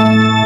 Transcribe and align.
Thank 0.00 0.24
you. 0.24 0.39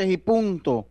Y 0.00 0.16
Punto. 0.16 0.88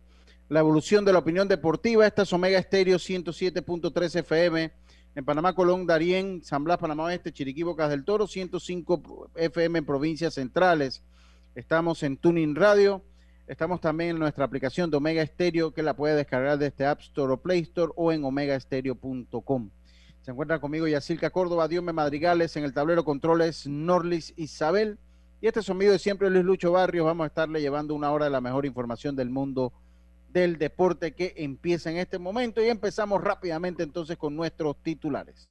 La 0.48 0.60
evolución 0.60 1.04
de 1.04 1.12
la 1.12 1.18
opinión 1.18 1.48
deportiva. 1.48 2.06
Esta 2.06 2.22
es 2.22 2.32
Omega 2.32 2.58
Estéreo 2.58 2.98
107.3 2.98 4.20
FM. 4.20 4.72
En 5.16 5.24
Panamá, 5.24 5.54
Colón, 5.54 5.86
Darién, 5.86 6.40
San 6.44 6.62
Blas, 6.62 6.78
Panamá 6.78 7.04
Oeste, 7.04 7.32
Chiriquí, 7.32 7.64
Bocas 7.64 7.90
del 7.90 8.04
Toro, 8.04 8.26
105 8.26 9.30
FM 9.34 9.80
en 9.80 9.84
provincias 9.84 10.34
centrales. 10.34 11.02
Estamos 11.54 12.02
en 12.04 12.16
Tuning 12.16 12.54
Radio. 12.54 13.02
Estamos 13.48 13.80
también 13.80 14.10
en 14.10 14.18
nuestra 14.20 14.44
aplicación 14.44 14.90
de 14.90 14.98
Omega 14.98 15.22
Estéreo, 15.22 15.74
que 15.74 15.82
la 15.82 15.96
puede 15.96 16.14
descargar 16.14 16.58
desde 16.58 16.86
App 16.86 17.00
Store 17.00 17.32
o 17.32 17.42
Play 17.42 17.60
Store 17.60 17.92
o 17.96 18.12
en 18.12 18.24
omegaestereo.com. 18.24 19.70
Se 20.20 20.30
encuentra 20.30 20.60
conmigo 20.60 20.86
Yacilca 20.86 21.30
Córdoba, 21.30 21.66
Diome 21.66 21.92
Madrigales, 21.92 22.56
en 22.56 22.62
el 22.62 22.72
tablero 22.72 23.04
controles 23.04 23.66
Norlis 23.66 24.32
Isabel. 24.36 24.98
Y 25.42 25.48
este 25.48 25.60
de 25.60 25.98
siempre 25.98 26.30
Luis 26.30 26.44
Lucho 26.44 26.70
Barrios. 26.70 27.04
Vamos 27.04 27.24
a 27.24 27.26
estarle 27.26 27.60
llevando 27.60 27.96
una 27.96 28.12
hora 28.12 28.26
de 28.26 28.30
la 28.30 28.40
mejor 28.40 28.64
información 28.64 29.16
del 29.16 29.28
mundo 29.28 29.72
del 30.28 30.56
deporte 30.56 31.16
que 31.16 31.34
empieza 31.36 31.90
en 31.90 31.96
este 31.96 32.20
momento. 32.20 32.62
Y 32.62 32.68
empezamos 32.68 33.20
rápidamente 33.20 33.82
entonces 33.82 34.16
con 34.16 34.36
nuestros 34.36 34.76
titulares. 34.84 35.48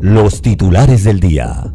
Los 0.00 0.42
titulares 0.42 1.04
del 1.04 1.20
día. 1.20 1.72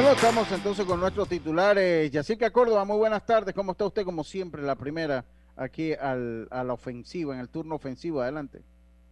Bueno, 0.00 0.14
estamos 0.14 0.50
entonces 0.50 0.86
con 0.86 0.98
nuestros 0.98 1.28
titulares. 1.28 2.10
Yacica 2.10 2.50
Córdoba, 2.50 2.86
muy 2.86 2.96
buenas 2.96 3.26
tardes. 3.26 3.54
¿Cómo 3.54 3.72
está 3.72 3.84
usted? 3.84 4.02
Como 4.02 4.24
siempre, 4.24 4.62
la 4.62 4.74
primera 4.74 5.26
aquí 5.56 5.92
al, 5.92 6.48
a 6.50 6.64
la 6.64 6.72
ofensiva, 6.72 7.34
en 7.34 7.40
el 7.40 7.50
turno 7.50 7.74
ofensivo. 7.74 8.22
Adelante. 8.22 8.62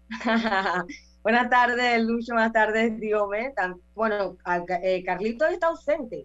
buenas 1.22 1.50
tardes, 1.50 2.02
Lucho. 2.04 2.32
Buenas 2.32 2.54
tardes, 2.54 2.98
Diome. 2.98 3.52
Bueno, 3.94 4.38
eh, 4.82 5.04
Carlito 5.04 5.44
está 5.44 5.66
ausente. 5.66 6.24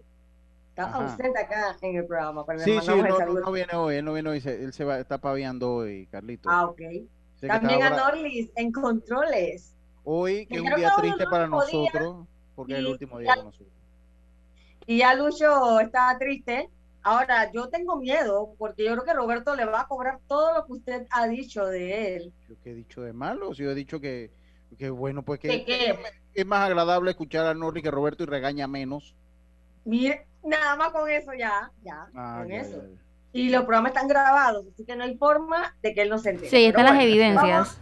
Está 0.70 0.92
ausente 0.92 1.38
acá 1.38 1.76
en 1.82 1.96
el 1.96 2.06
programa. 2.06 2.42
sí, 2.56 2.78
sí, 2.80 2.86
no, 2.86 3.52
viene 3.52 3.74
hoy. 3.74 3.96
Él 3.96 4.04
no 4.06 4.14
viene 4.14 4.30
hoy. 4.30 4.42
Él 4.46 4.72
se 4.72 4.84
va, 4.84 4.98
está 4.98 5.18
paviando 5.18 5.74
hoy, 5.74 6.06
Carlito. 6.06 6.48
Ah, 6.48 6.64
ok. 6.64 6.80
También 7.46 7.82
a 7.82 7.90
Norlis 7.90 8.50
en 8.56 8.72
controles. 8.72 9.74
Hoy, 10.04 10.46
que 10.46 10.54
es 10.54 10.62
un 10.62 10.74
día 10.74 10.90
triste 10.96 11.26
para 11.26 11.48
nosotros, 11.48 12.26
porque 12.54 12.72
es 12.72 12.78
el 12.78 12.86
último 12.86 13.18
día 13.18 13.34
de 13.34 13.42
nosotros. 13.42 13.73
Y 14.86 14.98
ya 14.98 15.14
Lucho 15.14 15.80
está 15.80 16.16
triste. 16.18 16.68
Ahora, 17.02 17.50
yo 17.52 17.68
tengo 17.68 17.96
miedo 17.96 18.54
porque 18.58 18.84
yo 18.84 18.92
creo 18.92 19.04
que 19.04 19.12
Roberto 19.12 19.54
le 19.54 19.66
va 19.66 19.82
a 19.82 19.88
cobrar 19.88 20.20
todo 20.26 20.54
lo 20.54 20.66
que 20.66 20.72
usted 20.72 21.06
ha 21.10 21.26
dicho 21.26 21.66
de 21.66 22.16
él. 22.16 22.32
¿Yo 22.48 22.56
qué 22.62 22.70
he 22.70 22.74
dicho 22.74 23.02
de 23.02 23.12
malo? 23.12 23.54
Si 23.54 23.62
yo 23.62 23.70
he 23.70 23.74
dicho 23.74 24.00
que, 24.00 24.30
que 24.78 24.88
bueno, 24.88 25.22
pues 25.22 25.38
que, 25.38 25.98
es, 26.34 26.46
más 26.46 26.66
agradable 26.66 27.10
escuchar 27.10 27.46
a 27.46 27.54
Norri 27.54 27.82
que 27.82 27.90
Roberto 27.90 28.22
y 28.22 28.26
regaña 28.26 28.66
menos. 28.66 29.14
Mire, 29.84 30.26
nada 30.42 30.76
más 30.76 30.92
con 30.92 31.10
eso 31.10 31.32
ya, 31.34 31.70
ya, 31.82 32.06
ah, 32.14 32.40
con 32.42 32.52
eso. 32.52 32.82
Y 33.32 33.50
los 33.50 33.64
programas 33.64 33.90
están 33.90 34.08
grabados, 34.08 34.64
así 34.72 34.84
que 34.86 34.96
no 34.96 35.04
hay 35.04 35.16
forma 35.18 35.76
de 35.82 35.92
que 35.92 36.02
él 36.02 36.08
no 36.08 36.18
se 36.18 36.30
entere. 36.30 36.48
Sí, 36.48 36.64
están 36.64 36.84
las 36.84 37.02
evidencias. 37.02 37.78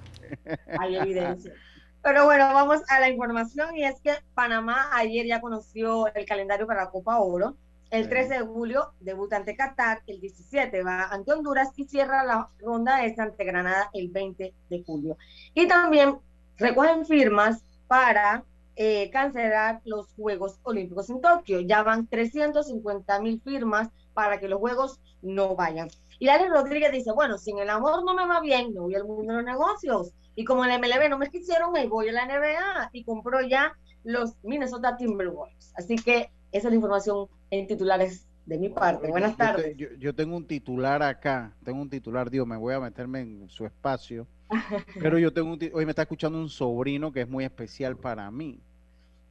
hay 0.80 0.96
evidencias. 0.96 1.54
Pero 2.02 2.24
bueno, 2.24 2.52
vamos 2.52 2.82
a 2.88 2.98
la 2.98 3.08
información 3.08 3.76
y 3.76 3.84
es 3.84 4.00
que 4.00 4.14
Panamá 4.34 4.90
ayer 4.92 5.24
ya 5.24 5.40
conoció 5.40 6.12
el 6.14 6.26
calendario 6.26 6.66
para 6.66 6.84
la 6.84 6.90
Copa 6.90 7.20
Oro. 7.20 7.56
El 7.90 8.08
13 8.08 8.38
de 8.38 8.40
julio 8.40 8.92
debuta 9.00 9.36
ante 9.36 9.54
Qatar, 9.54 10.02
el 10.06 10.20
17 10.20 10.82
va 10.82 11.04
ante 11.04 11.32
Honduras 11.32 11.68
y 11.76 11.84
cierra 11.84 12.24
la 12.24 12.48
ronda 12.58 13.04
esta 13.04 13.22
ante 13.22 13.44
Granada 13.44 13.90
el 13.92 14.08
20 14.08 14.52
de 14.68 14.82
julio. 14.82 15.16
Y 15.54 15.68
también 15.68 16.18
recogen 16.56 17.06
firmas 17.06 17.64
para 17.86 18.44
eh, 18.74 19.10
cancelar 19.10 19.80
los 19.84 20.12
Juegos 20.14 20.58
Olímpicos 20.64 21.08
en 21.10 21.20
Tokio. 21.20 21.60
Ya 21.60 21.82
van 21.82 22.08
350 22.08 23.20
mil 23.20 23.40
firmas 23.42 23.90
para 24.14 24.40
que 24.40 24.48
los 24.48 24.58
Juegos 24.58 25.00
no 25.20 25.54
vayan. 25.54 25.88
Y 26.18 26.28
Alex 26.28 26.50
Rodríguez 26.50 26.90
dice, 26.90 27.12
bueno, 27.12 27.38
si 27.38 27.50
en 27.50 27.58
el 27.58 27.70
amor 27.70 28.04
no 28.04 28.14
me 28.14 28.26
va 28.26 28.40
bien, 28.40 28.74
no 28.74 28.82
voy 28.82 28.94
al 28.94 29.04
mundo 29.04 29.32
de 29.32 29.42
los 29.42 29.44
negocios. 29.44 30.12
Y 30.34 30.44
como 30.44 30.64
en 30.64 30.70
el 30.70 30.80
MLB 30.80 31.08
no 31.10 31.18
me 31.18 31.30
quisieron, 31.30 31.72
me 31.72 31.86
voy 31.86 32.08
a 32.08 32.12
la 32.12 32.26
NBA 32.26 32.90
y 32.92 33.04
compró 33.04 33.40
ya 33.42 33.76
los 34.04 34.34
Minnesota 34.42 34.96
Timberwolves. 34.96 35.72
Así 35.76 35.96
que 35.96 36.30
esa 36.52 36.68
es 36.68 36.72
la 36.72 36.74
información 36.74 37.28
en 37.50 37.66
titulares 37.66 38.26
de 38.46 38.58
mi 38.58 38.68
parte. 38.68 39.08
Buenas 39.08 39.36
tardes. 39.36 39.76
Yo, 39.76 40.14
tengo 40.14 40.36
un 40.36 40.46
titular 40.46 41.02
acá, 41.02 41.52
tengo 41.64 41.80
un 41.80 41.90
titular, 41.90 42.30
Dios, 42.30 42.46
me 42.46 42.56
voy 42.56 42.74
a 42.74 42.80
meterme 42.80 43.20
en 43.20 43.48
su 43.48 43.64
espacio, 43.64 44.26
pero 45.00 45.18
yo 45.18 45.32
tengo 45.32 45.52
un 45.52 45.70
hoy 45.72 45.84
me 45.84 45.92
está 45.92 46.02
escuchando 46.02 46.38
un 46.38 46.48
sobrino 46.48 47.12
que 47.12 47.22
es 47.22 47.28
muy 47.28 47.44
especial 47.44 47.96
para 47.96 48.30
mí. 48.30 48.58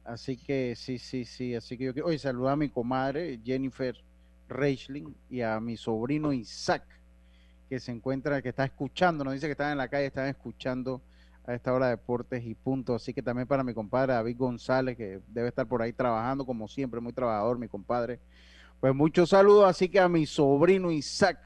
Así 0.04 0.36
que 0.36 0.74
sí, 0.76 0.98
sí, 0.98 1.24
sí, 1.24 1.54
así 1.54 1.78
que 1.78 1.92
yo 1.92 2.04
hoy 2.04 2.18
saluda 2.18 2.52
a 2.52 2.56
mi 2.56 2.68
comadre 2.68 3.38
Jennifer 3.44 3.96
Reichling 4.48 5.14
y 5.30 5.42
a 5.42 5.60
mi 5.60 5.76
sobrino 5.76 6.32
Isaac, 6.32 6.84
que 7.72 7.80
se 7.80 7.90
encuentra, 7.90 8.42
que 8.42 8.50
está 8.50 8.66
escuchando, 8.66 9.24
nos 9.24 9.32
dice 9.32 9.46
que 9.46 9.52
están 9.52 9.72
en 9.72 9.78
la 9.78 9.88
calle, 9.88 10.04
están 10.04 10.28
escuchando 10.28 11.00
a 11.46 11.54
esta 11.54 11.72
hora 11.72 11.86
de 11.86 11.92
deportes 11.92 12.44
y 12.44 12.54
punto. 12.54 12.94
Así 12.94 13.14
que 13.14 13.22
también 13.22 13.48
para 13.48 13.64
mi 13.64 13.72
compadre 13.72 14.12
David 14.12 14.36
González, 14.36 14.94
que 14.94 15.20
debe 15.28 15.48
estar 15.48 15.66
por 15.66 15.80
ahí 15.80 15.94
trabajando, 15.94 16.44
como 16.44 16.68
siempre, 16.68 17.00
muy 17.00 17.14
trabajador, 17.14 17.58
mi 17.58 17.68
compadre. 17.68 18.20
Pues 18.78 18.94
muchos 18.94 19.30
saludos, 19.30 19.64
así 19.64 19.88
que 19.88 19.98
a 20.00 20.06
mi 20.06 20.26
sobrino 20.26 20.90
Isaac, 20.90 21.38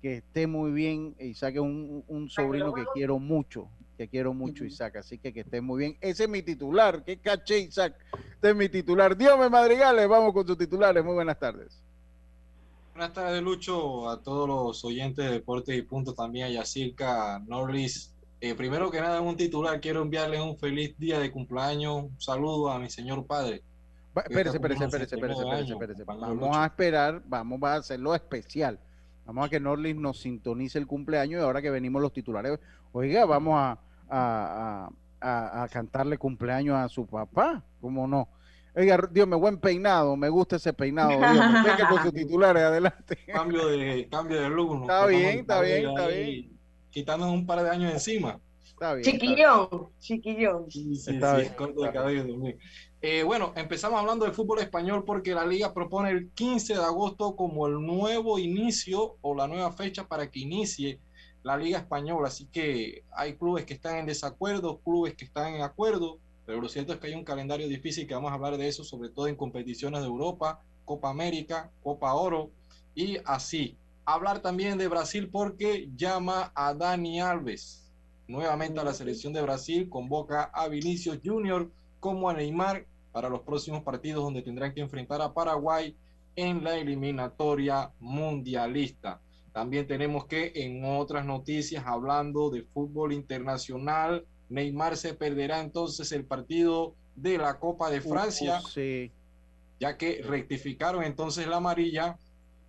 que 0.00 0.18
esté 0.18 0.46
muy 0.46 0.70
bien. 0.70 1.16
Isaac 1.18 1.56
es 1.56 1.60
un, 1.60 2.28
sobrino 2.30 2.72
que 2.72 2.84
quiero 2.94 3.18
mucho, 3.18 3.68
que 3.98 4.06
quiero 4.06 4.32
mucho, 4.34 4.64
Isaac, 4.64 4.94
así 4.98 5.18
que 5.18 5.32
que 5.32 5.40
esté 5.40 5.60
muy 5.60 5.80
bien. 5.80 5.96
Ese 6.00 6.22
es 6.22 6.30
mi 6.30 6.42
titular, 6.42 7.02
qué 7.02 7.16
caché, 7.16 7.58
Isaac. 7.58 7.96
Este 8.34 8.50
es 8.50 8.54
mi 8.54 8.68
titular. 8.68 9.16
Dios 9.16 9.36
me 9.36 9.50
madrigales, 9.50 10.06
vamos 10.06 10.32
con 10.32 10.46
tus 10.46 10.56
titulares. 10.56 11.04
Muy 11.04 11.14
buenas 11.14 11.40
tardes. 11.40 11.82
Buenas 12.96 13.12
tardes, 13.12 13.42
Lucho, 13.42 14.08
a 14.08 14.22
todos 14.22 14.48
los 14.48 14.82
oyentes 14.82 15.22
de 15.22 15.32
Deportes 15.32 15.76
y 15.76 15.82
Puntos, 15.82 16.14
también 16.14 16.46
a 16.46 16.48
Yacirca, 16.48 17.38
Norris, 17.46 18.14
eh, 18.40 18.54
primero 18.54 18.90
que 18.90 19.02
nada, 19.02 19.18
en 19.18 19.26
un 19.26 19.36
titular, 19.36 19.82
quiero 19.82 20.00
enviarles 20.00 20.40
un 20.40 20.56
feliz 20.56 20.98
día 20.98 21.18
de 21.18 21.30
cumpleaños, 21.30 22.04
un 22.04 22.18
saludo 22.18 22.70
a 22.70 22.78
mi 22.78 22.88
señor 22.88 23.26
padre. 23.26 23.62
espérese, 24.14 24.56
espérese, 24.56 24.84
espérese, 24.84 25.14
espérese, 25.14 25.72
espérese, 25.74 26.04
Vamos 26.04 26.56
a 26.56 26.64
esperar, 26.64 27.22
vamos 27.26 27.62
a 27.64 27.74
hacerlo 27.74 28.14
especial. 28.14 28.80
Vamos 29.26 29.44
a 29.44 29.50
que 29.50 29.60
Norlis 29.60 29.94
nos 29.94 30.18
sintonice 30.20 30.78
el 30.78 30.86
cumpleaños 30.86 31.42
y 31.42 31.44
ahora 31.44 31.60
que 31.60 31.68
venimos 31.68 32.00
los 32.00 32.14
titulares, 32.14 32.58
oiga, 32.92 33.26
vamos 33.26 33.56
a, 33.58 33.78
a, 34.08 34.90
a, 35.20 35.62
a 35.64 35.68
cantarle 35.68 36.16
cumpleaños 36.16 36.76
a 36.76 36.88
su 36.88 37.06
papá, 37.06 37.62
¿cómo 37.78 38.08
no? 38.08 38.26
Oiga, 38.76 39.08
Dios, 39.10 39.26
me 39.26 39.36
buen 39.36 39.58
peinado, 39.58 40.16
me 40.16 40.28
gusta 40.28 40.56
ese 40.56 40.72
peinado. 40.72 41.08
Dios, 41.08 41.20
venga 41.20 41.88
con 41.90 42.02
sus 42.02 42.12
titulares, 42.12 42.62
adelante. 42.62 43.18
Cambio 43.32 43.66
de, 43.68 44.06
cambio 44.10 44.40
de 44.40 44.50
look. 44.50 44.82
Está 44.82 45.06
bien, 45.06 45.38
está 45.40 45.60
bien, 45.62 45.88
está 45.88 46.06
bien 46.06 46.56
quitándonos 46.96 47.34
un 47.34 47.44
par 47.44 47.62
de 47.62 47.68
años 47.68 47.92
encima. 47.92 48.40
Está 48.64 48.94
bien, 48.94 49.04
chiquillón, 49.04 49.90
chiquillón. 49.98 50.70
Sí, 50.70 50.96
sí, 50.96 51.10
está 51.10 51.44
sí, 51.44 51.50
corto 51.50 51.82
de 51.82 51.92
cabello 51.92 52.26
también. 52.26 52.58
Eh, 53.02 53.22
bueno, 53.22 53.52
empezamos 53.54 54.00
hablando 54.00 54.24
del 54.24 54.32
fútbol 54.32 54.60
español 54.60 55.04
porque 55.04 55.34
la 55.34 55.44
liga 55.44 55.74
propone 55.74 56.08
el 56.08 56.30
15 56.30 56.72
de 56.72 56.82
agosto 56.82 57.36
como 57.36 57.66
el 57.66 57.74
nuevo 57.74 58.38
inicio 58.38 59.18
o 59.20 59.34
la 59.34 59.46
nueva 59.46 59.72
fecha 59.72 60.08
para 60.08 60.30
que 60.30 60.40
inicie 60.40 60.98
la 61.42 61.58
liga 61.58 61.80
española. 61.80 62.28
Así 62.28 62.46
que 62.46 63.04
hay 63.12 63.36
clubes 63.36 63.66
que 63.66 63.74
están 63.74 63.96
en 63.98 64.06
desacuerdo, 64.06 64.78
clubes 64.78 65.14
que 65.16 65.26
están 65.26 65.52
en 65.52 65.60
acuerdo, 65.60 66.18
pero 66.46 66.60
lo 66.60 66.68
cierto 66.68 66.92
es 66.92 67.00
que 67.00 67.08
hay 67.08 67.14
un 67.14 67.24
calendario 67.24 67.68
difícil 67.68 68.06
que 68.06 68.14
vamos 68.14 68.30
a 68.30 68.34
hablar 68.34 68.56
de 68.56 68.68
eso, 68.68 68.84
sobre 68.84 69.10
todo 69.10 69.26
en 69.26 69.36
competiciones 69.36 70.00
de 70.00 70.06
Europa, 70.06 70.62
Copa 70.84 71.10
América, 71.10 71.70
Copa 71.82 72.14
Oro 72.14 72.50
y 72.94 73.18
así 73.24 73.76
hablar 74.04 74.40
también 74.40 74.78
de 74.78 74.88
Brasil 74.88 75.28
porque 75.30 75.90
llama 75.96 76.52
a 76.54 76.72
Dani 76.72 77.20
Alves 77.20 77.86
nuevamente 78.28 78.80
a 78.80 78.84
la 78.84 78.94
selección 78.94 79.32
de 79.32 79.42
Brasil, 79.42 79.88
convoca 79.88 80.44
a 80.44 80.68
Vinicius 80.68 81.20
Junior 81.24 81.70
como 82.00 82.28
a 82.28 82.34
Neymar 82.34 82.86
para 83.12 83.28
los 83.28 83.42
próximos 83.42 83.82
partidos 83.82 84.22
donde 84.22 84.42
tendrán 84.42 84.74
que 84.74 84.80
enfrentar 84.80 85.22
a 85.22 85.32
Paraguay 85.32 85.96
en 86.34 86.62
la 86.62 86.76
eliminatoria 86.76 87.90
mundialista. 88.00 89.20
También 89.52 89.86
tenemos 89.86 90.26
que 90.26 90.52
en 90.54 90.84
otras 90.84 91.24
noticias 91.24 91.84
hablando 91.86 92.50
de 92.50 92.62
fútbol 92.62 93.12
internacional, 93.12 94.26
Neymar 94.48 94.96
se 94.96 95.14
perderá 95.14 95.60
entonces 95.60 96.12
el 96.12 96.24
partido 96.24 96.94
de 97.16 97.38
la 97.38 97.58
Copa 97.58 97.90
de 97.90 98.00
Francia, 98.00 98.60
ya 99.80 99.96
que 99.96 100.22
rectificaron 100.22 101.02
entonces 101.02 101.46
la 101.46 101.56
amarilla 101.56 102.18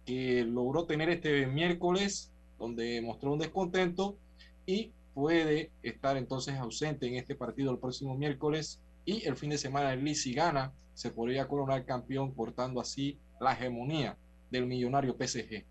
que 0.06 0.44
logró 0.44 0.85
tener 0.85 1.09
este 1.09 1.47
miércoles, 1.47 2.31
donde 2.57 3.01
mostró 3.01 3.33
un 3.33 3.39
descontento 3.39 4.18
y 4.65 4.91
puede 5.13 5.71
estar 5.83 6.18
entonces 6.18 6.56
ausente 6.56 7.07
en 7.07 7.15
este 7.15 7.35
partido 7.35 7.71
el 7.71 7.79
próximo 7.79 8.15
miércoles 8.15 8.79
y 9.06 9.25
el 9.27 9.35
fin 9.35 9.50
de 9.50 9.57
semana 9.57 9.94
el 9.94 10.15
si 10.15 10.33
gana 10.33 10.74
se 10.94 11.12
podría 11.12 11.47
coronar 11.47 11.85
campeón 11.85 12.31
cortando 12.33 12.81
así 12.81 13.18
la 13.39 13.53
hegemonía 13.53 14.18
del 14.50 14.65
millonario 14.65 15.15
PSG. 15.15 15.65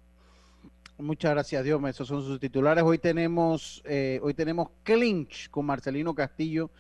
Muchas 0.99 1.33
gracias, 1.33 1.63
Dios. 1.63 1.83
Esos 1.85 2.09
son 2.09 2.23
sus 2.23 2.41
titulares. 2.41 2.83
Hoy 2.83 2.97
tenemos, 2.97 3.83
eh, 3.85 4.19
hoy 4.23 4.33
tenemos 4.33 4.71
clinch 4.83 5.51
con 5.51 5.67
Marcelino 5.67 6.15
Castillo. 6.15 6.71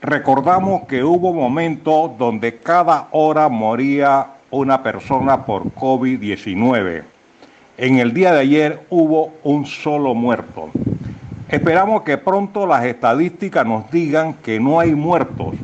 recordamos 0.00 0.84
que 0.88 1.04
hubo 1.04 1.32
momentos 1.32 2.16
donde 2.18 2.58
cada 2.58 3.08
hora 3.12 3.48
moría 3.48 4.26
una 4.50 4.82
persona 4.82 5.44
por 5.44 5.64
COVID-19 5.74 7.04
en 7.76 7.98
el 7.98 8.14
día 8.14 8.32
de 8.32 8.40
ayer 8.40 8.86
hubo 8.88 9.32
un 9.42 9.66
solo 9.66 10.14
muerto. 10.14 10.70
Esperamos 11.48 12.02
que 12.02 12.18
pronto 12.18 12.66
las 12.66 12.84
estadísticas 12.84 13.66
nos 13.66 13.90
digan 13.90 14.34
que 14.34 14.60
no 14.60 14.78
hay 14.78 14.94
muertos 14.94 15.54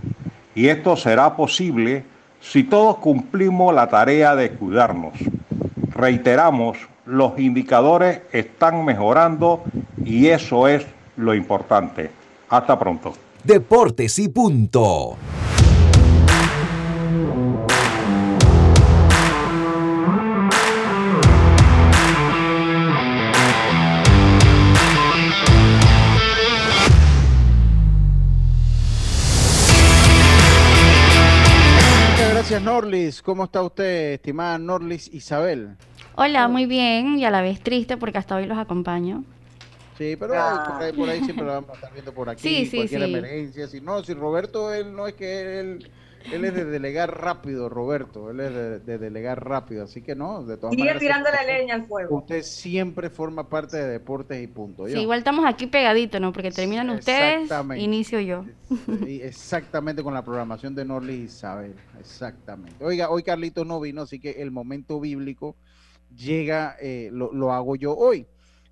y 0.55 0.67
esto 0.67 0.97
será 0.97 1.37
posible 1.37 2.05
si 2.41 2.65
todos 2.65 2.97
cumplimos 2.97 3.75
la 3.75 3.89
tarea 3.89 4.35
de 4.35 4.51
cuidarnos. 4.51 5.13
Reiteramos, 5.95 6.79
los 7.07 7.39
indicadores 7.39 8.23
están 8.33 8.85
mejorando 8.85 9.63
y 10.05 10.29
eso 10.29 10.67
es 10.67 10.85
lo 11.17 11.35
importante. 11.35 12.11
Hasta 12.49 12.79
pronto. 12.79 13.13
Deportes 13.45 14.19
y 14.19 14.29
punto. 14.29 15.17
gracias, 32.51 32.63
Norlis. 32.63 33.23
¿Cómo 33.23 33.45
está 33.45 33.63
usted, 33.63 34.15
estimada 34.15 34.59
Norlis 34.59 35.13
Isabel? 35.15 35.77
Hola, 36.17 36.49
muy 36.49 36.67
bien 36.67 37.17
y 37.17 37.25
a 37.25 37.31
la 37.31 37.43
vez 37.43 37.61
triste 37.61 37.97
porque 37.97 38.19
hasta 38.19 38.35
hoy 38.35 38.47
los 38.47 38.59
acompaño. 38.59 39.23
Sí, 40.01 40.17
pero 40.17 40.33
Ah. 40.35 40.65
por, 40.73 40.83
ahí, 40.83 40.93
por 40.95 41.09
ahí 41.11 41.23
siempre 41.25 41.45
lo 41.45 41.53
vamos 41.53 41.71
a 41.71 41.75
estar 41.75 41.93
viendo 41.93 42.15
por 42.15 42.31
aquí, 42.31 42.41
Sí, 42.41 42.67
sí, 42.67 42.77
cualquier 42.79 43.03
sí. 43.05 43.09
emergencia. 43.15 43.67
Si 43.69 43.81
no, 43.83 44.03
si 44.03 44.15
Roberto, 44.15 44.73
él 44.73 44.97
no 44.97 45.07
es 45.07 45.13
que 45.13 45.61
él, 45.61 45.91
él 46.33 46.45
es 46.47 46.55
de 46.55 46.65
delegar 46.65 47.21
rápido, 47.21 47.69
Roberto, 47.69 48.31
él 48.31 48.41
es 48.41 48.55
de, 48.55 48.79
de 48.81 48.97
delegar 48.99 49.45
rápido, 49.47 49.85
así 49.85 50.01
que 50.01 50.15
no, 50.15 50.43
de 50.45 50.57
todas 50.57 50.71
Sigue 50.71 50.85
maneras. 50.85 51.01
tirándole 51.01 51.37
leña 51.47 51.75
al 51.75 51.85
fuego. 51.87 52.17
Usted 52.17 52.43
siempre 52.43 53.11
forma 53.11 53.47
parte 53.51 53.77
de 53.77 53.87
deportes 53.89 54.43
y 54.43 54.47
punto. 54.47 54.87
Sí, 54.87 54.95
¿yo? 54.95 55.01
igual 55.03 55.19
estamos 55.19 55.45
aquí 55.47 55.67
pegaditos, 55.67 56.19
¿no? 56.19 56.33
Porque 56.33 56.51
terminan 56.51 56.89
ustedes, 56.89 57.51
inicio 57.77 58.21
yo. 58.21 58.45
Exactamente 59.07 60.03
con 60.03 60.15
la 60.15 60.25
programación 60.25 60.75
de 60.75 60.85
Norlis 60.85 61.35
Isabel. 61.35 61.75
Exactamente. 61.99 62.83
Oiga, 62.85 63.11
hoy 63.11 63.23
Carlitos 63.23 63.67
no 63.67 63.81
vino, 63.81 64.03
así 64.03 64.19
que 64.19 64.31
el 64.43 64.51
momento 64.51 64.99
bíblico 64.99 65.57
llega, 66.17 66.77
eh, 66.81 67.11
lo, 67.13 67.33
lo 67.33 67.53
hago 67.53 67.77
yo 67.77 67.95
hoy. 67.95 68.27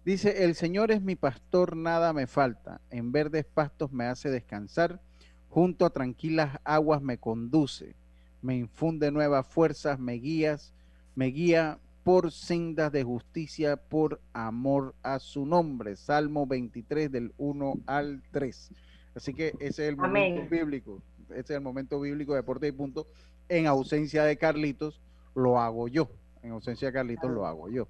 Dice, 0.04 0.44
el 0.44 0.54
Señor 0.54 0.90
es 0.90 1.02
mi 1.02 1.16
pastor, 1.16 1.76
nada 1.76 2.12
me 2.12 2.26
falta. 2.26 2.80
En 2.90 3.12
verdes 3.12 3.44
pastos 3.44 3.92
me 3.92 4.04
hace 4.04 4.30
descansar. 4.30 5.00
Junto 5.48 5.84
a 5.84 5.90
tranquilas 5.90 6.58
aguas 6.64 7.02
me 7.02 7.18
conduce. 7.18 7.94
Me 8.40 8.56
infunde 8.56 9.10
nuevas 9.10 9.46
fuerzas, 9.46 9.98
me 9.98 10.14
guías, 10.14 10.72
me 11.14 11.26
guía 11.26 11.78
por 12.04 12.32
sendas 12.32 12.90
de 12.90 13.04
justicia, 13.04 13.76
por 13.76 14.20
amor 14.32 14.94
a 15.02 15.18
su 15.18 15.44
nombre. 15.44 15.96
Salmo 15.96 16.46
23 16.46 17.12
del 17.12 17.34
1 17.36 17.80
al 17.86 18.22
3. 18.30 18.70
Así 19.14 19.34
que 19.34 19.48
ese 19.58 19.82
es 19.82 19.88
el 19.90 19.96
momento 19.96 20.48
bíblico. 20.48 21.02
Ese 21.30 21.40
es 21.40 21.50
el 21.50 21.60
momento 21.60 22.00
bíblico 22.00 22.32
de 22.32 22.38
Deporte 22.38 22.68
y 22.68 22.72
Punto. 22.72 23.08
En 23.48 23.66
ausencia 23.66 24.24
de 24.24 24.38
Carlitos, 24.38 25.02
lo 25.34 25.58
hago 25.58 25.88
yo. 25.88 26.08
En 26.42 26.52
ausencia 26.52 26.88
de 26.88 26.94
Carlitos, 26.94 27.30
lo 27.30 27.46
hago 27.46 27.68
yo. 27.68 27.88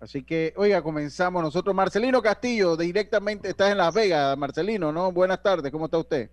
Así 0.00 0.22
que, 0.22 0.54
oiga, 0.56 0.80
comenzamos 0.82 1.42
nosotros. 1.42 1.74
Marcelino 1.74 2.22
Castillo, 2.22 2.76
directamente 2.76 3.48
estás 3.48 3.72
en 3.72 3.78
Las 3.78 3.92
Vegas, 3.92 4.38
Marcelino, 4.38 4.92
¿no? 4.92 5.10
Buenas 5.10 5.42
tardes, 5.42 5.72
¿cómo 5.72 5.86
está 5.86 5.98
usted? 5.98 6.30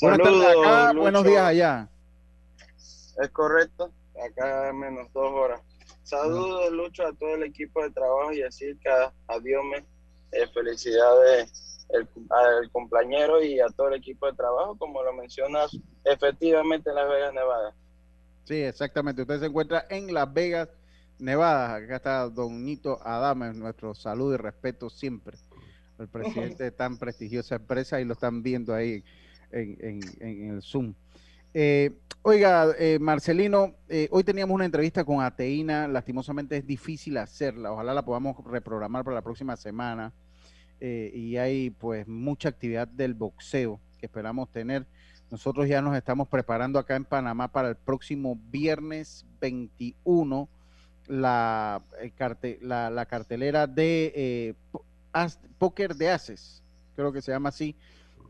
Buenas 0.00 0.18
tardes 0.18 0.42
Saludos, 0.42 0.66
acá, 0.66 0.92
Lucho. 0.92 1.00
buenos 1.00 1.24
días 1.24 1.44
allá. 1.44 1.88
Es 3.22 3.30
correcto, 3.30 3.90
acá 4.22 4.72
menos 4.72 5.12
dos 5.12 5.32
horas. 5.32 5.60
Saludos, 6.02 6.72
Lucho, 6.72 7.06
a 7.06 7.12
todo 7.12 7.34
el 7.34 7.44
equipo 7.44 7.82
de 7.82 7.90
trabajo 7.90 8.32
y 8.32 8.42
así 8.42 8.76
que 8.82 8.88
a 8.88 9.38
Diome, 9.40 9.84
eh, 10.32 10.46
felicidades 10.52 11.66
el, 11.90 12.08
al 12.30 12.70
compañero 12.70 13.42
y 13.42 13.60
a 13.60 13.68
todo 13.68 13.88
el 13.88 13.94
equipo 13.94 14.26
de 14.26 14.34
trabajo, 14.34 14.76
como 14.76 15.02
lo 15.02 15.12
mencionas, 15.12 15.76
efectivamente 16.04 16.90
en 16.90 16.96
Las 16.96 17.08
Vegas, 17.08 17.34
Nevada. 17.34 17.74
Sí, 18.44 18.62
exactamente. 18.62 19.22
Usted 19.22 19.40
se 19.40 19.46
encuentra 19.46 19.86
en 19.88 20.12
Las 20.12 20.32
Vegas, 20.32 20.68
Nevada. 20.68 20.85
Acá 21.18 21.96
está 21.96 22.28
Don 22.28 22.64
Nito 22.64 22.98
Adame, 23.06 23.52
nuestro 23.54 23.94
saludo 23.94 24.34
y 24.34 24.36
respeto 24.36 24.90
siempre. 24.90 25.36
El 25.98 26.08
presidente 26.08 26.64
de 26.64 26.70
tan 26.72 26.98
prestigiosa 26.98 27.54
empresa 27.56 28.00
y 28.00 28.04
lo 28.04 28.12
están 28.12 28.42
viendo 28.42 28.74
ahí 28.74 29.02
en, 29.50 29.76
en- 29.80 30.00
en 30.20 30.54
el 30.54 30.62
Zoom. 30.62 30.92
Eh, 31.54 31.92
oiga, 32.20 32.66
eh, 32.78 32.98
Marcelino, 33.00 33.74
eh, 33.88 34.08
hoy 34.10 34.22
teníamos 34.24 34.54
una 34.54 34.66
entrevista 34.66 35.04
con 35.04 35.22
Ateína. 35.22 35.88
Lastimosamente 35.88 36.58
es 36.58 36.66
difícil 36.66 37.16
hacerla. 37.16 37.72
Ojalá 37.72 37.94
la 37.94 38.04
podamos 38.04 38.36
reprogramar 38.44 39.04
para 39.04 39.14
la 39.14 39.22
próxima 39.22 39.56
semana. 39.56 40.12
Eh, 40.80 41.10
y 41.14 41.38
hay 41.38 41.70
pues 41.70 42.06
mucha 42.06 42.50
actividad 42.50 42.86
del 42.88 43.14
boxeo 43.14 43.80
que 43.98 44.04
esperamos 44.04 44.50
tener. 44.52 44.86
Nosotros 45.30 45.66
ya 45.66 45.80
nos 45.80 45.96
estamos 45.96 46.28
preparando 46.28 46.78
acá 46.78 46.94
en 46.94 47.06
Panamá 47.06 47.48
para 47.48 47.70
el 47.70 47.76
próximo 47.76 48.38
viernes 48.50 49.24
21 49.40 50.46
carte- 51.06 52.58
la, 52.60 53.06
cartelera 53.06 53.66
de 53.66 54.12
eh, 54.14 54.54
Póker 55.58 55.94
de 55.94 56.10
Aces, 56.10 56.62
creo 56.94 57.12
que 57.12 57.22
se 57.22 57.32
llama 57.32 57.48
así, 57.50 57.76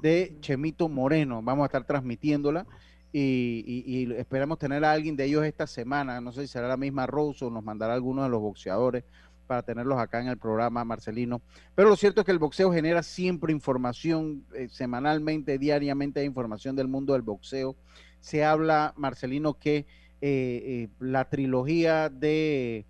de 0.00 0.36
Chemito 0.40 0.88
Moreno. 0.88 1.42
Vamos 1.42 1.64
a 1.64 1.66
estar 1.66 1.84
transmitiéndola 1.84 2.66
y, 3.12 4.12
esperamos 4.16 4.58
tener 4.58 4.84
a 4.84 4.92
alguien 4.92 5.16
de 5.16 5.24
ellos 5.24 5.44
esta 5.44 5.66
semana. 5.66 6.20
No 6.20 6.32
sé 6.32 6.42
si 6.42 6.48
será 6.48 6.68
la 6.68 6.76
misma 6.76 7.06
Rose 7.06 7.44
o 7.44 7.50
nos 7.50 7.64
mandará 7.64 7.94
alguno 7.94 8.22
de 8.22 8.28
los 8.28 8.40
boxeadores 8.40 9.04
para 9.46 9.62
tenerlos 9.62 9.98
acá 9.98 10.20
en 10.20 10.28
el 10.28 10.38
programa, 10.38 10.84
Marcelino. 10.84 11.40
Pero 11.74 11.88
lo 11.88 11.96
cierto 11.96 12.20
es 12.20 12.24
que 12.24 12.32
el 12.32 12.38
boxeo 12.38 12.72
genera 12.72 13.02
siempre 13.02 13.52
información, 13.52 14.44
eh, 14.54 14.68
semanalmente, 14.68 15.58
diariamente 15.58 16.20
hay 16.20 16.26
información 16.26 16.74
del 16.76 16.88
mundo 16.88 17.12
del 17.12 17.22
boxeo. 17.22 17.76
Se 18.20 18.44
habla, 18.44 18.92
Marcelino, 18.96 19.54
que 19.54 19.86
eh, 20.20 20.62
eh, 20.64 20.88
la 20.98 21.28
trilogía 21.28 22.08
de, 22.08 22.84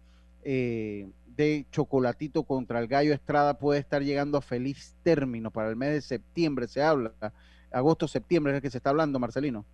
eh, 0.45 1.09
de 1.27 1.67
Chocolatito 1.71 2.45
contra 2.45 2.79
el 2.79 2.87
Gallo 2.87 3.13
Estrada 3.13 3.59
puede 3.59 3.81
estar 3.81 4.03
llegando 4.03 4.39
a 4.39 4.43
feliz 4.43 4.95
término 5.03 5.51
para 5.51 5.69
el 5.69 5.77
mes 5.77 5.91
de 5.91 6.01
septiembre, 6.01 6.69
se 6.69 6.83
habla. 6.83 7.13
Agosto, 7.73 8.07
septiembre 8.09 8.53
es 8.53 8.57
el 8.57 8.63
que 8.63 8.71
se 8.71 8.79
está 8.79 8.91
hablando, 8.91 9.19
Marcelino. 9.19 9.65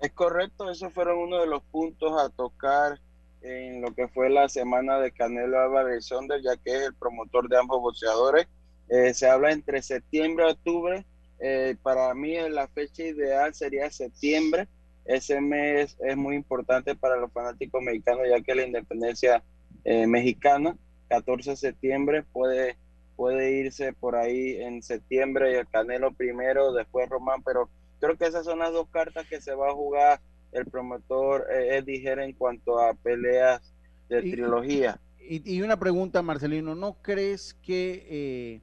Es 0.00 0.12
correcto, 0.12 0.70
esos 0.70 0.92
fueron 0.92 1.18
uno 1.18 1.40
de 1.40 1.46
los 1.46 1.62
puntos 1.64 2.18
a 2.20 2.30
tocar 2.30 3.00
en 3.42 3.82
lo 3.82 3.94
que 3.94 4.08
fue 4.08 4.30
la 4.30 4.48
semana 4.48 4.98
de 4.98 5.12
Canelo 5.12 5.60
Álvarez 5.60 6.06
Sonder, 6.06 6.40
ya 6.42 6.56
que 6.56 6.70
es 6.70 6.82
el 6.86 6.94
promotor 6.94 7.48
de 7.48 7.58
ambos 7.58 7.80
boxeadores. 7.80 8.46
Eh, 8.88 9.14
se 9.14 9.28
habla 9.28 9.52
entre 9.52 9.82
septiembre 9.82 10.46
y 10.46 10.52
octubre. 10.52 11.04
Eh, 11.38 11.76
para 11.82 12.12
mí 12.14 12.36
la 12.50 12.68
fecha 12.68 13.02
ideal 13.02 13.54
sería 13.54 13.90
septiembre. 13.90 14.68
Ese 15.04 15.40
mes 15.40 15.96
es 16.06 16.16
muy 16.16 16.36
importante 16.36 16.94
para 16.94 17.16
los 17.16 17.32
fanáticos 17.32 17.82
mexicanos, 17.82 18.22
ya 18.28 18.40
que 18.42 18.54
la 18.54 18.66
independencia 18.66 19.42
eh, 19.84 20.06
mexicana, 20.06 20.76
14 21.08 21.50
de 21.50 21.56
septiembre, 21.56 22.22
puede, 22.32 22.76
puede 23.16 23.52
irse 23.58 23.92
por 23.92 24.14
ahí 24.16 24.60
en 24.60 24.82
septiembre, 24.82 25.58
el 25.58 25.68
Canelo 25.68 26.12
primero, 26.12 26.72
después 26.72 27.08
Román, 27.08 27.42
pero 27.42 27.68
creo 27.98 28.16
que 28.16 28.26
esas 28.26 28.44
son 28.44 28.60
las 28.60 28.72
dos 28.72 28.88
cartas 28.90 29.26
que 29.28 29.40
se 29.40 29.54
va 29.54 29.68
a 29.70 29.74
jugar 29.74 30.20
el 30.52 30.66
promotor 30.66 31.46
eh, 31.52 31.76
Eddie 31.78 32.12
en 32.12 32.32
cuanto 32.34 32.78
a 32.80 32.94
peleas 32.94 33.74
de 34.08 34.20
Y- 34.26 34.30
trilogía. 34.32 35.00
Y, 35.22 35.56
y 35.56 35.62
una 35.62 35.78
pregunta, 35.78 36.22
Marcelino, 36.22 36.74
¿no 36.74 36.94
crees 37.02 37.54
que 37.62 38.06
eh, 38.10 38.60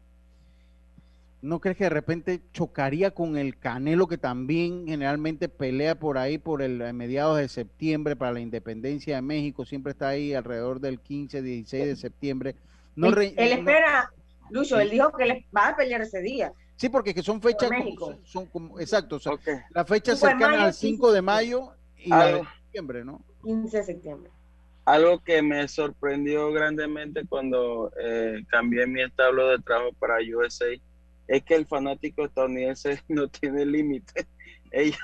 no 1.41 1.59
crees 1.59 1.77
que 1.77 1.83
de 1.85 1.89
repente 1.91 2.41
chocaría 2.51 3.11
con 3.11 3.37
el 3.37 3.57
Canelo 3.57 4.07
que 4.07 4.17
también 4.17 4.85
generalmente 4.87 5.49
pelea 5.49 5.95
por 5.95 6.17
ahí 6.17 6.37
por 6.37 6.61
el 6.61 6.81
a 6.81 6.91
mediados 6.93 7.37
de 7.37 7.47
septiembre 7.47 8.15
para 8.15 8.31
la 8.33 8.39
independencia 8.39 9.15
de 9.15 9.21
México, 9.21 9.63
siempre 9.65 9.91
está 9.91 10.09
ahí 10.09 10.33
alrededor 10.33 10.79
del 10.79 10.99
15, 10.99 11.41
16 11.41 11.85
de 11.85 11.95
septiembre. 11.95 12.55
No 12.95 13.07
él, 13.07 13.13
re- 13.13 13.33
él 13.37 13.51
espera, 13.53 14.11
Lucho, 14.49 14.79
él 14.79 14.89
dijo 14.89 15.11
que 15.11 15.45
va 15.55 15.69
a 15.69 15.75
pelear 15.75 16.01
ese 16.01 16.21
día. 16.21 16.51
sí, 16.75 16.89
porque 16.89 17.13
que 17.13 17.21
son 17.21 17.41
fechas 17.41 17.69
como- 17.69 17.83
México. 17.83 18.05
son, 18.07 18.25
son 18.25 18.45
como 18.47 18.79
exacto, 18.79 19.19
son 19.19 19.35
Ok. 19.35 19.47
las 19.71 19.87
fechas 19.87 20.17
Cinco 20.19 20.27
de 20.27 20.31
cercanas 20.31 20.57
mayo, 20.57 20.65
al 20.67 20.73
5 20.73 21.11
de 21.11 21.21
mayo 21.21 21.69
y 21.97 22.09
la 22.09 22.17
de 22.25 22.31
Algo, 22.33 22.43
septiembre, 22.63 23.05
¿no? 23.05 23.21
15 23.43 23.77
de 23.77 23.83
septiembre. 23.83 24.31
algo 24.85 25.19
que 25.19 25.41
me 25.41 25.67
sorprendió 25.67 26.51
grandemente 26.51 27.25
cuando 27.27 27.91
eh, 28.01 28.41
cambié 28.47 28.87
mi 28.87 29.01
establo 29.01 29.49
de 29.49 29.59
trabajo 29.59 29.91
para 29.99 30.15
USA 30.35 30.65
es 31.27 31.43
que 31.43 31.55
el 31.55 31.65
fanático 31.67 32.25
estadounidense 32.25 33.01
no 33.07 33.27
tiene 33.27 33.65
límite. 33.65 34.27
Ellos, 34.71 34.99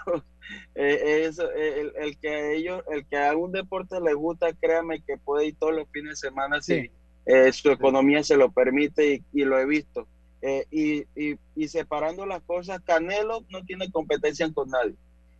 eh, 0.75 1.25
eso, 1.25 1.49
eh, 1.51 1.81
el, 1.81 1.93
el 1.97 2.17
que 2.19 2.29
a 2.29 2.51
ellos, 2.51 2.83
el 2.91 3.05
que 3.07 3.17
a 3.17 3.35
un 3.35 3.51
deporte 3.51 3.99
le 4.01 4.13
gusta, 4.13 4.51
créame 4.53 5.01
que 5.01 5.17
puede 5.17 5.47
ir 5.47 5.55
todos 5.57 5.73
los 5.73 5.87
fines 5.91 6.11
de 6.21 6.27
semana 6.29 6.61
si 6.61 6.81
Sí. 6.83 6.91
eh, 7.25 7.51
su 7.53 7.71
economía 7.71 8.23
se 8.23 8.35
lo 8.37 8.51
permite 8.51 9.13
y, 9.15 9.23
y 9.33 9.45
lo 9.45 9.57
he 9.59 9.65
visto. 9.65 10.07
Eh, 10.41 10.65
y, 10.71 11.03
y, 11.15 11.37
y 11.55 11.67
separando 11.69 12.25
las 12.25 12.41
cosas, 12.43 12.81
Canelo 12.81 13.45
no 13.49 13.63
tiene 13.63 13.89
competencia 13.89 14.51
con 14.53 14.69
nadie. 14.69 14.95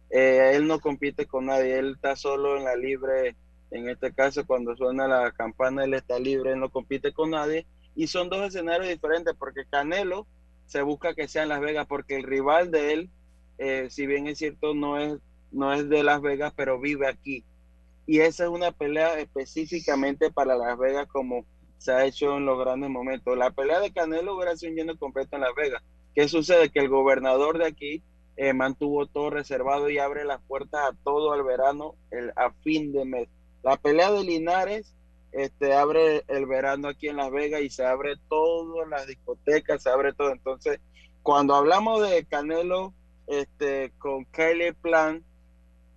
Eh, 0.09 0.51
él 0.55 0.67
no 0.67 0.79
compite 0.79 1.25
con 1.25 1.47
nadie, 1.47 1.77
él 1.79 1.93
está 1.95 2.15
solo 2.15 2.55
en 2.57 2.63
la 2.65 2.75
libre, 2.75 3.35
en 3.71 3.89
este 3.89 4.13
caso 4.13 4.45
cuando 4.45 4.75
suena 4.77 5.07
la 5.07 5.31
campana, 5.31 5.83
él 5.83 5.93
está 5.95 6.19
libre, 6.19 6.51
él 6.53 6.59
no 6.59 6.69
compite 6.69 7.11
con 7.11 7.31
nadie. 7.31 7.65
Y 7.95 8.07
son 8.07 8.29
dos 8.29 8.47
escenarios 8.47 8.87
diferentes 8.89 9.33
porque 9.37 9.65
Canelo 9.69 10.25
se 10.73 10.81
busca 10.81 11.13
que 11.13 11.27
sea 11.27 11.43
en 11.43 11.49
Las 11.49 11.61
Vegas 11.61 11.85
porque 11.87 12.15
el 12.15 12.23
rival 12.23 12.71
de 12.71 12.93
él, 12.93 13.09
eh, 13.59 13.89
si 13.91 14.07
bien 14.07 14.25
es 14.25 14.39
cierto, 14.39 14.73
no 14.73 14.97
es, 14.97 15.19
no 15.51 15.71
es 15.71 15.87
de 15.87 16.01
Las 16.01 16.19
Vegas, 16.19 16.51
pero 16.55 16.79
vive 16.79 17.07
aquí. 17.07 17.45
Y 18.07 18.21
esa 18.21 18.45
es 18.45 18.49
una 18.49 18.71
pelea 18.71 19.19
específicamente 19.19 20.31
para 20.31 20.55
Las 20.57 20.75
Vegas 20.79 21.07
como 21.07 21.45
se 21.77 21.91
ha 21.91 22.05
hecho 22.05 22.37
en 22.37 22.47
los 22.47 22.57
grandes 22.57 22.89
momentos. 22.89 23.37
La 23.37 23.51
pelea 23.51 23.81
de 23.81 23.93
Canelo 23.93 24.35
hubiera 24.35 24.57
sido 24.57 24.71
un 24.71 24.77
lleno 24.77 24.97
completo 24.97 25.35
en 25.35 25.43
Las 25.43 25.53
Vegas. 25.53 25.83
¿Qué 26.15 26.27
sucede? 26.27 26.71
Que 26.71 26.79
el 26.79 26.89
gobernador 26.89 27.59
de 27.59 27.67
aquí 27.67 28.01
eh, 28.35 28.53
mantuvo 28.53 29.05
todo 29.05 29.29
reservado 29.29 29.91
y 29.91 29.99
abre 29.99 30.25
las 30.25 30.41
puertas 30.41 30.81
a 30.89 30.95
todo 31.03 31.35
el 31.35 31.43
verano 31.43 31.93
a 32.35 32.51
fin 32.63 32.91
de 32.91 33.05
mes. 33.05 33.29
La 33.61 33.77
pelea 33.77 34.11
de 34.11 34.23
Linares 34.23 34.95
este, 35.33 35.73
abre 35.73 36.23
el 36.27 36.45
verano 36.45 36.87
aquí 36.89 37.07
en 37.09 37.17
Las 37.17 37.31
Vegas 37.31 37.61
y 37.61 37.69
se 37.69 37.85
abre 37.85 38.15
todas 38.29 38.87
las 38.87 39.07
discotecas, 39.07 39.83
se 39.83 39.89
abre 39.89 40.13
todo. 40.13 40.31
Entonces, 40.31 40.79
cuando 41.21 41.55
hablamos 41.55 42.01
de 42.07 42.25
Canelo 42.25 42.93
este, 43.27 43.91
con 43.97 44.25
Kelly 44.25 44.73
Plan, 44.73 45.23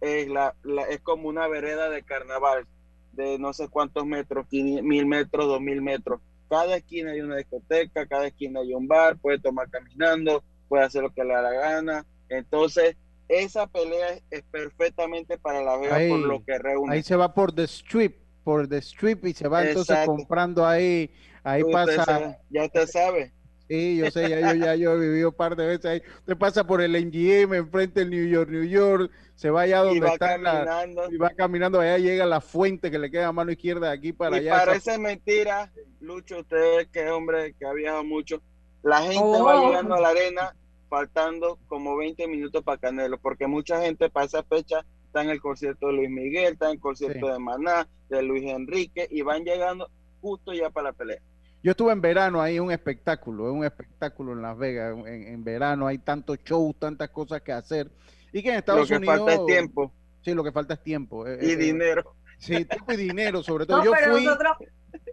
es, 0.00 0.28
la, 0.28 0.54
la- 0.62 0.82
es 0.84 1.00
como 1.00 1.28
una 1.28 1.48
vereda 1.48 1.88
de 1.90 2.02
carnaval 2.02 2.66
de 3.12 3.38
no 3.38 3.52
sé 3.52 3.68
cuántos 3.68 4.04
metros, 4.06 4.46
500, 4.48 4.84
mil 4.84 5.06
metros, 5.06 5.46
dos 5.46 5.60
mil 5.60 5.80
metros. 5.80 6.20
cada 6.50 6.76
esquina 6.76 7.12
hay 7.12 7.20
una 7.22 7.36
discoteca, 7.36 8.06
cada 8.06 8.26
esquina 8.26 8.60
hay 8.60 8.74
un 8.74 8.86
bar, 8.86 9.16
puede 9.16 9.38
tomar 9.40 9.68
caminando, 9.70 10.44
puede 10.68 10.84
hacer 10.84 11.02
lo 11.02 11.12
que 11.12 11.24
le 11.24 11.32
da 11.34 11.42
la 11.42 11.52
gana. 11.52 12.06
Entonces, 12.28 12.96
esa 13.28 13.66
pelea 13.66 14.18
es 14.30 14.42
perfectamente 14.50 15.38
para 15.38 15.62
la 15.62 15.76
Vega 15.76 15.96
por 16.08 16.18
lo 16.20 16.44
que 16.44 16.58
reúne. 16.58 16.92
Ahí 16.94 17.02
se 17.02 17.16
va 17.16 17.32
por 17.34 17.52
The 17.54 17.64
Strip, 17.64 18.16
por 18.46 18.68
The 18.68 18.76
Strip 18.76 19.26
y 19.26 19.32
se 19.32 19.48
va 19.48 19.66
entonces 19.66 20.06
comprando 20.06 20.64
ahí, 20.64 21.10
ahí 21.42 21.64
pasa. 21.64 22.38
ya 22.48 22.64
usted 22.66 22.86
sabe. 22.86 23.32
Sí, 23.68 23.96
yo 23.96 24.08
sé, 24.12 24.30
ya 24.30 24.54
yo, 24.54 24.64
ya 24.64 24.76
yo 24.76 24.92
he 24.92 25.00
vivido 25.00 25.30
un 25.30 25.34
par 25.34 25.56
de 25.56 25.66
veces 25.66 25.84
ahí. 25.86 26.02
Usted 26.20 26.36
pasa 26.36 26.64
por 26.64 26.80
el 26.80 26.92
NGM, 26.92 27.54
enfrente 27.54 27.98
del 27.98 28.10
New 28.10 28.24
York, 28.28 28.48
New 28.48 28.62
York, 28.62 29.10
se 29.34 29.50
va 29.50 29.62
allá 29.62 29.80
donde 29.80 30.06
está 30.06 30.38
la, 30.38 30.86
y 31.10 31.16
va 31.16 31.30
caminando, 31.30 31.80
allá 31.80 31.98
llega 31.98 32.24
la 32.24 32.40
fuente 32.40 32.88
que 32.88 33.00
le 33.00 33.10
queda 33.10 33.26
a 33.26 33.32
mano 33.32 33.50
izquierda 33.50 33.88
de 33.88 33.94
aquí 33.94 34.12
para 34.12 34.36
y 34.36 34.42
allá. 34.42 34.64
Parece 34.64 34.96
mentira, 34.96 35.72
Lucho, 35.98 36.38
usted 36.38 36.86
que 36.92 37.10
hombre 37.10 37.52
que 37.58 37.66
ha 37.66 37.72
viajado 37.72 38.04
mucho, 38.04 38.40
la 38.84 39.02
gente 39.02 39.42
va 39.42 39.60
oh. 39.60 39.66
llegando 39.66 39.96
a 39.96 40.00
la 40.00 40.10
arena 40.10 40.54
faltando 40.88 41.58
como 41.66 41.96
20 41.96 42.28
minutos 42.28 42.62
para 42.62 42.78
Canelo, 42.78 43.18
porque 43.18 43.48
mucha 43.48 43.82
gente 43.82 44.08
para 44.08 44.26
esa 44.26 44.44
fecha 44.44 44.86
está 45.16 45.24
en 45.24 45.30
el 45.30 45.40
concierto 45.40 45.86
de 45.86 45.92
Luis 45.94 46.10
Miguel, 46.10 46.52
está 46.52 46.66
en 46.66 46.72
el 46.72 46.80
concierto 46.80 47.32
de 47.32 47.38
Maná, 47.38 47.88
de 48.10 48.22
Luis 48.22 48.44
Enrique, 48.44 49.08
y 49.10 49.22
van 49.22 49.44
llegando 49.44 49.88
justo 50.20 50.52
ya 50.52 50.68
para 50.68 50.88
la 50.88 50.92
pelea. 50.92 51.20
Yo 51.62 51.70
estuve 51.70 51.92
en 51.92 52.02
verano 52.02 52.42
ahí, 52.42 52.60
un 52.60 52.70
espectáculo, 52.70 53.46
es 53.48 53.54
un 53.54 53.64
espectáculo 53.64 54.34
en 54.34 54.42
Las 54.42 54.58
Vegas. 54.58 54.94
En, 55.06 55.42
verano 55.42 55.86
hay 55.86 55.96
tantos 55.98 56.38
shows, 56.44 56.78
tantas 56.78 57.08
cosas 57.08 57.40
que 57.40 57.50
hacer. 57.50 57.90
Y 58.30 58.42
que 58.42 58.50
en 58.50 58.56
Estados 58.56 58.90
Unidos. 58.90 59.06
Lo 59.06 59.24
que 59.24 59.30
falta 59.30 59.32
es 59.32 59.46
tiempo. 59.46 59.92
Sí, 60.20 60.34
lo 60.34 60.44
que 60.44 60.52
falta 60.52 60.74
es 60.74 60.82
tiempo. 60.82 61.26
Eh, 61.26 61.38
y 61.40 61.50
eh, 61.52 61.56
dinero. 61.56 62.14
Sí, 62.36 62.66
tiempo 62.66 62.92
y 62.92 62.96
dinero, 62.96 63.42
sobre 63.42 63.64
todo. 63.64 63.82
yo 63.82 63.92
pero, 63.92 64.12
fui... 64.12 64.24
nosotros, 64.24 64.52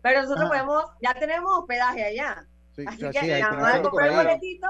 pero 0.01 0.21
nosotros 0.21 0.49
podemos, 0.49 0.83
ya 1.01 1.13
tenemos 1.13 1.59
hospedaje 1.59 2.03
allá. 2.03 2.45
Sí, 2.75 2.83
Así 2.85 3.09
que 3.09 3.19
sí, 3.19 3.27
nada 3.27 3.81
comprar 3.81 4.09
el 4.09 4.15
boletito 4.15 4.67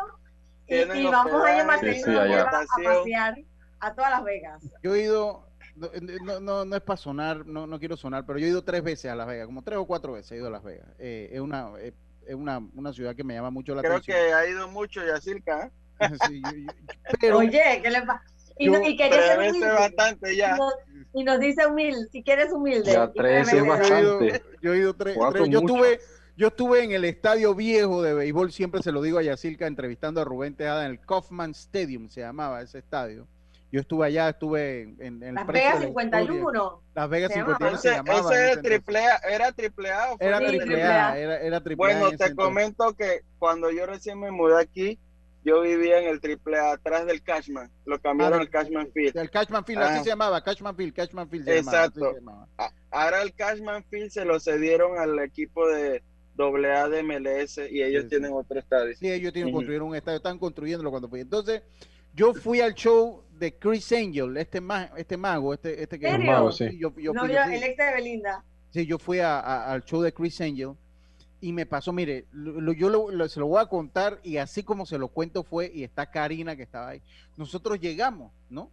y, 0.67 0.75
y 0.75 1.05
vamos 1.07 1.43
a 1.43 1.57
llamar 1.57 1.79
a 1.79 2.67
pasear 2.67 3.35
a 3.83 3.93
todas 3.93 4.11
Las 4.11 4.23
Vegas. 4.23 4.63
Yo 4.81 4.95
he 4.95 5.03
ido 5.03 5.47
no, 5.75 6.39
no, 6.39 6.65
no, 6.65 6.75
es 6.75 6.81
para 6.83 6.97
sonar, 6.97 7.45
no, 7.45 7.65
no 7.65 7.79
quiero 7.79 7.97
sonar, 7.97 8.25
pero 8.25 8.37
yo 8.37 8.45
he 8.45 8.49
ido 8.49 8.63
tres 8.63 8.83
veces 8.83 9.11
a 9.11 9.15
Las 9.15 9.27
Vegas, 9.27 9.47
como 9.47 9.63
tres 9.63 9.77
o 9.79 9.85
cuatro 9.85 10.13
veces 10.13 10.33
he 10.33 10.35
ido 10.37 10.47
a 10.47 10.51
Las 10.51 10.63
Vegas. 10.63 10.87
Eh, 10.99 11.29
es 11.33 11.39
una, 11.39 11.71
eh, 11.79 11.93
es 12.25 12.35
una, 12.35 12.59
una 12.75 12.93
ciudad 12.93 13.15
que 13.15 13.23
me 13.23 13.33
llama 13.33 13.49
mucho 13.49 13.73
la 13.73 13.81
atención. 13.81 14.01
Creo 14.03 14.27
que 14.27 14.33
ha 14.33 14.47
ido 14.47 14.67
mucho 14.67 15.05
Yacirca. 15.05 15.71
sí, 16.27 16.41
pero, 17.19 17.37
Oye, 17.37 17.79
¿qué 17.81 17.89
le 17.89 18.01
pasa? 18.01 18.23
Y, 18.57 18.69
no, 18.69 18.83
y 18.83 18.95
quería 18.95 19.19
ser 19.19 19.39
humilde. 19.39 19.67
bastante 19.67 20.35
ya. 20.35 20.55
Y 20.55 20.59
nos, 20.59 20.73
y 21.13 21.23
nos, 21.23 21.39
dice 21.39 21.65
humilde, 21.65 22.07
si 22.11 22.21
quieres 22.21 22.51
humilde. 22.51 22.91
Ya 22.91 23.11
tres 23.11 23.51
es 23.51 23.65
bastante. 23.65 24.43
Yo 24.61 24.73
he 24.73 24.77
ido, 24.77 24.93
tres, 24.93 25.17
tres 25.31 25.49
yo 25.49 25.59
estuve 25.59 25.99
yo 26.35 26.47
estuve 26.47 26.83
en 26.83 26.91
el 26.91 27.05
estadio 27.05 27.53
viejo 27.53 28.01
de 28.01 28.15
béisbol, 28.15 28.51
siempre 28.51 28.81
se 28.81 28.91
lo 28.91 29.03
digo 29.03 29.19
a 29.19 29.21
Yacirca, 29.21 29.67
entrevistando 29.67 30.19
a 30.19 30.23
Rubén 30.23 30.55
Tejada 30.55 30.85
en 30.85 30.91
el 30.91 30.99
Kaufman 30.99 31.51
Stadium, 31.51 32.09
se 32.09 32.21
llamaba 32.21 32.61
ese 32.61 32.79
estadio. 32.79 33.27
Yo 33.73 33.79
estuve 33.79 34.05
allá, 34.05 34.29
estuve 34.29 34.83
en, 34.99 35.23
en 35.23 35.33
Las 35.33 35.47
Vegas 35.47 35.79
51. 35.79 36.81
Las 36.93 37.09
Vegas 37.09 37.33
51 37.33 37.77
se 37.79 37.89
llamaba. 37.89 38.31
Ese 38.31 38.51
era 38.51 38.61
triple 38.61 38.99
A, 38.99 39.15
era 39.27 39.51
triple 39.51 39.89
A. 39.89 40.15
Era 40.19 40.37
triple 40.37 40.83
A, 40.83 41.17
era, 41.17 41.37
era 41.39 41.59
triple 41.59 41.77
Bueno, 41.77 42.11
te 42.11 42.35
comento 42.35 42.93
que 42.93 43.21
cuando 43.39 43.71
yo 43.71 43.87
recién 43.87 44.19
me 44.19 44.29
mudé 44.29 44.61
aquí, 44.61 44.99
yo 45.43 45.61
vivía 45.61 45.99
en 45.99 46.07
el 46.07 46.21
triple 46.21 46.59
A, 46.59 46.73
atrás 46.73 47.07
del 47.07 47.23
Cashman. 47.23 47.71
Lo 47.85 47.99
cambiaron 47.99 48.41
al 48.41 48.49
Cashman 48.51 48.91
Field. 48.93 49.17
El 49.17 49.31
Cashman 49.31 49.65
Field, 49.65 49.81
así 49.81 49.97
ah. 49.97 50.03
se 50.03 50.09
llamaba, 50.09 50.43
Cashman 50.43 50.75
Field, 50.75 50.93
Cashman 50.93 51.27
Field. 51.27 51.49
Exacto. 51.49 52.13
Ahora 52.91 53.23
el 53.23 53.33
Cashman 53.33 53.83
Field 53.85 54.11
se 54.11 54.23
lo 54.23 54.39
cedieron 54.39 54.99
al 54.99 55.17
equipo 55.17 55.67
de 55.67 56.03
AA 56.37 56.89
de 56.89 57.01
MLS 57.01 57.57
y 57.71 57.81
ellos 57.81 58.07
tienen 58.07 58.33
otro 58.33 58.59
estadio. 58.59 58.95
Sí, 58.95 59.11
ellos 59.11 59.33
tienen 59.33 59.51
construyeron 59.51 59.87
un 59.87 59.95
estadio, 59.95 60.17
están 60.17 60.37
construyéndolo 60.37 60.91
cuando 60.91 61.09
fui. 61.09 61.21
Entonces, 61.21 61.63
yo 62.13 62.33
fui 62.33 62.61
al 62.61 62.73
show 62.75 63.23
de 63.37 63.57
Chris 63.57 63.91
Angel, 63.91 64.37
este, 64.37 64.61
este 64.97 65.17
mago, 65.17 65.53
este, 65.53 65.81
este 65.81 65.99
que 65.99 66.07
es 66.07 66.19
mago, 66.19 66.51
sí. 66.51 66.77
Yo, 66.77 66.93
yo, 66.95 67.13
no, 67.13 67.25
el 67.25 67.63
ex 67.63 67.77
de 67.77 67.93
Belinda. 67.93 68.43
Sí, 68.69 68.85
yo 68.85 68.97
fui 68.97 69.19
al 69.19 69.83
show 69.83 70.01
de 70.01 70.13
Chris 70.13 70.39
Angel 70.41 70.71
y 71.41 71.51
me 71.51 71.65
pasó, 71.65 71.91
mire, 71.91 72.25
yo 72.77 73.27
se 73.27 73.39
lo 73.39 73.47
voy 73.47 73.61
a 73.61 73.65
contar 73.65 74.19
y 74.23 74.37
así 74.37 74.63
como 74.63 74.85
se 74.85 74.97
lo 74.97 75.09
cuento 75.09 75.43
fue, 75.43 75.71
y 75.73 75.83
está 75.83 76.09
Karina 76.09 76.55
que 76.55 76.63
estaba 76.63 76.89
ahí. 76.89 77.01
Nosotros 77.35 77.79
llegamos, 77.79 78.31
¿no? 78.49 78.71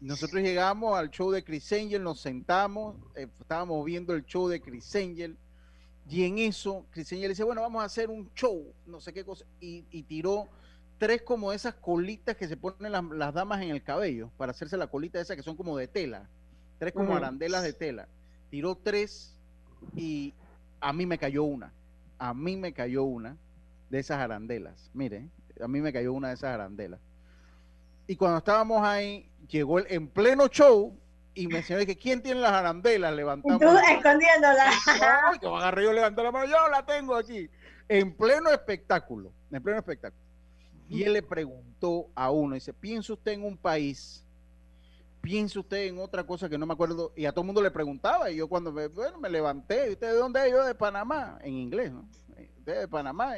Nosotros 0.00 0.42
llegamos 0.42 0.98
al 0.98 1.10
show 1.10 1.30
de 1.30 1.42
Chris 1.42 1.72
Angel, 1.72 2.02
nos 2.02 2.20
sentamos, 2.20 2.96
eh, 3.16 3.26
estábamos 3.40 3.84
viendo 3.84 4.14
el 4.14 4.24
show 4.24 4.48
de 4.48 4.60
Chris 4.60 4.94
Angel 4.96 5.36
y 6.08 6.24
en 6.24 6.38
eso 6.38 6.86
Chris 6.90 7.12
Angel 7.12 7.30
dice, 7.30 7.44
bueno, 7.44 7.62
vamos 7.62 7.82
a 7.82 7.86
hacer 7.86 8.08
un 8.10 8.30
show, 8.34 8.72
no 8.86 9.00
sé 9.00 9.12
qué 9.12 9.24
cosa, 9.24 9.44
y, 9.60 9.84
y 9.90 10.02
tiró 10.02 10.48
tres 11.00 11.22
como 11.22 11.50
esas 11.50 11.74
colitas 11.74 12.36
que 12.36 12.46
se 12.46 12.58
ponen 12.58 12.92
las, 12.92 13.34
damas 13.34 13.62
en 13.62 13.70
el 13.70 13.82
cabello 13.82 14.30
para 14.36 14.52
hacerse 14.52 14.76
la 14.76 14.86
colita 14.86 15.18
esa 15.18 15.34
que 15.34 15.42
son 15.42 15.56
como 15.56 15.76
de 15.78 15.88
tela. 15.88 16.28
Tres 16.78 16.92
como 16.92 17.16
arandelas 17.16 17.62
de 17.62 17.72
tela. 17.72 18.06
Tiró 18.50 18.76
tres 18.76 19.34
y 19.96 20.34
a 20.78 20.92
mí 20.92 21.06
me 21.06 21.16
cayó 21.16 21.44
una. 21.44 21.72
A 22.18 22.34
mí 22.34 22.54
me 22.54 22.74
cayó 22.74 23.04
una 23.04 23.38
de 23.88 23.98
esas 23.98 24.18
arandelas. 24.18 24.90
Mire, 24.92 25.26
a 25.62 25.66
mí 25.66 25.80
me 25.80 25.90
cayó 25.90 26.12
una 26.12 26.28
de 26.28 26.34
esas 26.34 26.54
arandelas. 26.54 27.00
Y 28.06 28.16
cuando 28.16 28.38
estábamos 28.38 28.82
ahí, 28.82 29.26
llegó 29.48 29.78
el, 29.78 29.86
en 29.88 30.06
pleno 30.06 30.48
show 30.48 30.94
y 31.32 31.46
me 31.46 31.58
enseñó 31.58 31.78
que 31.86 31.96
quién 31.96 32.22
tiene 32.22 32.40
las 32.40 32.52
arandelas 32.52 33.14
levantando. 33.14 33.58
Tú 33.58 33.78
escondiéndolas. 33.90 34.74
yo 35.40 35.56
agarré 35.56 35.84
yo 35.84 35.94
levanté 35.94 36.22
la 36.22 36.30
mano, 36.30 36.44
yo 36.44 36.68
la 36.68 36.84
tengo 36.84 37.14
aquí. 37.14 37.48
En 37.88 38.14
pleno 38.14 38.50
espectáculo. 38.50 39.32
En 39.50 39.62
pleno 39.62 39.78
espectáculo. 39.78 40.29
Y 40.90 41.04
él 41.04 41.12
le 41.12 41.22
preguntó 41.22 42.08
a 42.16 42.30
uno, 42.30 42.56
dice, 42.56 42.74
¿piensa 42.74 43.12
usted 43.12 43.32
en 43.32 43.44
un 43.44 43.56
país? 43.56 44.26
¿Piensa 45.20 45.60
usted 45.60 45.86
en 45.86 45.98
otra 45.98 46.26
cosa 46.26 46.48
que 46.48 46.58
no 46.58 46.66
me 46.66 46.72
acuerdo? 46.72 47.12
Y 47.14 47.26
a 47.26 47.30
todo 47.30 47.42
el 47.42 47.46
mundo 47.46 47.62
le 47.62 47.70
preguntaba, 47.70 48.28
y 48.30 48.36
yo 48.36 48.48
cuando 48.48 48.72
me, 48.72 48.88
bueno, 48.88 49.18
me 49.18 49.30
levanté, 49.30 49.90
¿usted 49.90 50.08
de 50.08 50.16
dónde 50.16 50.44
es? 50.44 50.50
Yo 50.50 50.64
de 50.64 50.74
Panamá, 50.74 51.38
en 51.42 51.54
inglés, 51.54 51.92
¿no? 51.92 52.08
Usted 52.58 52.80
de 52.80 52.88
Panamá. 52.88 53.34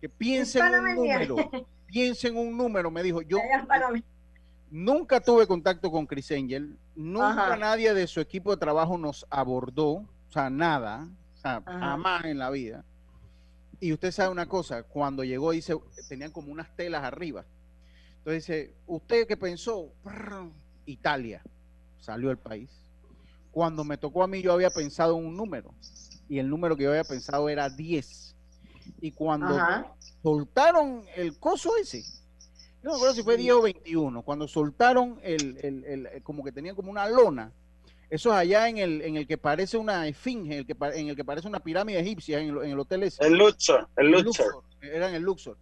Que 0.00 0.08
piense 0.08 0.60
en 0.60 0.74
un 0.74 0.94
número, 0.94 1.36
piense 1.86 2.28
en 2.28 2.36
un 2.36 2.56
número, 2.56 2.90
me 2.90 3.02
dijo, 3.02 3.20
yo 3.20 3.38
nunca 4.70 5.20
tuve 5.20 5.46
contacto 5.46 5.90
con 5.90 6.06
Chris 6.06 6.30
Angel, 6.30 6.78
nunca 6.94 7.56
nadie 7.56 7.92
de 7.92 8.06
su 8.06 8.20
equipo 8.20 8.52
de 8.52 8.56
trabajo 8.58 8.96
nos 8.96 9.26
abordó, 9.28 9.88
o 9.88 10.32
sea, 10.32 10.48
nada, 10.48 11.08
o 11.34 11.36
sea, 11.36 11.62
jamás 11.66 12.24
en 12.26 12.38
la 12.38 12.50
vida. 12.50 12.84
Y 13.80 13.92
usted 13.94 14.12
sabe 14.12 14.30
una 14.30 14.46
cosa, 14.46 14.82
cuando 14.82 15.24
llegó 15.24 15.52
dice, 15.52 15.74
tenían 16.08 16.30
como 16.30 16.52
unas 16.52 16.76
telas 16.76 17.02
arriba. 17.02 17.46
Entonces 18.18 18.46
dice, 18.46 18.74
¿usted 18.86 19.26
qué 19.26 19.36
pensó? 19.38 19.90
Italia. 20.84 21.42
Salió 21.98 22.30
el 22.30 22.36
país. 22.36 22.70
Cuando 23.50 23.82
me 23.82 23.96
tocó 23.96 24.22
a 24.22 24.26
mí 24.26 24.42
yo 24.42 24.52
había 24.52 24.70
pensado 24.70 25.16
un 25.16 25.36
número. 25.36 25.74
Y 26.28 26.38
el 26.38 26.48
número 26.48 26.76
que 26.76 26.84
yo 26.84 26.90
había 26.90 27.04
pensado 27.04 27.48
era 27.48 27.70
10. 27.70 28.36
Y 29.00 29.12
cuando 29.12 29.58
soltaron 30.22 31.04
el 31.16 31.38
coso 31.38 31.70
ese, 31.80 32.04
no 32.82 32.90
me 32.90 32.96
acuerdo 32.96 33.14
si 33.14 33.22
fue 33.22 33.36
10 33.36 33.54
o 33.54 33.62
21, 33.62 34.22
cuando 34.22 34.46
soltaron 34.46 35.18
el, 35.22 35.58
el, 35.62 35.84
el, 35.84 36.22
como 36.22 36.44
que 36.44 36.52
tenían 36.52 36.76
como 36.76 36.90
una 36.90 37.08
lona, 37.08 37.52
eso 38.10 38.30
es 38.30 38.36
allá 38.36 38.68
en 38.68 38.78
el, 38.78 39.02
en 39.02 39.16
el 39.16 39.26
que 39.26 39.38
parece 39.38 39.76
una 39.76 40.08
esfinge, 40.08 40.58
el 40.58 40.66
que, 40.66 40.76
en 40.94 41.08
el 41.08 41.16
que 41.16 41.24
parece 41.24 41.46
una 41.46 41.60
pirámide 41.60 42.00
egipcia, 42.00 42.40
en 42.40 42.48
el, 42.48 42.64
en 42.64 42.70
el 42.72 42.78
hotel 42.78 43.04
ese. 43.04 43.24
El 43.24 43.38
Luxor, 43.38 43.88
el 43.96 44.10
Luxor. 44.10 44.64
Era 44.82 45.08
en 45.08 45.14
el 45.14 45.22
Luxor. 45.22 45.56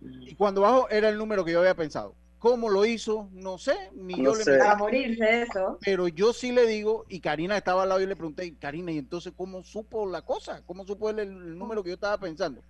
Y 0.00 0.34
cuando 0.34 0.62
bajo 0.62 0.88
era 0.88 1.08
el 1.08 1.18
número 1.18 1.44
que 1.44 1.52
yo 1.52 1.60
había 1.60 1.74
pensado. 1.74 2.14
¿Cómo 2.38 2.68
lo 2.70 2.84
hizo? 2.84 3.28
No 3.32 3.58
sé, 3.58 3.76
ni 3.94 4.22
yo 4.22 4.34
le 4.34 4.44
Para 4.58 4.76
morirse 4.76 5.42
eso. 5.42 5.78
Pero 5.80 6.06
yo 6.06 6.32
sí 6.32 6.52
le 6.52 6.66
digo, 6.66 7.04
y 7.08 7.20
Karina 7.20 7.56
estaba 7.56 7.82
al 7.82 7.88
lado 7.88 8.00
y 8.00 8.06
le 8.06 8.14
pregunté, 8.14 8.54
Karina, 8.58 8.92
¿y 8.92 8.98
entonces 8.98 9.32
cómo 9.36 9.62
supo 9.64 10.06
la 10.06 10.22
cosa? 10.22 10.62
¿Cómo 10.64 10.86
supo 10.86 11.10
el, 11.10 11.18
el 11.18 11.58
número 11.58 11.82
que 11.82 11.90
yo 11.90 11.94
estaba 11.94 12.16
pensando? 12.16 12.62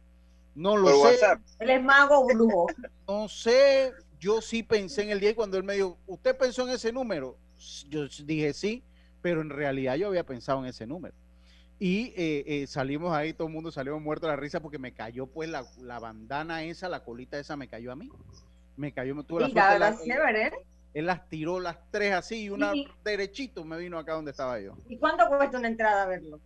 No 0.55 0.77
lo 0.77 0.89
sé. 0.89 1.19
Él 1.61 1.71
es 1.71 1.83
mago 1.83 2.27
brujo. 2.27 2.67
No 3.07 3.29
sé, 3.29 3.93
yo 4.19 4.41
sí 4.41 4.63
pensé 4.63 5.03
en 5.03 5.11
el 5.11 5.21
día 5.21 5.31
y 5.31 5.35
cuando 5.35 5.57
él 5.57 5.65
me 5.65 5.75
dijo, 5.75 5.99
¿usted 6.07 6.37
pensó 6.37 6.63
en 6.67 6.71
ese 6.71 6.91
número? 6.91 7.37
Yo 7.89 8.09
dije 8.25 8.53
sí, 8.53 8.83
pero 9.23 9.41
en 9.41 9.51
realidad 9.51 9.97
yo 9.97 10.09
había 10.09 10.25
pensado 10.25 10.61
en 10.61 10.67
ese 10.67 10.87
número. 10.87 11.15
Y 11.79 12.13
eh, 12.17 12.45
eh, 12.47 12.67
salimos 12.67 13.13
ahí, 13.13 13.33
todo 13.33 13.47
el 13.47 13.55
mundo 13.55 13.71
salió 13.71 13.99
muerto 14.01 14.27
de 14.27 14.33
la 14.33 14.37
risa 14.37 14.61
porque 14.61 14.79
me 14.79 14.93
cayó 14.93 15.27
pues 15.29 15.49
la, 15.49 15.65
la, 15.81 16.01
bandana 16.01 16.65
esa, 16.65 16.89
la 16.89 17.05
colita 17.05 17.39
esa 17.39 17.57
me 17.57 17.69
cayó 17.69 17.93
a 17.93 17.97
mí. 17.97 18.11
Me 18.77 18.93
cayó, 18.93 19.15
me 19.15 19.23
tuve 19.25 19.49
la, 19.49 19.79
la 19.79 19.97
él, 20.95 21.07
las 21.07 21.29
tiró 21.29 21.61
las 21.61 21.79
tres 21.91 22.15
así 22.15 22.45
y 22.45 22.51
una 22.51 22.73
derechito 23.05 23.65
me 23.65 23.79
vino 23.79 23.99
acá 23.99 24.15
donde 24.15 24.31
estaba 24.33 24.59
yo. 24.61 24.75
¿Y 24.89 24.97
cuánto 24.97 25.29
cuesta 25.29 25.59
una 25.59 25.69
entrada 25.69 26.03
a 26.03 26.07
verlo? 26.07 26.41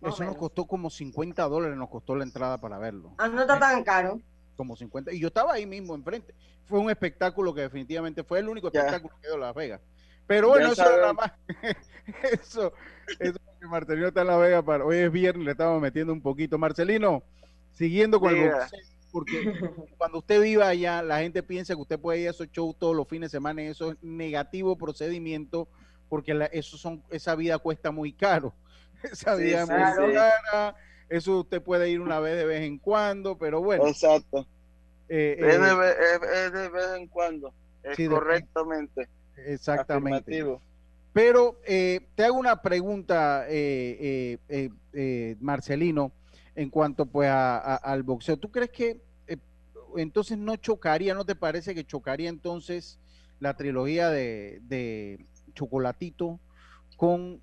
Eso 0.00 0.24
nos 0.24 0.36
costó 0.36 0.64
como 0.66 0.90
50 0.90 1.42
dólares, 1.48 1.76
nos 1.76 1.90
costó 1.90 2.14
la 2.14 2.24
entrada 2.24 2.58
para 2.58 2.78
verlo. 2.78 3.12
Ah, 3.18 3.28
no 3.28 3.40
está 3.40 3.58
tan 3.58 3.82
caro. 3.82 4.20
Como 4.56 4.76
50. 4.76 5.12
Y 5.12 5.20
yo 5.20 5.28
estaba 5.28 5.54
ahí 5.54 5.66
mismo 5.66 5.94
enfrente. 5.94 6.34
Fue 6.64 6.78
un 6.78 6.90
espectáculo 6.90 7.52
que 7.52 7.62
definitivamente 7.62 8.22
fue 8.22 8.38
el 8.38 8.48
único 8.48 8.68
espectáculo 8.68 9.14
que 9.20 9.28
dio 9.28 9.36
Las 9.36 9.54
Vegas. 9.54 9.80
Pero 10.28 10.48
bueno, 10.50 10.72
eso 10.72 10.82
era 10.82 10.96
nada 10.96 11.12
más. 11.14 11.32
eso, 12.32 12.72
eso 13.18 13.38
Marcelino 13.66 14.08
está 14.08 14.20
en 14.20 14.26
La 14.28 14.36
Vega, 14.36 14.62
para, 14.62 14.84
hoy 14.84 14.98
es 14.98 15.10
viernes, 15.10 15.44
le 15.44 15.52
estamos 15.52 15.80
metiendo 15.80 16.12
un 16.12 16.20
poquito. 16.20 16.58
Marcelino, 16.58 17.24
siguiendo 17.72 18.20
con 18.20 18.36
el 18.36 18.50
boxeo, 18.50 18.78
porque 19.10 19.54
cuando 19.96 20.18
usted 20.18 20.40
viva 20.40 20.68
allá, 20.68 21.02
la 21.02 21.20
gente 21.20 21.42
piensa 21.42 21.74
que 21.74 21.80
usted 21.80 21.98
puede 21.98 22.20
ir 22.20 22.28
a 22.28 22.30
esos 22.30 22.50
shows 22.52 22.78
todos 22.78 22.94
los 22.94 23.08
fines 23.08 23.32
de 23.32 23.38
semana 23.38 23.62
y 23.62 23.66
eso 23.66 23.92
es 23.92 23.96
negativo 24.02 24.76
procedimiento, 24.76 25.66
porque 26.10 26.48
eso 26.52 26.76
son, 26.76 27.02
esa 27.10 27.34
vida 27.34 27.58
cuesta 27.58 27.90
muy 27.90 28.12
caro. 28.12 28.54
Esa 29.02 29.36
vida 29.36 29.62
es 29.62 29.68
muy 29.68 30.12
cara, 30.12 30.74
eso 31.08 31.38
usted 31.38 31.62
puede 31.62 31.88
ir 31.88 32.00
una 32.00 32.18
vez 32.18 32.36
de 32.36 32.44
vez 32.44 32.62
en 32.62 32.78
cuando, 32.78 33.38
pero 33.38 33.62
bueno. 33.62 33.86
Exacto. 33.86 34.44
Eh, 35.08 35.36
es, 35.38 35.60
de, 35.60 35.68
eh, 35.68 36.50
de, 36.50 36.68
vez 36.68 36.86
en 36.96 37.06
cuando, 37.06 37.54
es 37.84 38.08
correctamente. 38.08 39.08
Exactamente. 39.46 40.58
Pero 41.12 41.58
eh, 41.66 42.00
te 42.14 42.24
hago 42.24 42.38
una 42.38 42.62
pregunta, 42.62 43.46
eh, 43.48 44.38
eh, 44.48 45.36
Marcelino, 45.40 46.12
en 46.54 46.70
cuanto 46.70 47.06
pues 47.06 47.28
al 47.30 48.02
boxeo. 48.02 48.36
¿Tú 48.36 48.50
crees 48.50 48.70
que 48.70 49.00
entonces 49.96 50.38
no 50.38 50.54
chocaría, 50.56 51.14
no 51.14 51.24
te 51.24 51.34
parece 51.34 51.74
que 51.74 51.84
chocaría 51.84 52.28
entonces 52.28 52.98
la 53.40 53.56
trilogía 53.56 54.10
de, 54.10 55.24
Chocolatito 55.54 56.38
con, 56.96 57.40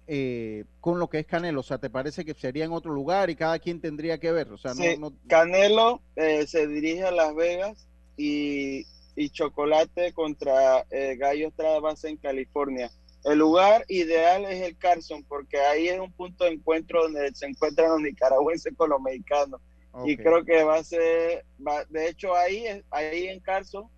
con 0.80 1.00
lo 1.00 1.10
que 1.10 1.20
es 1.20 1.26
Canelo? 1.26 1.62
O 1.62 1.64
sea, 1.64 1.78
¿te 1.78 1.90
parece 1.90 2.24
que 2.24 2.34
sería 2.34 2.66
en 2.66 2.72
otro 2.72 2.94
lugar 2.94 3.30
y 3.30 3.36
cada 3.36 3.60
quien 3.60 3.82
tendría 3.82 4.20
que 4.20 4.32
ver? 4.32 4.54
O 4.54 4.58
sea, 4.58 4.74
no, 4.74 5.12
Canelo 5.28 6.02
se 6.16 6.68
dirige 6.68 7.04
a 7.04 7.12
Las 7.12 7.36
Vegas 7.36 7.88
y, 8.16 8.86
y 9.16 9.30
Chocolate 9.30 10.14
contra 10.14 10.86
Gallo 11.18 11.48
Estrada 11.48 11.80
en 12.04 12.18
California. 12.18 12.92
El 13.26 13.40
lugar 13.40 13.86
ideal 13.88 14.46
es 14.46 14.62
el 14.62 14.78
Carson, 14.78 15.24
porque 15.24 15.60
ahí 15.60 15.88
es 15.88 16.00
un 16.00 16.12
punto 16.12 16.44
de 16.44 16.52
encuentro 16.52 17.02
donde 17.04 17.34
se 17.34 17.48
encuentran 17.48 17.90
los 17.90 18.02
nicaragüenses 18.02 18.74
con 18.78 18.92
los 18.92 19.02
mexicanos. 19.02 19.60
Y 20.06 20.16
creo 20.18 20.44
que 20.44 20.64
va 20.64 20.76
a 20.76 20.84
ser, 20.84 21.46
de 21.90 22.10
hecho 22.10 22.36
ahí, 22.36 22.66
ahí 22.92 23.28
en 23.28 23.40
Carson, 23.40 23.90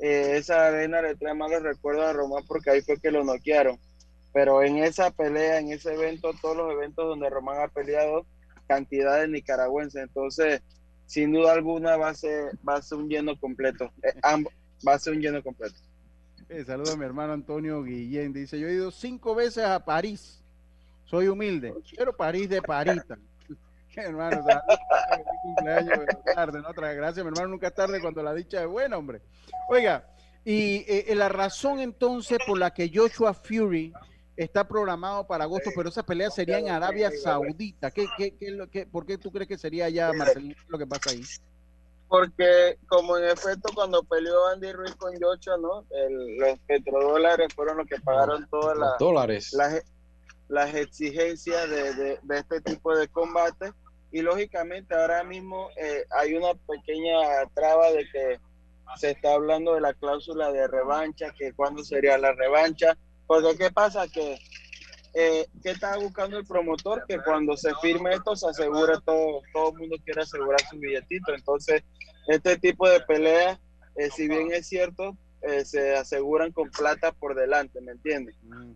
eh, 0.00 0.36
esa 0.36 0.66
arena 0.66 1.02
le 1.02 1.14
trae 1.14 1.34
malos 1.34 1.62
recuerdos 1.62 2.04
a 2.06 2.12
Román 2.12 2.44
porque 2.48 2.70
ahí 2.70 2.80
fue 2.80 2.98
que 2.98 3.12
lo 3.12 3.22
noquearon. 3.22 3.78
Pero 4.32 4.62
en 4.62 4.78
esa 4.78 5.10
pelea, 5.12 5.60
en 5.60 5.70
ese 5.70 5.94
evento, 5.94 6.32
todos 6.42 6.56
los 6.56 6.72
eventos 6.72 7.06
donde 7.06 7.30
Román 7.30 7.60
ha 7.60 7.68
peleado, 7.68 8.26
cantidad 8.66 9.20
de 9.20 9.28
nicaragüenses. 9.28 10.02
Entonces, 10.02 10.62
sin 11.06 11.32
duda 11.32 11.52
alguna 11.52 11.96
va 11.96 12.08
a 12.08 12.14
ser, 12.14 12.58
va 12.66 12.76
a 12.76 12.82
ser 12.82 12.98
un 12.98 13.08
lleno 13.08 13.38
completo. 13.38 13.92
Eh, 14.02 14.14
va 14.86 14.94
a 14.94 14.98
ser 14.98 15.14
un 15.14 15.20
lleno 15.20 15.42
completo. 15.42 15.76
Eh, 16.48 16.64
saludo 16.64 16.92
a 16.92 16.96
mi 16.96 17.04
hermano 17.04 17.32
Antonio 17.32 17.82
Guillén. 17.82 18.32
Dice, 18.32 18.58
yo 18.58 18.68
he 18.68 18.74
ido 18.74 18.90
cinco 18.90 19.34
veces 19.34 19.64
a 19.64 19.84
París. 19.84 20.42
Soy 21.04 21.28
humilde, 21.28 21.74
pero 21.96 22.16
París 22.16 22.48
de 22.48 22.62
Parita. 22.62 23.18
hermano, 23.96 24.44
cumpleaños 25.42 26.00
tarde, 26.34 26.60
¿no? 26.60 26.72
Gracias, 26.72 27.24
mi 27.24 27.30
hermano, 27.30 27.48
nunca 27.48 27.68
es 27.68 27.74
tarde 27.74 28.00
cuando 28.00 28.22
la 28.22 28.34
dicha 28.34 28.62
es 28.62 28.68
buena, 28.68 28.96
hombre. 28.96 29.20
Oiga, 29.68 30.06
y 30.44 30.76
eh, 30.88 31.06
eh, 31.08 31.14
la 31.14 31.28
razón 31.28 31.80
entonces 31.80 32.38
por 32.46 32.58
la 32.58 32.72
que 32.72 32.90
Joshua 32.92 33.32
Fury 33.32 33.92
está 34.36 34.66
programado 34.66 35.26
para 35.26 35.44
agosto, 35.44 35.70
pero 35.74 35.88
esa 35.88 36.02
pelea 36.02 36.30
sería 36.30 36.58
en 36.58 36.68
Arabia 36.68 37.10
Saudita. 37.10 37.90
¿Qué, 37.90 38.06
qué, 38.16 38.34
qué, 38.36 38.86
¿Por 38.86 39.06
qué 39.06 39.18
tú 39.18 39.30
crees 39.30 39.48
que 39.48 39.58
sería 39.58 39.88
ya, 39.88 40.12
Marcelino, 40.12 40.56
lo 40.68 40.78
que 40.78 40.86
pasa 40.86 41.10
ahí? 41.10 41.22
porque 42.14 42.78
como 42.86 43.16
en 43.18 43.24
efecto 43.24 43.70
cuando 43.74 44.04
peleó 44.04 44.46
Andy 44.46 44.72
Ruiz 44.72 44.94
con 44.94 45.18
Yocho, 45.18 45.56
¿no? 45.56 45.84
los 46.38 46.58
petrodólares 46.60 47.52
fueron 47.52 47.78
los 47.78 47.88
que 47.88 47.98
pagaron 48.00 48.46
todas 48.48 48.78
las, 48.78 48.98
dólares. 48.98 49.52
las, 50.48 50.74
exigencias 50.76 51.68
de, 51.68 52.20
este 52.30 52.60
tipo 52.60 52.96
de 52.96 53.08
combate 53.08 53.72
y 54.12 54.22
lógicamente 54.22 54.94
ahora 54.94 55.24
mismo 55.24 55.70
eh, 55.76 56.04
hay 56.10 56.34
una 56.34 56.54
pequeña 56.54 57.18
traba 57.52 57.90
de 57.90 58.08
que 58.08 58.38
se 58.96 59.10
está 59.10 59.34
hablando 59.34 59.74
de 59.74 59.80
la 59.80 59.92
cláusula 59.94 60.52
de 60.52 60.68
revancha, 60.68 61.34
que 61.36 61.52
cuándo 61.52 61.82
sería 61.82 62.16
la 62.16 62.32
revancha, 62.32 62.96
porque 63.26 63.56
qué 63.56 63.70
pasa 63.70 64.06
que 64.08 64.38
eh, 65.16 65.46
¿qué 65.62 65.70
está 65.70 65.96
buscando 65.96 66.38
el 66.38 66.44
promotor? 66.44 67.04
Que 67.06 67.18
cuando 67.22 67.56
se 67.56 67.72
firme 67.80 68.14
esto 68.14 68.34
se 68.34 68.48
asegure 68.48 68.94
todo, 69.04 69.42
todo 69.52 69.70
el 69.70 69.78
mundo 69.78 69.96
quiere 70.04 70.22
asegurar 70.22 70.60
su 70.68 70.76
billetito. 70.76 71.32
Entonces, 71.32 71.84
este 72.26 72.58
tipo 72.58 72.88
de 72.88 73.00
peleas, 73.00 73.60
eh, 73.96 74.10
si 74.10 74.26
bien 74.26 74.50
es 74.52 74.66
cierto, 74.66 75.16
eh, 75.42 75.64
se 75.64 75.94
aseguran 75.94 76.50
con 76.50 76.68
plata 76.68 77.12
por 77.12 77.36
delante, 77.36 77.80
¿me 77.80 77.92
entiendes? 77.92 78.34
Mm, 78.42 78.72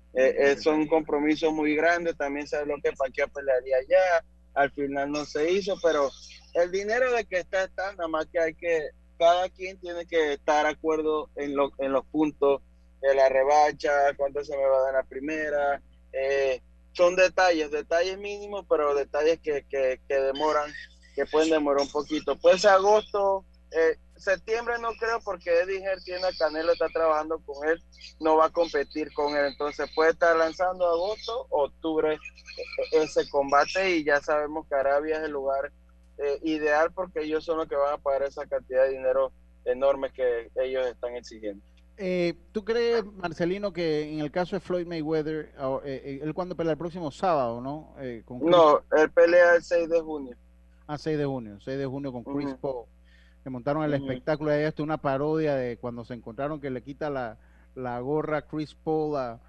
son 0.63 0.87
compromisos 0.87 1.53
muy 1.53 1.75
grandes, 1.75 2.17
también 2.17 2.47
se 2.47 2.57
habló 2.57 2.77
que 2.83 2.93
Paquia 2.93 3.27
pelearía 3.27 3.77
allá, 3.79 4.25
al 4.55 4.71
final 4.71 5.11
no 5.11 5.25
se 5.25 5.51
hizo, 5.51 5.77
pero 5.83 6.09
el 6.55 6.71
dinero 6.71 7.13
de 7.13 7.25
que 7.25 7.39
está, 7.39 7.65
está, 7.65 7.93
nada 7.93 8.09
más 8.09 8.27
que 8.27 8.39
hay 8.39 8.55
que, 8.55 8.91
cada 9.19 9.49
quien 9.49 9.79
tiene 9.81 10.07
que 10.07 10.35
estar 10.35 10.67
de 10.67 10.73
acuerdo 10.73 11.31
en, 11.37 11.57
lo, 11.57 11.73
en 11.79 11.93
los 11.93 12.05
puntos 12.07 12.61
de 13.01 13.15
la 13.15 13.29
revancha, 13.29 13.91
cuánto 14.17 14.45
se 14.45 14.57
me 14.57 14.65
va 14.65 14.79
a 14.79 14.83
dar 14.83 14.95
la 14.95 15.03
primera, 15.03 15.81
eh, 16.13 16.61
son 16.93 17.15
detalles, 17.15 17.71
detalles 17.71 18.19
mínimos, 18.19 18.65
pero 18.69 18.95
detalles 18.95 19.39
que, 19.41 19.65
que, 19.69 20.01
demoran, 20.09 20.73
que 21.15 21.27
pueden 21.27 21.51
demorar 21.51 21.83
un 21.83 21.91
poquito. 21.91 22.37
Pues 22.39 22.65
agosto, 22.65 23.45
eh, 23.71 23.97
septiembre 24.17 24.75
no 24.81 24.91
creo 24.99 25.21
porque 25.21 25.61
Eddie 25.61 25.85
Her 25.85 26.03
tiene 26.03 26.27
a 26.27 26.33
Canelo, 26.37 26.73
está 26.73 26.89
trabajando 26.89 27.39
con 27.41 27.69
él, 27.69 27.83
no 28.21 28.37
va 28.37 28.47
a 28.47 28.51
competir 28.51 29.13
con 29.13 29.37
él, 29.37 29.47
entonces 29.47 29.89
puede 29.95 30.11
estar 30.11 30.37
lanzando 30.37 30.87
agosto, 30.87 31.47
octubre 31.51 32.15
e, 32.15 33.03
ese 33.03 33.29
combate 33.29 33.97
y 33.97 34.05
ya 34.05 34.21
sabemos 34.21 34.67
que 34.67 34.75
Arabia 34.75 35.19
es 35.19 35.25
el 35.25 35.33
lugar 35.33 35.73
eh, 36.19 36.39
ideal 36.43 36.93
porque 36.93 37.23
ellos 37.23 37.45
son 37.45 37.59
los 37.59 37.69
que 37.69 37.77
van 37.77 37.95
a 37.95 37.99
pagar 37.99 38.25
esa 38.25 38.45
cantidad 38.47 38.85
de 38.85 38.95
dinero 38.95 39.33
enorme 39.65 40.13
que 40.13 40.51
ellos 40.57 40.87
están 40.87 41.15
exigiendo. 41.15 41.65
Eh, 42.01 42.35
¿Tú 42.53 42.65
crees, 42.65 43.05
Marcelino, 43.05 43.73
que 43.73 44.13
en 44.13 44.21
el 44.21 44.31
caso 44.31 44.55
de 44.55 44.61
Floyd 44.61 44.87
Mayweather, 44.87 45.53
eh, 45.85 46.03
eh, 46.05 46.21
él 46.23 46.33
cuando 46.33 46.55
pelea 46.55 46.73
el 46.73 46.79
próximo 46.79 47.11
sábado, 47.11 47.61
¿no? 47.61 47.97
no, 48.41 48.83
él 48.97 49.11
pelea 49.11 49.57
el 49.57 49.63
6 49.63 49.89
de 49.89 50.01
junio. 50.01 50.37
Ah, 50.87 50.97
6 50.97 51.19
de 51.19 51.25
junio, 51.25 51.59
6 51.61 51.77
de 51.77 51.87
junio 51.87 52.13
con 52.13 52.23
Chris 52.23 52.55
Paul. 52.61 52.87
Que 53.43 53.51
montaron 53.51 53.83
el 53.83 53.95
espectáculo 53.95 54.51
de 54.51 54.67
esto, 54.67 54.85
una 54.85 54.99
parodia 54.99 55.57
de 55.57 55.77
cuando 55.79 56.05
se 56.05 56.15
encontraron 56.15 56.61
que 56.61 56.71
le 56.71 56.83
quita 56.83 57.11
la, 57.11 57.37
la 57.75 57.99
gorra 57.99 58.43
Chris 58.43 58.77
Paul 58.77 59.17
a, 59.17 59.41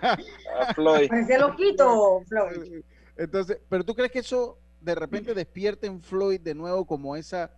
a 0.00 0.74
Floyd. 0.74 1.08
Parece 1.10 1.38
loquito, 1.38 2.22
Floyd. 2.28 2.84
Entonces, 3.16 3.58
pero 3.68 3.84
tú 3.84 3.94
crees 3.94 4.12
que 4.12 4.20
eso 4.20 4.58
de 4.80 4.94
repente 4.94 5.34
despierte 5.34 5.88
en 5.88 6.00
Floyd 6.00 6.40
de 6.40 6.54
nuevo 6.54 6.86
como 6.86 7.16
esa 7.16 7.50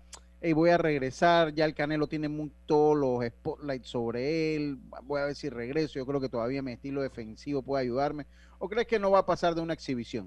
y 0.42 0.53
voy 0.55 0.70
a 0.70 0.79
regresar, 0.79 1.53
ya 1.53 1.66
el 1.66 1.74
Canelo 1.74 2.07
tiene 2.07 2.50
todos 2.66 2.96
los 2.96 3.24
spotlights 3.26 3.88
sobre 3.88 4.57
él, 4.57 4.79
voy 5.03 5.20
a 5.20 5.26
ver 5.26 5.35
si 5.35 5.50
regreso, 5.50 5.98
yo 5.98 6.07
creo 6.07 6.20
que 6.20 6.31
todavía 6.31 6.62
mi 6.62 6.72
estilo 6.72 7.03
defensivo 7.03 7.62
puede 7.62 7.83
ayudarme, 7.83 8.26
o 8.59 8.68
crees 8.68 8.87
que 8.87 8.98
no 8.98 9.11
va 9.11 9.20
a 9.20 9.26
pasar 9.26 9.55
de 9.55 9.61
una 9.61 9.74
exhibición? 9.74 10.26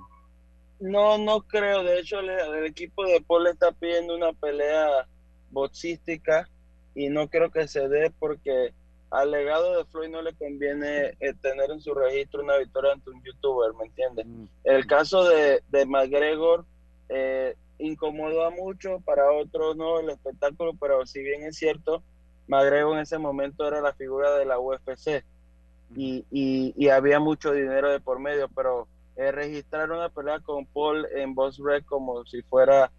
No, 0.79 1.17
no 1.17 1.41
creo, 1.41 1.83
de 1.83 1.99
hecho 1.99 2.19
el, 2.19 2.65
equipo 2.65 3.05
de 3.05 3.21
Paul 3.21 3.47
está 3.47 3.71
pidiendo 3.71 4.15
una 4.15 4.33
pelea 4.33 5.07
boxística 5.49 6.47
y 6.93 7.09
no 7.09 7.27
creo 7.27 7.49
que 7.51 7.67
se 7.67 7.87
dé 7.87 8.11
porque 8.19 8.73
al 9.09 9.31
legado 9.31 9.77
de 9.77 9.85
Floyd 9.85 10.09
no 10.09 10.21
le 10.21 10.33
conviene 10.33 11.15
eh, 11.19 11.33
tener 11.41 11.71
en 11.71 11.79
su 11.79 11.93
registro 11.93 12.43
una 12.43 12.57
victoria 12.57 12.93
ante 12.93 13.11
un 13.11 13.23
youtuber, 13.23 13.73
¿me 13.75 13.85
entiendes? 13.85 14.25
Mm, 14.25 14.45
el 14.63 14.85
caso 14.85 15.23
de, 15.23 15.63
de 15.69 15.85
McGregor, 15.85 16.65
eh, 17.09 17.55
incomodó 17.77 18.45
a 18.45 18.51
muchos, 18.51 19.03
para 19.03 19.31
otros 19.31 19.75
no 19.75 19.99
el 19.99 20.09
espectáculo, 20.09 20.73
pero 20.79 21.05
si 21.05 21.21
bien 21.21 21.43
es 21.43 21.57
cierto, 21.57 22.03
Magrego 22.47 22.93
en 22.93 22.99
ese 22.99 23.17
momento 23.17 23.67
era 23.67 23.81
la 23.81 23.93
figura 23.93 24.37
de 24.37 24.45
la 24.45 24.59
UFC 24.59 25.23
y, 25.95 26.25
y, 26.75 26.89
había 26.89 27.19
mucho 27.19 27.51
dinero 27.51 27.91
de 27.91 27.99
por 27.99 28.19
medio, 28.19 28.49
pero 28.49 28.87
eh, 29.15 29.31
registrar 29.31 29.91
una 29.91 30.09
pelea 30.09 30.39
con 30.39 30.65
Paul 30.65 31.07
en 31.15 31.35
Boss 31.35 31.59
Red 31.63 31.83
como 31.85 32.25
si 32.25 32.41
fuera 32.41 32.91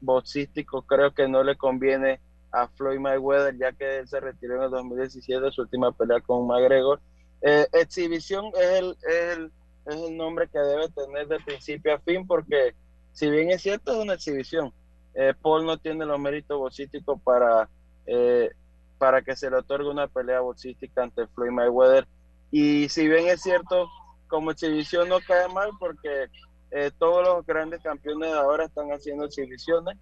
boxístico, 0.00 0.82
creo 0.82 1.12
que 1.14 1.28
no 1.28 1.42
le 1.42 1.56
conviene 1.56 2.20
a 2.50 2.68
Floyd 2.68 2.98
Mayweather, 2.98 3.56
ya 3.56 3.72
que 3.72 4.00
él 4.00 4.08
se 4.08 4.20
retiró 4.20 4.56
en 4.56 4.62
el 4.64 4.70
2017, 4.70 5.50
su 5.50 5.62
última 5.62 5.92
pelea 5.92 6.20
con 6.20 6.46
McGregor. 6.46 7.00
Eh, 7.40 7.66
exhibición 7.72 8.46
es 8.54 8.70
el, 8.78 8.96
es, 9.08 9.36
el, 9.38 9.52
es 9.86 9.96
el 9.96 10.16
nombre 10.16 10.48
que 10.48 10.58
debe 10.58 10.88
tener 10.90 11.28
de 11.28 11.40
principio 11.40 11.94
a 11.94 11.98
fin, 12.00 12.26
porque 12.26 12.74
si 13.12 13.30
bien 13.30 13.50
es 13.50 13.62
cierto, 13.62 13.92
es 13.92 13.98
una 13.98 14.14
exhibición. 14.14 14.72
Eh, 15.14 15.34
Paul 15.40 15.66
no 15.66 15.78
tiene 15.78 16.06
los 16.06 16.18
méritos 16.18 16.58
boxísticos 16.58 17.20
para, 17.22 17.68
eh, 18.06 18.50
para 18.98 19.22
que 19.22 19.36
se 19.36 19.50
le 19.50 19.56
otorgue 19.56 19.90
una 19.90 20.08
pelea 20.08 20.40
boxística 20.40 21.02
ante 21.02 21.26
Floyd 21.28 21.50
Mayweather. 21.50 22.06
Y 22.50 22.88
si 22.88 23.08
bien 23.08 23.28
es 23.28 23.42
cierto, 23.42 23.88
como 24.28 24.50
exhibición 24.50 25.08
no 25.08 25.18
cae 25.20 25.48
mal 25.48 25.70
porque 25.78 26.26
eh, 26.70 26.90
todos 26.98 27.26
los 27.26 27.46
grandes 27.46 27.82
campeones 27.82 28.30
de 28.30 28.38
ahora 28.38 28.64
están 28.64 28.88
haciendo 28.90 29.26
exhibiciones. 29.26 29.96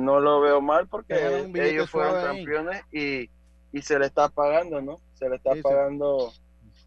no 0.00 0.20
lo 0.20 0.40
veo 0.40 0.60
mal 0.60 0.88
porque 0.88 1.14
ellos 1.54 1.90
fueron 1.90 2.22
campeones 2.22 2.82
y, 2.92 3.30
y, 3.72 3.82
se 3.82 3.98
le 3.98 4.06
está 4.06 4.28
pagando, 4.28 4.80
¿no? 4.80 4.98
Se 5.14 5.28
le 5.28 5.36
está 5.36 5.52
pagando 5.62 6.32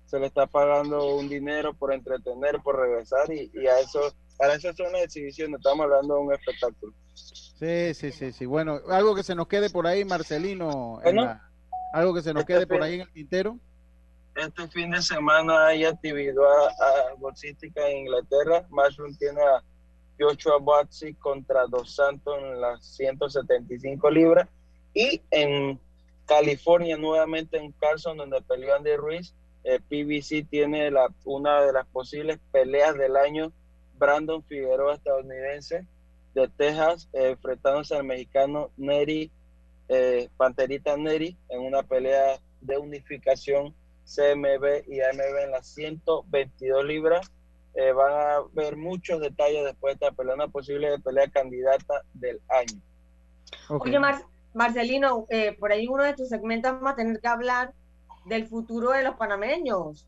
se 0.07 0.19
le 0.19 0.27
está 0.27 0.47
pagando 0.47 1.15
un 1.15 1.27
dinero 1.27 1.73
por 1.73 1.93
entretener, 1.93 2.61
por 2.63 2.79
regresar 2.79 3.31
y, 3.31 3.67
a 3.67 3.79
eso, 3.79 3.99
para 4.37 4.55
eso 4.55 4.73
son 4.73 4.91
las 4.91 5.03
exhibiciones, 5.03 5.57
estamos 5.57 5.83
hablando 5.83 6.15
de 6.15 6.21
un 6.21 6.33
espectáculo. 6.33 6.93
Sí, 7.13 7.93
sí, 7.93 8.11
sí, 8.11 8.31
sí. 8.31 8.45
Bueno, 8.45 8.79
algo 8.89 9.15
que 9.15 9.23
se 9.23 9.35
nos 9.35 9.47
quede 9.47 9.69
por 9.69 9.87
ahí, 9.87 10.05
Marcelino, 10.05 11.01
algo 11.93 12.13
que 12.13 12.21
se 12.21 12.33
nos 12.33 12.41
este 12.41 12.53
quede 12.53 12.67
por 12.67 12.81
ahí 12.81 12.95
en 12.95 13.01
el 13.01 13.11
tintero. 13.11 13.57
Este 14.35 14.67
fin 14.67 14.91
de 14.91 15.01
semana 15.01 15.65
hay 15.67 15.83
actividad 15.83 16.43
bolsística 17.17 17.87
en 17.89 18.05
Inglaterra. 18.05 18.67
Mushroom 18.69 19.15
tiene 19.17 19.41
a 19.41 19.63
Joshua 20.19 20.57
Buatsy 20.59 21.15
contra 21.15 21.65
Dos 21.65 21.95
Santos 21.95 22.37
en 22.39 22.61
las 22.61 22.85
175 22.95 24.11
libras. 24.11 24.47
Y 24.93 25.21
en 25.31 25.79
California, 26.27 26.97
nuevamente 26.97 27.57
en 27.57 27.71
Carson, 27.71 28.17
donde 28.17 28.41
peleó 28.41 28.75
Andy 28.75 28.95
Ruiz, 28.95 29.33
eh, 29.63 29.79
PBC 29.79 30.47
tiene 30.47 30.91
la, 30.91 31.11
una 31.25 31.61
de 31.61 31.73
las 31.73 31.87
posibles 31.87 32.39
peleas 32.51 32.95
del 32.95 33.15
año. 33.15 33.51
Brandon 33.97 34.43
Figueroa, 34.43 34.95
estadounidense 34.95 35.85
de 36.33 36.47
Texas, 36.49 37.09
eh, 37.13 37.31
enfrentándose 37.31 37.95
al 37.95 38.03
mexicano 38.03 38.69
Neri, 38.77 39.31
eh, 39.89 40.29
Panterita 40.37 40.97
Neri, 40.97 41.35
en 41.49 41.61
una 41.61 41.83
pelea 41.83 42.39
de 42.61 42.77
unificación 42.77 43.73
CMB 44.05 44.87
y 44.87 45.01
AMB 45.01 45.43
en 45.43 45.51
las 45.51 45.67
122 45.67 46.85
libras. 46.85 47.31
Eh, 47.75 47.91
van 47.91 48.11
a 48.11 48.37
ver 48.53 48.75
muchos 48.75 49.21
detalles 49.21 49.63
después 49.63 49.99
de 49.99 50.05
esta 50.05 50.15
pelea, 50.15 50.35
una 50.35 50.47
posible 50.47 50.97
pelea 50.99 51.27
candidata 51.27 52.01
del 52.13 52.41
año. 52.49 52.81
Oye, 53.69 53.99
Marcelino, 54.53 55.25
eh, 55.29 55.55
por 55.59 55.71
ahí 55.71 55.87
uno 55.87 56.03
de 56.03 56.15
tus 56.15 56.29
segmentos 56.29 56.71
vamos 56.71 56.93
a 56.93 56.95
tener 56.95 57.19
que 57.19 57.27
hablar 57.27 57.73
del 58.25 58.47
futuro 58.47 58.91
de 58.91 59.03
los 59.03 59.15
panameños. 59.15 60.07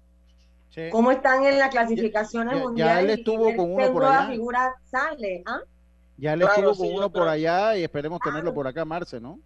¿Cómo 0.92 1.12
están 1.12 1.46
en 1.46 1.58
la 1.58 1.70
clasificación 1.70 2.48
mundial? 2.48 2.88
Ya 2.88 3.00
él 3.02 3.10
estuvo 3.10 3.56
con 3.56 3.74
uno 3.74 3.92
por 3.92 4.04
allá. 4.04 4.28
figura 4.28 4.76
sale, 4.86 5.44
¿ah? 5.46 5.62
Ya 6.18 6.34
él 6.34 6.42
estuvo 6.42 6.76
con 6.76 6.94
uno 6.94 7.10
por 7.12 7.28
allá 7.28 7.78
y 7.78 7.84
esperemos 7.84 8.20
tenerlo 8.20 8.54
por 8.54 8.68
acá, 8.68 8.86
Marce, 8.86 9.20
¿no? 9.20 9.40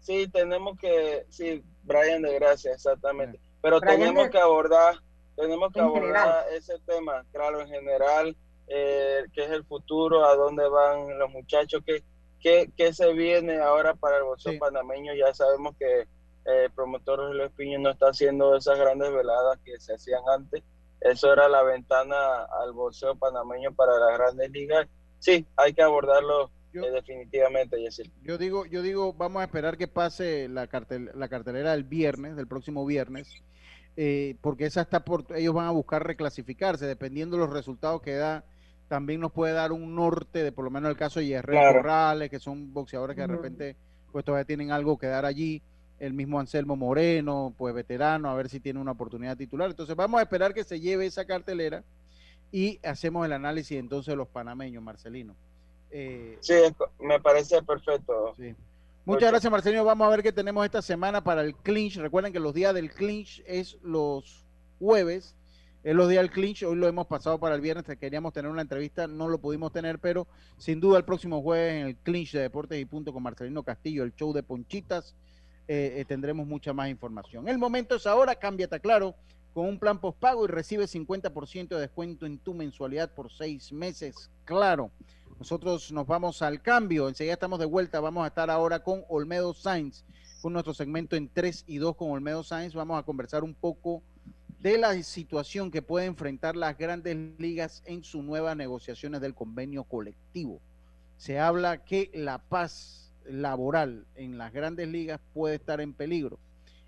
Sí, 0.00 0.28
tenemos 0.28 0.78
que, 0.78 1.26
sí, 1.28 1.62
Brian 1.82 2.22
de 2.22 2.34
Gracia, 2.34 2.72
exactamente. 2.72 3.40
Pero 3.60 3.80
tenemos 3.80 4.30
que 4.30 4.38
abordar, 4.38 5.00
tenemos 5.34 5.72
que 5.72 5.80
abordar 5.80 6.46
ese 6.52 6.78
tema, 6.86 7.24
claro, 7.32 7.60
en 7.60 7.68
general, 7.68 8.36
eh, 8.68 9.24
qué 9.32 9.44
es 9.44 9.50
el 9.50 9.64
futuro, 9.64 10.24
a 10.24 10.36
dónde 10.36 10.68
van 10.68 11.18
los 11.18 11.30
muchachos, 11.30 11.82
qué, 11.84 12.02
qué, 12.76 12.92
se 12.92 13.12
viene 13.12 13.58
ahora 13.58 13.94
para 13.94 14.18
el 14.18 14.24
boxeo 14.24 14.58
panameño. 14.58 15.12
Ya 15.14 15.34
sabemos 15.34 15.74
que 15.76 16.06
el 16.46 16.70
promotor 16.70 17.34
Luis 17.34 17.50
Piño 17.56 17.78
no 17.78 17.90
está 17.90 18.06
haciendo 18.08 18.56
esas 18.56 18.78
grandes 18.78 19.12
veladas 19.12 19.58
que 19.64 19.78
se 19.80 19.94
hacían 19.94 20.22
antes. 20.32 20.62
Eso 21.00 21.32
era 21.32 21.48
la 21.48 21.62
ventana 21.62 22.44
al 22.62 22.72
boxeo 22.72 23.16
panameño 23.16 23.74
para 23.74 23.98
las 23.98 24.18
grandes 24.18 24.50
ligas. 24.50 24.86
Sí, 25.18 25.46
hay 25.56 25.74
que 25.74 25.82
abordarlo 25.82 26.50
eh, 26.72 26.90
definitivamente, 26.90 27.78
Yo 28.22 28.38
digo, 28.38 28.66
yo 28.66 28.82
digo, 28.82 29.12
vamos 29.14 29.40
a 29.40 29.44
esperar 29.44 29.76
que 29.76 29.88
pase 29.88 30.48
la, 30.48 30.66
cartel, 30.66 31.10
la 31.14 31.28
cartelera 31.28 31.72
del 31.72 31.84
viernes, 31.84 32.36
del 32.36 32.46
próximo 32.46 32.84
viernes, 32.84 33.28
eh, 33.96 34.36
porque 34.42 34.66
esa 34.66 34.82
está 34.82 35.04
por, 35.04 35.24
ellos 35.34 35.54
van 35.54 35.66
a 35.66 35.70
buscar 35.70 36.06
reclasificarse, 36.06 36.86
dependiendo 36.86 37.36
de 37.36 37.44
los 37.44 37.52
resultados 37.52 38.02
que 38.02 38.14
da, 38.14 38.44
también 38.88 39.20
nos 39.20 39.32
puede 39.32 39.54
dar 39.54 39.72
un 39.72 39.94
norte 39.94 40.42
de 40.42 40.52
por 40.52 40.64
lo 40.64 40.70
menos 40.70 40.90
el 40.90 40.96
caso 40.96 41.20
de 41.20 41.26
Yerre 41.26 41.56
Corrales, 41.56 42.30
que 42.30 42.38
son 42.38 42.72
boxeadores 42.72 43.16
que 43.16 43.22
de 43.22 43.28
repente 43.28 43.76
pues 44.12 44.24
todavía 44.24 44.44
tienen 44.44 44.70
algo 44.70 44.98
que 44.98 45.06
dar 45.06 45.24
allí, 45.24 45.62
el 45.98 46.12
mismo 46.12 46.38
Anselmo 46.38 46.76
Moreno, 46.76 47.54
pues 47.56 47.74
veterano, 47.74 48.28
a 48.28 48.34
ver 48.34 48.48
si 48.48 48.60
tiene 48.60 48.80
una 48.80 48.92
oportunidad 48.92 49.36
titular. 49.36 49.70
Entonces 49.70 49.96
vamos 49.96 50.18
a 50.20 50.22
esperar 50.22 50.54
que 50.54 50.64
se 50.64 50.80
lleve 50.80 51.06
esa 51.06 51.24
cartelera 51.24 51.84
y 52.52 52.78
hacemos 52.84 53.26
el 53.26 53.32
análisis 53.32 53.78
entonces 53.78 54.12
de 54.12 54.16
los 54.16 54.28
panameños, 54.28 54.82
Marcelino. 54.82 55.34
Eh, 55.90 56.38
sí, 56.40 56.54
me 57.00 57.20
parece 57.20 57.62
perfecto. 57.62 58.34
Sí. 58.36 58.54
Muchas 59.04 59.30
gracias, 59.30 59.50
Marcelino. 59.50 59.84
Vamos 59.84 60.06
a 60.06 60.10
ver 60.10 60.22
qué 60.22 60.32
tenemos 60.32 60.64
esta 60.64 60.82
semana 60.82 61.22
para 61.22 61.42
el 61.42 61.54
clinch. 61.54 61.96
Recuerden 61.96 62.32
que 62.32 62.40
los 62.40 62.52
días 62.52 62.74
del 62.74 62.90
clinch 62.90 63.42
es 63.46 63.78
los 63.82 64.44
jueves. 64.80 65.36
Es 65.84 65.94
los 65.94 66.08
días 66.08 66.22
del 66.22 66.32
clinch. 66.32 66.64
Hoy 66.64 66.74
lo 66.74 66.88
hemos 66.88 67.06
pasado 67.06 67.38
para 67.38 67.54
el 67.54 67.60
viernes. 67.60 67.84
Queríamos 67.98 68.32
tener 68.32 68.50
una 68.50 68.62
entrevista, 68.62 69.06
no 69.06 69.28
lo 69.28 69.38
pudimos 69.38 69.72
tener, 69.72 70.00
pero 70.00 70.26
sin 70.58 70.80
duda 70.80 70.98
el 70.98 71.04
próximo 71.04 71.40
jueves 71.40 71.74
en 71.74 71.86
el 71.86 71.96
clinch 71.96 72.32
de 72.32 72.40
Deportes 72.40 72.80
y 72.80 72.84
Punto 72.84 73.12
con 73.12 73.22
Marcelino 73.22 73.62
Castillo, 73.62 74.02
el 74.02 74.12
show 74.12 74.32
de 74.32 74.42
Ponchitas, 74.42 75.14
eh, 75.68 75.94
eh, 75.96 76.04
tendremos 76.06 76.46
mucha 76.46 76.72
más 76.72 76.88
información. 76.88 77.48
El 77.48 77.58
momento 77.58 77.96
es 77.96 78.06
ahora. 78.06 78.34
Cámbiate 78.34 78.80
claro 78.80 79.14
con 79.52 79.66
un 79.66 79.78
plan 79.78 79.98
postpago 79.98 80.44
y 80.44 80.48
recibe 80.48 80.84
50% 80.84 81.68
de 81.68 81.80
descuento 81.80 82.26
en 82.26 82.38
tu 82.38 82.52
mensualidad 82.52 83.10
por 83.14 83.32
seis 83.32 83.72
meses. 83.72 84.30
Claro. 84.44 84.90
Nosotros 85.38 85.90
nos 85.92 86.06
vamos 86.06 86.42
al 86.42 86.60
cambio. 86.60 87.08
Enseguida 87.08 87.34
estamos 87.34 87.58
de 87.58 87.64
vuelta. 87.64 88.00
Vamos 88.00 88.24
a 88.24 88.28
estar 88.28 88.50
ahora 88.50 88.82
con 88.82 89.04
Olmedo 89.08 89.54
Sainz, 89.54 90.04
con 90.42 90.52
nuestro 90.52 90.74
segmento 90.74 91.16
en 91.16 91.28
3 91.28 91.64
y 91.66 91.78
2 91.78 91.96
con 91.96 92.10
Olmedo 92.10 92.42
Sainz. 92.42 92.74
Vamos 92.74 92.98
a 92.98 93.02
conversar 93.02 93.44
un 93.44 93.54
poco 93.54 94.02
de 94.60 94.78
la 94.78 95.02
situación 95.02 95.70
que 95.70 95.82
puede 95.82 96.06
enfrentar 96.06 96.56
las 96.56 96.76
grandes 96.76 97.16
ligas 97.38 97.82
en 97.86 98.02
sus 98.04 98.22
nuevas 98.22 98.56
negociaciones 98.56 99.20
del 99.20 99.34
convenio 99.34 99.84
colectivo. 99.84 100.60
Se 101.16 101.38
habla 101.38 101.84
que 101.84 102.10
la 102.12 102.38
paz 102.38 103.05
laboral 103.28 104.06
en 104.14 104.38
las 104.38 104.52
grandes 104.52 104.88
ligas 104.88 105.20
puede 105.32 105.56
estar 105.56 105.80
en 105.80 105.92
peligro 105.92 106.38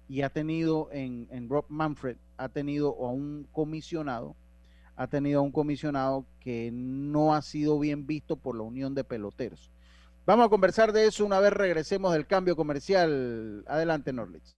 y 0.09 0.22
ha 0.22 0.31
tenido 0.31 0.88
en, 0.92 1.29
en 1.31 1.48
Rob 1.48 1.66
Manfred, 1.68 2.16
ha 2.37 2.48
tenido 2.48 2.94
a 3.05 3.12
un 3.12 3.46
comisionado 3.53 4.37
ha 4.98 5.07
tenido 5.07 5.42
un 5.42 5.53
comisionado 5.53 6.27
que 6.40 6.70
no 6.72 7.33
ha 7.33 7.40
sido 7.40 7.79
bien 7.79 8.05
visto 8.05 8.35
por 8.35 8.57
la 8.57 8.64
Unión 8.64 8.96
de 8.96 9.05
Peloteros. 9.05 9.70
Vamos 10.27 10.46
a 10.46 10.48
conversar 10.48 10.92
de 10.92 11.07
eso 11.07 11.24
una 11.24 11.38
vez 11.38 11.53
regresemos 11.53 12.12
del 12.12 12.27
cambio 12.27 12.57
comercial. 12.57 13.64
Adelante, 13.68 14.12
Norlitz. 14.12 14.58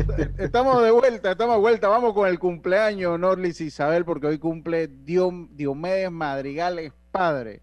Estamos 0.38 0.82
de 0.82 0.90
vuelta, 0.90 1.32
estamos 1.32 1.56
de 1.56 1.60
vuelta. 1.60 1.88
Vamos 1.88 2.14
con 2.14 2.28
el 2.28 2.38
cumpleaños, 2.38 3.18
Norlis 3.18 3.60
Isabel, 3.60 4.04
porque 4.04 4.26
hoy 4.26 4.38
cumple 4.38 4.88
Diomedes 4.88 6.10
Madrigales 6.10 6.92
padre, 7.10 7.62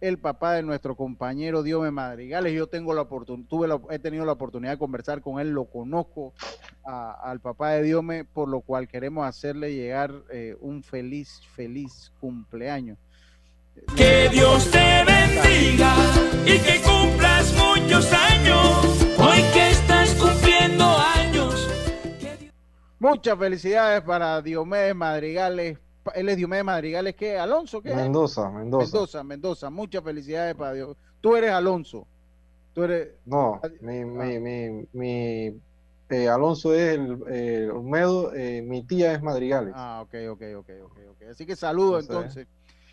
el 0.00 0.18
papá 0.18 0.54
de 0.54 0.62
nuestro 0.62 0.96
compañero 0.96 1.62
Diomedes 1.62 1.92
Madrigales. 1.92 2.52
Yo 2.52 2.66
tengo 2.66 2.94
la 2.94 3.06
he 3.90 3.98
tenido 3.98 4.24
la 4.24 4.32
oportunidad 4.32 4.72
de 4.72 4.78
conversar 4.78 5.20
con 5.20 5.40
él, 5.40 5.50
lo 5.50 5.66
conozco 5.66 6.32
al 6.84 7.40
papá 7.40 7.70
de 7.70 7.82
Diome, 7.82 8.24
por 8.24 8.48
lo 8.48 8.60
cual 8.60 8.88
queremos 8.88 9.26
hacerle 9.26 9.74
llegar 9.74 10.12
eh, 10.30 10.56
un 10.60 10.82
feliz, 10.82 11.40
feliz 11.54 12.12
cumpleaños. 12.20 12.98
Que 13.96 14.28
Dios 14.30 14.70
te 14.70 15.04
bendiga 15.04 15.94
y 16.46 16.58
que 16.58 16.80
cumplas 16.82 17.52
muchos 17.54 18.12
años. 18.12 19.04
Hoy 19.18 19.42
que 19.52 19.70
estás 19.70 20.10
cumpliendo 20.14 20.84
años. 20.84 21.63
Muchas 23.04 23.38
felicidades 23.38 24.00
para 24.00 24.40
Diomedes 24.40 24.94
Madrigales. 24.94 25.78
Él 26.14 26.28
es 26.30 26.36
Diomedes 26.38 26.64
Madrigales, 26.64 27.14
¿qué? 27.14 27.38
¿Alonso? 27.38 27.82
¿Qué? 27.82 27.94
Mendoza, 27.94 28.50
Mendoza. 28.50 28.84
Mendoza, 28.84 29.24
Mendoza. 29.24 29.70
Muchas 29.70 30.02
felicidades 30.02 30.54
para 30.54 30.72
Dios. 30.72 30.96
Tú 31.20 31.36
eres 31.36 31.50
Alonso. 31.50 32.06
Tú 32.72 32.84
eres... 32.84 33.10
No, 33.26 33.60
mi, 33.82 34.06
mi, 34.06 34.38
mi, 34.40 34.88
mi 34.94 35.60
eh, 36.08 36.28
Alonso 36.30 36.72
es 36.72 36.94
el 36.94 37.22
eh, 37.28 37.68
Olmedo, 37.70 38.34
eh, 38.34 38.62
mi 38.62 38.82
tía 38.84 39.12
es 39.12 39.22
Madrigales. 39.22 39.74
Ah, 39.76 40.00
ok, 40.02 40.14
ok, 40.30 40.42
ok, 40.56 40.70
ok. 40.84 40.98
okay. 41.10 41.28
Así 41.28 41.44
que 41.44 41.56
saludo 41.56 42.00
entonces. 42.00 42.46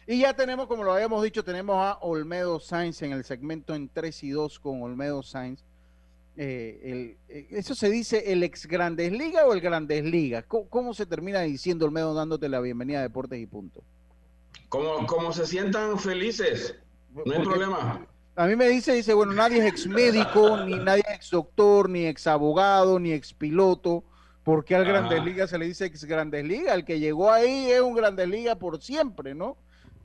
Y 0.07 0.19
ya 0.19 0.35
tenemos, 0.35 0.67
como 0.67 0.83
lo 0.83 0.91
habíamos 0.91 1.23
dicho, 1.23 1.45
tenemos 1.45 1.77
a 1.77 1.99
Olmedo 2.01 2.59
Sainz 2.59 3.01
en 3.01 3.13
el 3.13 3.23
segmento 3.23 3.75
en 3.75 3.87
3 3.87 4.23
y 4.25 4.31
2 4.31 4.59
con 4.59 4.83
Olmedo 4.83 5.23
Sainz. 5.23 5.63
Eh, 6.37 6.79
el, 6.83 7.17
eh, 7.27 7.47
¿Eso 7.51 7.75
se 7.75 7.89
dice 7.89 8.31
el 8.31 8.43
ex 8.43 8.65
Grandes 8.65 9.11
Liga 9.11 9.45
o 9.45 9.53
el 9.53 9.61
Grandes 9.61 10.03
Liga? 10.03 10.43
¿Cómo, 10.43 10.93
se 10.93 11.05
termina 11.05 11.41
diciendo 11.41 11.85
Olmedo 11.85 12.13
dándote 12.13 12.47
la 12.49 12.61
bienvenida 12.61 12.99
a 12.99 13.03
Deportes 13.03 13.39
y 13.39 13.45
Punto? 13.45 13.83
Como, 14.69 15.05
como 15.05 15.33
se 15.33 15.45
sientan 15.45 15.99
felices, 15.99 16.75
no 17.13 17.33
hay 17.33 17.43
problema. 17.43 18.07
A 18.35 18.47
mí 18.47 18.55
me 18.55 18.69
dice, 18.69 18.93
dice, 18.93 19.13
bueno, 19.13 19.33
nadie 19.33 19.59
es 19.59 19.65
ex 19.65 19.87
médico, 19.87 20.57
ni 20.65 20.75
nadie 20.75 21.03
es 21.07 21.15
ex 21.15 21.29
doctor, 21.31 21.89
ni 21.89 22.07
ex 22.07 22.25
abogado, 22.27 22.99
ni 22.99 23.11
ex 23.11 23.33
piloto. 23.33 24.03
¿Por 24.43 24.65
qué 24.65 24.75
al 24.75 24.85
Grandes 24.85 25.23
Liga 25.23 25.47
se 25.47 25.57
le 25.57 25.65
dice 25.65 25.85
ex 25.85 26.05
Grandes 26.05 26.45
Liga? 26.45 26.73
El 26.73 26.85
que 26.85 26.99
llegó 26.99 27.31
ahí 27.31 27.69
es 27.69 27.81
un 27.81 27.93
Grandes 27.93 28.27
Liga 28.27 28.55
por 28.55 28.81
siempre, 28.81 29.35
¿no? 29.35 29.57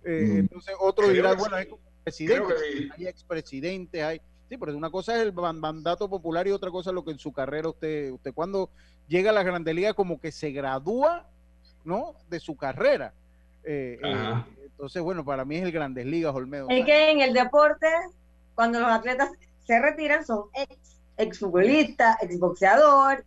Eh, 0.04 0.28
mm. 0.28 0.38
Entonces 0.38 0.74
otro 0.78 1.08
dirá, 1.08 1.34
bueno, 1.34 1.56
hay 1.56 1.68
presidente, 2.02 2.54
hay 2.96 3.06
expresidentes, 3.06 4.02
hay... 4.02 4.20
Sí, 4.48 4.56
pero 4.56 4.76
una 4.76 4.90
cosa 4.90 5.16
es 5.16 5.22
el 5.22 5.32
mandato 5.32 6.08
popular 6.08 6.46
y 6.46 6.52
otra 6.52 6.70
cosa 6.70 6.90
es 6.90 6.94
lo 6.94 7.04
que 7.04 7.10
en 7.10 7.18
su 7.18 7.32
carrera 7.32 7.68
usted, 7.68 8.10
usted 8.12 8.32
cuando 8.32 8.70
llega 9.08 9.30
a 9.30 9.32
la 9.32 9.42
Grande 9.42 9.74
Liga 9.74 9.94
como 9.94 10.20
que 10.20 10.30
se 10.30 10.50
gradúa, 10.52 11.26
¿no? 11.84 12.14
De 12.28 12.38
su 12.38 12.56
carrera. 12.56 13.12
Eh, 13.64 13.98
eh, 14.02 14.44
entonces, 14.60 15.02
bueno, 15.02 15.24
para 15.24 15.44
mí 15.44 15.56
es 15.56 15.64
el 15.64 15.72
Grandes 15.72 16.06
Ligas, 16.06 16.34
Olmedo. 16.34 16.68
Es 16.68 16.84
que 16.84 17.10
en 17.10 17.20
el 17.20 17.32
deporte, 17.32 17.88
cuando 18.54 18.78
los 18.78 18.88
atletas 18.88 19.30
se 19.64 19.80
retiran, 19.80 20.24
son 20.24 20.44
ex, 20.54 21.00
ex 21.16 21.38
futbolista, 21.40 22.16
ex 22.20 22.38
boxeador. 22.38 23.24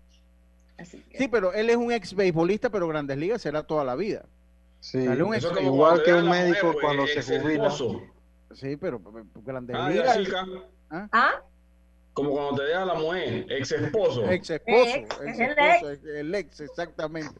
Sí, 0.83 1.27
pero 1.27 1.51
él 1.51 1.69
es 1.69 1.75
un 1.75 1.91
ex 1.91 2.13
beisbolista, 2.13 2.69
pero 2.69 2.87
Grandes 2.87 3.17
Ligas 3.17 3.41
será 3.41 3.63
toda 3.63 3.83
la 3.83 3.95
vida. 3.95 4.25
Sí, 4.79 4.99
igual 4.99 6.03
que 6.03 6.13
un 6.13 6.29
médico 6.29 6.73
cuando 6.79 7.05
se 7.07 7.21
jubila. 7.21 7.69
Sí, 8.53 8.77
pero 8.77 9.01
Grandes 9.43 9.75
ah, 9.77 9.89
Ligas. 9.89 10.17
¿Ah? 10.89 11.07
¿Ah? 11.11 11.43
Como 12.13 12.31
cuando 12.31 12.55
te 12.55 12.63
deja 12.63 12.85
la 12.85 12.95
mujer, 12.95 13.45
ex 13.49 13.71
esposo. 13.71 14.29
Ex 14.29 14.49
esposo, 14.49 15.23
ex, 15.23 15.39
esposo, 15.39 15.89
el 16.09 16.35
ex, 16.35 16.59
exactamente. 16.59 17.39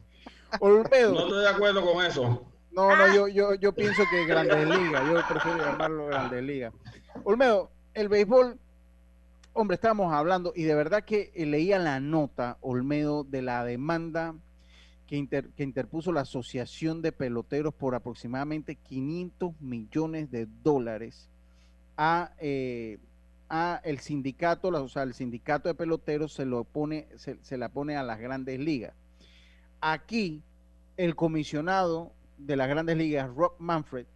Olmedo. 0.60 1.12
No 1.12 1.20
estoy 1.20 1.42
de 1.42 1.48
acuerdo 1.48 1.92
con 1.92 2.04
eso. 2.04 2.46
No, 2.72 2.96
no, 2.96 3.14
yo, 3.14 3.28
yo, 3.28 3.54
yo 3.54 3.72
pienso 3.72 4.02
que 4.10 4.26
Grandes 4.26 4.68
Ligas, 4.68 5.02
yo 5.06 5.20
prefiero 5.28 5.58
llamarlo 5.58 6.06
Grandes 6.06 6.42
Ligas. 6.42 6.72
Olmedo, 7.24 7.70
el 7.94 8.08
béisbol, 8.08 8.58
hombre, 9.52 9.74
estábamos 9.74 10.12
hablando 10.12 10.52
y 10.54 10.62
de 10.62 10.74
verdad 10.74 11.04
que 11.04 11.32
leía 11.34 11.78
la 11.78 12.00
nota, 12.00 12.58
Olmedo, 12.60 13.24
de 13.24 13.42
la 13.42 13.64
demanda 13.64 14.34
que, 15.06 15.26
que 15.56 15.62
interpuso 15.64 16.12
la 16.12 16.20
Asociación 16.20 17.02
de 17.02 17.10
Peloteros 17.10 17.74
por 17.74 17.96
aproximadamente 17.96 18.76
500 18.76 19.60
millones 19.60 20.30
de 20.30 20.46
dólares 20.62 21.28
a 21.96 22.32
eh, 22.38 22.98
a 23.50 23.80
el 23.82 23.98
sindicato, 23.98 24.68
o 24.68 24.88
sea, 24.88 25.02
el 25.02 25.12
sindicato 25.12 25.68
de 25.68 25.74
peloteros 25.74 26.32
se 26.32 26.46
lo 26.46 26.62
pone, 26.62 27.08
se, 27.16 27.58
la 27.58 27.68
pone 27.68 27.96
a 27.96 28.04
las 28.04 28.20
grandes 28.20 28.60
ligas. 28.60 28.94
Aquí, 29.80 30.42
el 30.96 31.16
comisionado 31.16 32.12
de 32.38 32.54
las 32.54 32.68
grandes 32.68 32.96
ligas, 32.96 33.28
Rob 33.34 33.54
Manfred, 33.58 34.06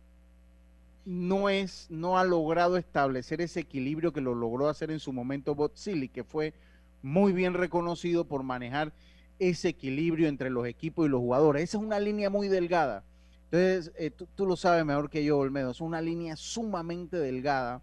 no 1.05 1.49
es, 1.49 1.89
no 1.91 2.17
ha 2.17 2.25
logrado 2.25 2.77
establecer 2.77 3.41
ese 3.41 3.61
equilibrio 3.61 4.13
que 4.13 4.21
lo 4.21 4.35
logró 4.35 4.69
hacer 4.69 4.91
en 4.91 5.01
su 5.01 5.13
momento 5.13 5.55
Bob 5.55 5.73
que 6.13 6.25
fue 6.25 6.55
muy 7.03 7.33
bien 7.33 7.55
reconocido 7.55 8.27
por 8.27 8.45
manejar 8.45 8.93
ese 9.41 9.71
equilibrio 9.71 10.29
entre 10.29 10.49
los 10.49 10.67
equipos 10.67 11.07
y 11.07 11.11
los 11.11 11.21
jugadores. 11.21 11.65
Esa 11.65 11.79
es 11.79 11.85
una 11.85 11.99
línea 11.99 12.31
muy 12.31 12.47
delgada. 12.49 13.05
Entonces, 13.51 13.93
eh, 13.97 14.11
tú, 14.11 14.29
tú, 14.35 14.47
lo 14.47 14.57
sabes 14.57 14.85
mejor 14.85 15.11
que 15.11 15.25
yo, 15.25 15.39
Olmedo, 15.39 15.73
es 15.73 15.81
una 15.81 16.01
línea 16.01 16.37
sumamente 16.37 17.19
delgada 17.19 17.83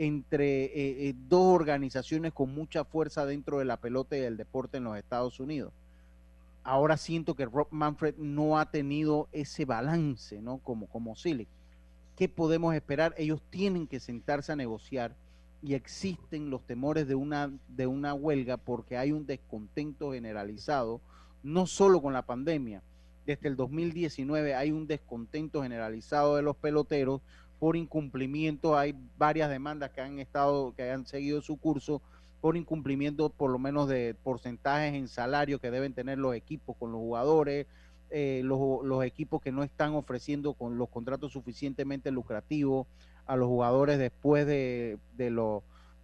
entre 0.00 0.64
eh, 0.64 1.08
eh, 1.08 1.14
dos 1.28 1.54
organizaciones 1.54 2.32
con 2.32 2.54
mucha 2.54 2.84
fuerza 2.84 3.26
dentro 3.26 3.58
de 3.58 3.66
la 3.66 3.76
pelota 3.76 4.16
y 4.16 4.20
del 4.20 4.38
deporte 4.38 4.78
en 4.78 4.84
los 4.84 4.96
Estados 4.96 5.38
Unidos. 5.40 5.74
Ahora 6.62 6.96
siento 6.96 7.36
que 7.36 7.44
Rob 7.44 7.68
Manfred 7.70 8.14
no 8.16 8.58
ha 8.58 8.70
tenido 8.70 9.28
ese 9.30 9.66
balance, 9.66 10.40
¿no? 10.40 10.56
Como, 10.56 10.86
como. 10.86 11.14
¿Qué 12.16 12.28
podemos 12.30 12.74
esperar? 12.74 13.14
Ellos 13.18 13.42
tienen 13.50 13.86
que 13.86 14.00
sentarse 14.00 14.52
a 14.52 14.56
negociar 14.56 15.14
y 15.62 15.74
existen 15.74 16.48
los 16.48 16.66
temores 16.66 17.06
de 17.06 17.14
una, 17.14 17.52
de 17.68 17.86
una 17.86 18.14
huelga 18.14 18.56
porque 18.56 18.96
hay 18.96 19.12
un 19.12 19.26
descontento 19.26 20.12
generalizado, 20.12 21.02
no 21.42 21.66
solo 21.66 22.00
con 22.00 22.14
la 22.14 22.22
pandemia. 22.22 22.82
Desde 23.26 23.48
el 23.48 23.56
2019 23.56 24.54
hay 24.54 24.72
un 24.72 24.86
descontento 24.86 25.62
generalizado 25.62 26.36
de 26.36 26.42
los 26.42 26.56
peloteros 26.56 27.20
por 27.60 27.76
incumplimiento. 27.76 28.76
Hay 28.76 28.96
varias 29.16 29.48
demandas 29.48 29.90
que 29.90 30.00
han 30.00 30.18
estado, 30.18 30.74
que 30.74 30.90
han 30.90 31.06
seguido 31.06 31.40
su 31.40 31.58
curso 31.58 32.02
por 32.40 32.56
incumplimiento 32.56 33.28
por 33.28 33.50
lo 33.50 33.58
menos 33.58 33.86
de 33.86 34.16
porcentajes 34.24 34.94
en 34.94 35.06
salario 35.06 35.60
que 35.60 35.70
deben 35.70 35.92
tener 35.92 36.18
los 36.18 36.34
equipos 36.34 36.74
con 36.78 36.90
los 36.90 36.98
jugadores, 36.98 37.66
eh, 38.08 38.40
los, 38.42 39.04
equipos 39.04 39.42
que 39.42 39.52
no 39.52 39.62
están 39.62 39.94
ofreciendo 39.94 40.54
con 40.54 40.78
los 40.78 40.88
contratos 40.88 41.32
suficientemente 41.32 42.10
lucrativos 42.10 42.86
a 43.26 43.36
los 43.36 43.46
jugadores 43.46 43.98
después 43.98 44.46
de, 44.46 44.98
de, 45.16 45.30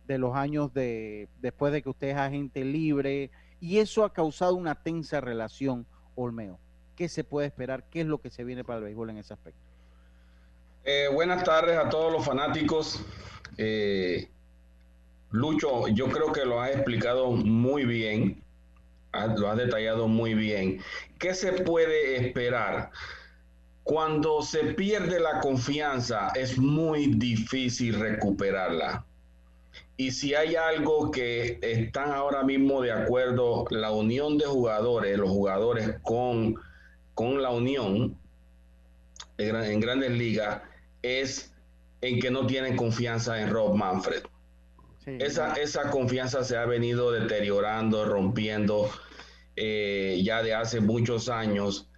de 0.06 0.18
los 0.18 0.36
años 0.36 0.74
de, 0.74 1.28
después 1.40 1.72
de 1.72 1.82
que 1.82 1.88
usted 1.88 2.08
es 2.08 2.16
agente 2.16 2.64
libre, 2.64 3.30
y 3.60 3.78
eso 3.78 4.04
ha 4.04 4.12
causado 4.12 4.54
una 4.54 4.74
tensa 4.74 5.20
relación, 5.22 5.86
Olmeo. 6.14 6.58
¿Qué 6.94 7.08
se 7.08 7.24
puede 7.24 7.48
esperar? 7.48 7.88
¿Qué 7.88 8.02
es 8.02 8.06
lo 8.06 8.20
que 8.20 8.30
se 8.30 8.44
viene 8.44 8.62
para 8.62 8.78
el 8.78 8.84
béisbol 8.84 9.10
en 9.10 9.16
ese 9.16 9.32
aspecto? 9.32 9.65
Eh, 10.88 11.08
buenas 11.12 11.42
tardes 11.42 11.76
a 11.76 11.88
todos 11.88 12.12
los 12.12 12.24
fanáticos. 12.24 13.00
Eh, 13.58 14.28
Lucho, 15.32 15.88
yo 15.88 16.06
creo 16.06 16.30
que 16.32 16.44
lo 16.44 16.60
ha 16.60 16.70
explicado 16.70 17.32
muy 17.32 17.84
bien, 17.84 18.40
lo 19.36 19.50
ha 19.50 19.56
detallado 19.56 20.06
muy 20.06 20.34
bien. 20.34 20.80
¿Qué 21.18 21.34
se 21.34 21.50
puede 21.50 22.14
esperar? 22.18 22.92
Cuando 23.82 24.42
se 24.42 24.74
pierde 24.74 25.18
la 25.18 25.40
confianza 25.40 26.28
es 26.36 26.56
muy 26.56 27.08
difícil 27.16 27.98
recuperarla. 27.98 29.04
Y 29.96 30.12
si 30.12 30.36
hay 30.36 30.54
algo 30.54 31.10
que 31.10 31.58
están 31.62 32.12
ahora 32.12 32.44
mismo 32.44 32.80
de 32.80 32.92
acuerdo, 32.92 33.64
la 33.70 33.90
unión 33.90 34.38
de 34.38 34.46
jugadores, 34.46 35.18
los 35.18 35.30
jugadores 35.30 35.96
con, 36.02 36.54
con 37.14 37.42
la 37.42 37.50
unión 37.50 38.16
en 39.38 39.80
grandes 39.80 40.12
ligas, 40.12 40.62
es 41.20 41.52
en 42.00 42.20
que 42.20 42.30
no 42.30 42.46
tienen 42.46 42.76
confianza 42.76 43.40
en 43.40 43.50
Rob 43.50 43.74
Manfred. 43.74 44.22
esa, 45.06 45.54
esa 45.54 45.90
confianza 45.90 46.44
se 46.44 46.56
ha 46.56 46.66
venido 46.66 47.10
deteriorando, 47.10 48.04
rompiendo 48.04 48.90
eh, 49.54 50.20
ya 50.22 50.42
de 50.42 50.54
hace 50.54 50.80
muchos 50.80 51.28
años 51.28 51.88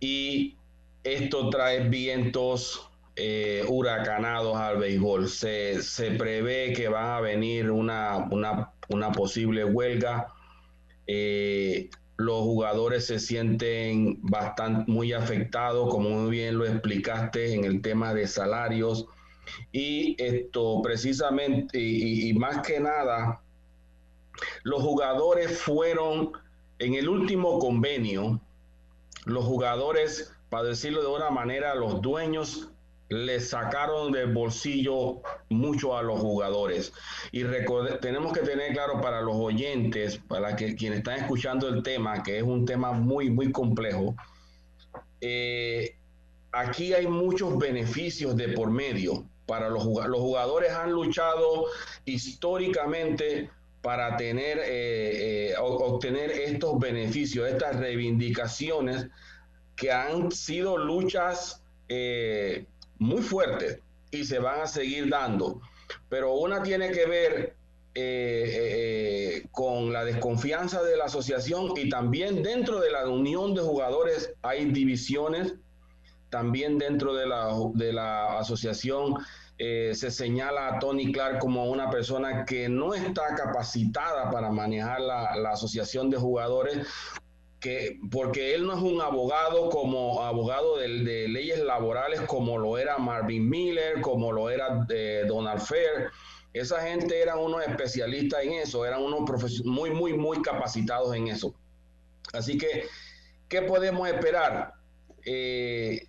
y 0.00 0.56
esto 1.02 1.50
trae 1.50 1.88
vientos 1.88 2.88
eh, 3.16 3.64
huracanados 3.68 4.56
al 4.56 4.78
béisbol. 4.78 5.28
Se, 5.28 5.82
se, 5.82 6.12
prevé 6.12 6.72
que 6.72 6.88
van 6.88 7.10
a 7.10 7.20
venir 7.20 7.70
una, 7.70 8.28
una 8.30 8.72
una 8.88 9.12
posible 9.12 9.64
huelga. 9.64 10.28
Eh, 11.06 11.90
los 12.18 12.40
jugadores 12.42 13.06
se 13.06 13.20
sienten 13.20 14.18
bastante 14.22 14.90
muy 14.90 15.12
afectados, 15.12 15.88
como 15.88 16.10
muy 16.10 16.30
bien 16.30 16.58
lo 16.58 16.66
explicaste 16.66 17.54
en 17.54 17.64
el 17.64 17.80
tema 17.80 18.12
de 18.12 18.26
salarios. 18.26 19.06
Y 19.70 20.20
esto 20.22 20.82
precisamente, 20.82 21.78
y, 21.80 22.34
más 22.34 22.66
que 22.66 22.80
nada, 22.80 23.40
los 24.64 24.82
jugadores 24.82 25.60
fueron 25.60 26.32
en 26.80 26.94
el 26.94 27.08
último 27.08 27.60
convenio, 27.60 28.40
los 29.24 29.44
jugadores, 29.44 30.34
para 30.50 30.64
decirlo 30.64 31.02
de 31.02 31.16
una 31.16 31.30
manera, 31.30 31.76
los 31.76 32.02
dueños 32.02 32.68
le 33.08 33.40
sacaron 33.40 34.12
del 34.12 34.32
bolsillo 34.32 35.22
mucho 35.48 35.96
a 35.96 36.02
los 36.02 36.20
jugadores. 36.20 36.92
Y 37.32 37.44
tenemos 38.00 38.32
que 38.32 38.40
tener 38.40 38.72
claro 38.72 39.00
para 39.00 39.20
los 39.20 39.36
oyentes, 39.36 40.18
para 40.28 40.56
que 40.56 40.74
quienes 40.74 40.98
están 40.98 41.20
escuchando 41.20 41.68
el 41.68 41.82
tema, 41.82 42.22
que 42.22 42.38
es 42.38 42.42
un 42.42 42.66
tema 42.66 42.92
muy, 42.92 43.30
muy 43.30 43.50
complejo, 43.50 44.14
eh, 45.20 45.96
aquí 46.52 46.92
hay 46.92 47.06
muchos 47.06 47.58
beneficios 47.58 48.36
de 48.36 48.48
por 48.48 48.70
medio 48.70 49.24
para 49.46 49.70
los 49.70 49.82
jugadores. 49.82 50.10
Los 50.10 50.20
jugadores 50.20 50.72
han 50.72 50.92
luchado 50.92 51.66
históricamente 52.04 53.50
para 53.80 54.16
tener, 54.16 54.58
eh, 54.58 55.50
eh, 55.50 55.54
obtener 55.58 56.30
estos 56.30 56.78
beneficios, 56.78 57.48
estas 57.48 57.76
reivindicaciones 57.76 59.06
que 59.76 59.92
han 59.92 60.30
sido 60.32 60.76
luchas 60.76 61.62
eh, 61.88 62.66
muy 62.98 63.22
fuertes 63.22 63.80
y 64.10 64.24
se 64.24 64.38
van 64.38 64.60
a 64.60 64.66
seguir 64.66 65.08
dando. 65.08 65.60
Pero 66.08 66.34
una 66.34 66.62
tiene 66.62 66.90
que 66.90 67.06
ver 67.06 67.54
con 69.50 69.92
la 69.92 70.04
desconfianza 70.04 70.82
de 70.84 70.96
la 70.96 71.06
asociación 71.06 71.72
y 71.76 71.88
también 71.88 72.44
dentro 72.44 72.78
de 72.78 72.92
la 72.92 73.08
unión 73.08 73.54
de 73.54 73.60
jugadores 73.60 74.32
hay 74.42 74.66
divisiones, 74.66 75.54
también 76.30 76.78
dentro 76.78 77.14
de 77.14 77.26
la, 77.26 77.52
de 77.74 77.92
la 77.92 78.38
asociación 78.38 79.16
eh, 79.60 79.92
se 79.92 80.12
señala 80.12 80.68
a 80.68 80.78
Tony 80.78 81.10
Clark 81.10 81.40
como 81.40 81.64
una 81.64 81.90
persona 81.90 82.44
que 82.44 82.68
no 82.68 82.94
está 82.94 83.34
capacitada 83.34 84.30
para 84.30 84.50
manejar 84.50 85.00
la, 85.00 85.50
asociación 85.50 86.10
de 86.10 86.16
jugadores, 86.16 86.86
que, 87.60 87.98
porque 88.10 88.54
él 88.54 88.66
no 88.66 88.76
es 88.76 88.82
un 88.82 89.00
abogado 89.00 89.68
como 89.70 90.22
abogado 90.22 90.78
de, 90.78 90.88
leyes 91.28 91.58
laborales 91.60 92.20
como 92.22 92.58
lo 92.58 92.78
era 92.78 92.98
Marvin 92.98 93.48
Miller, 93.48 94.00
como 94.00 94.32
lo 94.32 94.50
era 94.50 94.86
eh, 94.90 95.24
Donald 95.26 95.60
Fair. 95.60 96.10
Esa 96.52 96.80
gente 96.80 97.20
eran 97.20 97.38
unos 97.38 97.62
especialistas 97.66 98.42
en 98.42 98.54
eso, 98.54 98.86
eran 98.86 99.02
unos 99.02 99.64
muy, 99.64 99.90
muy, 99.90 100.14
muy 100.14 100.40
capacitados 100.42 101.14
en 101.14 101.28
eso. 101.28 101.54
Así 102.32 102.58
que, 102.58 102.84
¿qué 103.48 103.62
podemos 103.62 104.08
esperar? 104.08 104.72
Eh, 105.24 106.06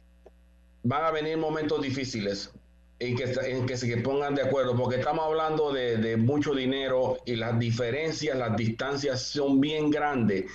van 0.83 1.03
a 1.03 1.11
venir 1.11 1.37
momentos 1.37 1.81
difíciles 1.81 2.51
en 2.99 3.15
que, 3.15 3.23
en 3.23 3.65
que 3.65 3.77
se 3.77 3.97
pongan 3.97 4.35
de 4.35 4.43
acuerdo, 4.43 4.75
porque 4.75 4.97
estamos 4.97 5.25
hablando 5.25 5.71
de, 5.71 6.17
mucho 6.17 6.53
dinero 6.53 7.17
y 7.25 7.35
las 7.35 7.57
diferencias, 7.57 8.37
las 8.37 8.55
distancias 8.57 9.21
son 9.21 9.61
bien 9.61 9.89
grandes, 9.89 10.45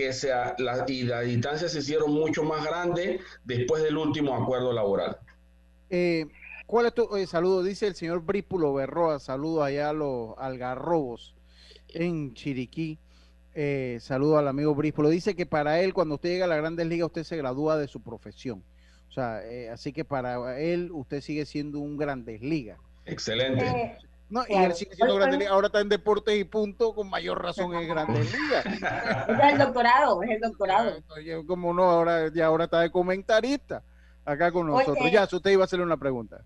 que 0.00 0.12
sea, 0.12 0.56
y 0.88 1.02
las 1.02 1.24
distancias 1.26 1.72
se 1.72 1.80
hicieron 1.80 2.12
mucho 2.12 2.42
más 2.42 2.64
grandes 2.64 3.20
después 3.44 3.82
del 3.82 3.96
último 3.96 4.34
acuerdo 4.34 4.72
laboral. 4.72 5.18
Eh, 5.90 6.26
¿Cuál 6.66 6.86
es 6.86 6.94
tu 6.94 7.08
saludo? 7.26 7.62
Dice 7.62 7.86
el 7.86 7.94
señor 7.94 8.22
Brípulo 8.22 8.72
Berroa, 8.72 9.18
saludo 9.18 9.62
allá 9.62 9.90
a 9.90 9.92
los 9.92 10.34
algarrobos 10.38 11.34
en 11.88 12.32
Chiriquí. 12.34 12.98
Eh, 13.54 13.98
saludo 14.00 14.38
al 14.38 14.48
amigo 14.48 14.74
Brípulo. 14.74 15.08
Dice 15.08 15.34
que 15.34 15.46
para 15.46 15.80
él, 15.80 15.92
cuando 15.92 16.14
usted 16.14 16.30
llega 16.30 16.44
a 16.44 16.48
la 16.48 16.56
Grandes 16.56 16.86
Ligas, 16.86 17.06
usted 17.06 17.24
se 17.24 17.36
gradúa 17.36 17.76
de 17.76 17.88
su 17.88 18.00
profesión. 18.00 18.62
O 19.08 19.12
sea, 19.12 19.44
eh, 19.44 19.68
así 19.68 19.92
que 19.92 20.04
para 20.04 20.60
él 20.60 20.90
usted 20.92 21.20
sigue 21.20 21.44
siendo 21.44 21.80
un 21.80 21.96
Grandes 21.96 22.40
Liga. 22.40 22.78
Excelente. 23.04 23.98
No, 24.30 24.44
y 24.48 24.54
él 24.54 24.72
sigue 24.74 24.94
siendo 24.94 25.16
Grandes 25.16 25.40
Liga. 25.40 25.50
Ahora 25.50 25.66
está 25.66 25.80
en 25.80 25.88
deportes 25.88 26.38
y 26.38 26.44
punto, 26.44 26.94
con 26.94 27.10
mayor 27.10 27.42
razón 27.42 27.74
en 27.74 27.88
Grandes 27.88 28.32
Liga. 28.38 28.60
Es 28.60 29.52
el 29.52 29.58
doctorado, 29.58 30.22
es 30.22 30.30
el 30.30 30.40
doctorado. 30.40 30.92
Como 31.46 31.74
no, 31.74 31.90
ahora, 31.90 32.32
ya 32.32 32.46
ahora 32.46 32.64
está 32.64 32.80
de 32.80 32.90
comentarista 32.90 33.82
acá 34.24 34.52
con 34.52 34.68
nosotros. 34.68 35.10
ya, 35.10 35.24
usted 35.24 35.50
iba 35.50 35.62
a 35.62 35.64
hacerle 35.64 35.84
una 35.84 35.96
pregunta. 35.96 36.44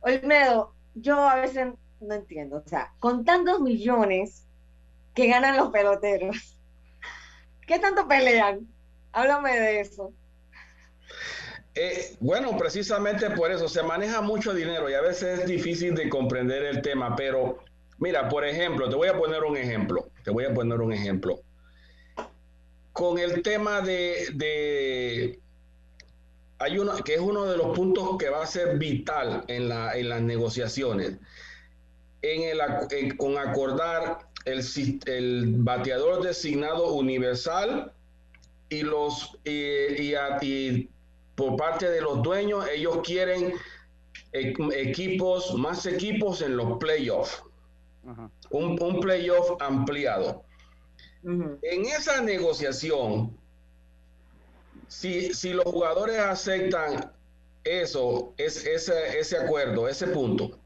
Olmedo, 0.00 0.72
yo 0.94 1.28
a 1.28 1.36
veces 1.36 1.68
no 2.00 2.14
entiendo. 2.14 2.62
O 2.64 2.68
sea, 2.68 2.92
con 2.98 3.24
tantos 3.24 3.60
millones 3.60 4.46
que 5.14 5.26
ganan 5.26 5.56
los 5.56 5.70
peloteros, 5.70 6.58
¿qué 7.66 7.78
tanto 7.78 8.08
pelean? 8.08 8.66
Háblame 9.12 9.58
de 9.58 9.80
eso. 9.80 10.12
Eh, 11.78 12.16
bueno, 12.20 12.56
precisamente 12.56 13.28
por 13.28 13.52
eso 13.52 13.68
se 13.68 13.82
maneja 13.82 14.22
mucho 14.22 14.54
dinero 14.54 14.88
y 14.88 14.94
a 14.94 15.02
veces 15.02 15.40
es 15.40 15.46
difícil 15.46 15.94
de 15.94 16.08
comprender 16.08 16.64
el 16.64 16.80
tema, 16.80 17.14
pero 17.14 17.58
mira, 17.98 18.30
por 18.30 18.46
ejemplo, 18.46 18.88
te 18.88 18.96
voy 18.96 19.08
a 19.08 19.18
poner 19.18 19.44
un 19.44 19.58
ejemplo, 19.58 20.08
te 20.24 20.30
voy 20.30 20.46
a 20.46 20.54
poner 20.54 20.80
un 20.80 20.94
ejemplo. 20.94 21.38
Con 22.92 23.18
el 23.18 23.42
tema 23.42 23.82
de, 23.82 25.38
hay 26.58 26.78
uno 26.78 26.96
que 27.04 27.16
es 27.16 27.20
uno 27.20 27.44
de 27.44 27.58
los 27.58 27.76
puntos 27.76 28.16
que 28.16 28.30
va 28.30 28.42
a 28.42 28.46
ser 28.46 28.78
vital 28.78 29.44
en, 29.46 29.68
la, 29.68 29.98
en 29.98 30.08
las 30.08 30.22
negociaciones, 30.22 31.18
en 32.22 32.42
el, 32.42 33.16
con 33.18 33.36
acordar 33.36 34.20
el, 34.46 35.44
bateador 35.58 36.22
designado 36.22 36.94
universal 36.94 37.92
y 38.70 38.80
los 38.80 39.36
por 41.36 41.56
parte 41.56 41.88
de 41.88 42.00
los 42.00 42.22
dueños, 42.22 42.66
ellos 42.68 42.98
quieren 43.04 43.54
equipos, 44.32 45.54
más 45.54 45.86
equipos 45.86 46.40
en 46.42 46.56
los 46.56 46.78
playoffs. 46.78 47.42
Un, 48.50 49.00
playoff 49.00 49.60
ampliado. 49.60 50.44
En 51.24 51.86
esa 51.86 52.20
negociación, 52.22 53.36
si, 54.88 55.34
si, 55.34 55.52
los 55.52 55.64
jugadores 55.64 56.18
aceptan 56.18 57.12
eso, 57.64 58.32
es, 58.36 58.64
ese, 58.64 59.18
ese 59.18 59.38
acuerdo, 59.38 59.88
ese 59.88 60.06
punto, 60.06 60.56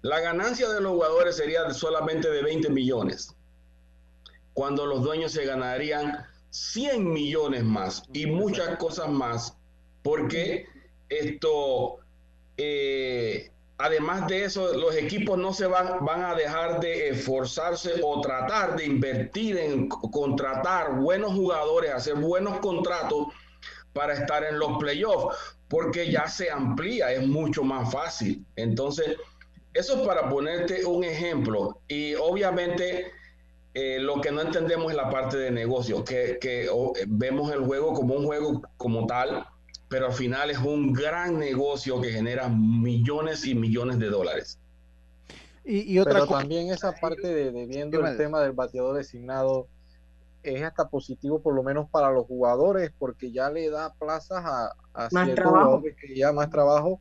la 0.00 0.20
ganancia 0.20 0.68
de 0.70 0.80
los 0.80 0.92
jugadores 0.92 1.36
sería 1.36 1.70
solamente 1.74 2.30
de 2.30 2.42
20 2.42 2.70
millones, 2.70 3.34
cuando 4.54 4.86
los 4.86 5.02
dueños 5.02 5.32
se 5.32 5.44
ganarían 5.44 6.26
100 6.54 7.12
millones 7.12 7.64
más 7.64 8.04
y 8.12 8.26
muchas 8.26 8.76
cosas 8.76 9.08
más, 9.08 9.56
porque 10.02 10.66
esto, 11.08 11.96
eh, 12.56 13.50
además 13.76 14.28
de 14.28 14.44
eso, 14.44 14.72
los 14.72 14.94
equipos 14.94 15.36
no 15.36 15.52
se 15.52 15.66
van, 15.66 16.04
van 16.04 16.22
a 16.22 16.36
dejar 16.36 16.78
de 16.78 17.08
esforzarse 17.08 17.94
o 18.04 18.20
tratar 18.20 18.76
de 18.76 18.86
invertir 18.86 19.58
en 19.58 19.88
contratar 19.88 20.94
buenos 20.94 21.32
jugadores, 21.32 21.92
hacer 21.92 22.14
buenos 22.14 22.60
contratos 22.60 23.26
para 23.92 24.14
estar 24.14 24.44
en 24.44 24.60
los 24.60 24.78
playoffs, 24.78 25.36
porque 25.66 26.08
ya 26.08 26.28
se 26.28 26.52
amplía, 26.52 27.10
es 27.12 27.26
mucho 27.26 27.64
más 27.64 27.90
fácil. 27.90 28.46
Entonces, 28.54 29.16
eso 29.72 30.00
es 30.00 30.06
para 30.06 30.28
ponerte 30.28 30.84
un 30.84 31.02
ejemplo. 31.02 31.80
Y 31.88 32.14
obviamente 32.14 33.10
eh, 33.74 33.98
lo 33.98 34.20
que 34.20 34.30
no 34.30 34.40
entendemos 34.40 34.92
es 34.92 34.96
la 34.96 35.10
parte 35.10 35.36
de 35.36 35.50
negocio, 35.50 36.04
que, 36.04 36.38
vemos 37.08 37.52
el 37.52 37.64
juego 37.64 37.92
como 37.92 38.14
un 38.14 38.24
juego 38.24 38.62
como 38.76 39.06
tal, 39.06 39.46
pero 39.88 40.06
al 40.06 40.12
final 40.12 40.48
es 40.50 40.58
un 40.58 40.92
gran 40.92 41.40
negocio 41.40 42.00
que 42.00 42.12
genera 42.12 42.48
millones 42.48 43.44
y 43.46 43.56
millones 43.56 43.98
de 43.98 44.06
dólares. 44.06 44.60
Y, 45.64 45.98
otra 45.98 46.12
pero 46.12 46.26
también 46.26 46.70
esa 46.70 46.92
parte 46.92 47.26
de, 47.26 47.66
viendo 47.66 48.06
el 48.06 48.16
tema 48.16 48.40
del 48.42 48.52
bateador 48.52 48.96
designado 48.96 49.66
es 50.42 50.62
hasta 50.62 50.88
positivo 50.90 51.40
por 51.40 51.54
lo 51.54 51.62
menos 51.62 51.88
para 51.88 52.12
los 52.12 52.26
jugadores 52.26 52.92
porque 52.98 53.32
ya 53.32 53.50
le 53.50 53.70
da 53.70 53.94
plazas 53.94 54.44
a, 54.44 54.74
a 54.92 55.08
ciertos 55.08 55.46
jugadores 55.46 55.96
que 55.96 56.14
ya 56.14 56.32
más 56.32 56.50
trabajo 56.50 57.00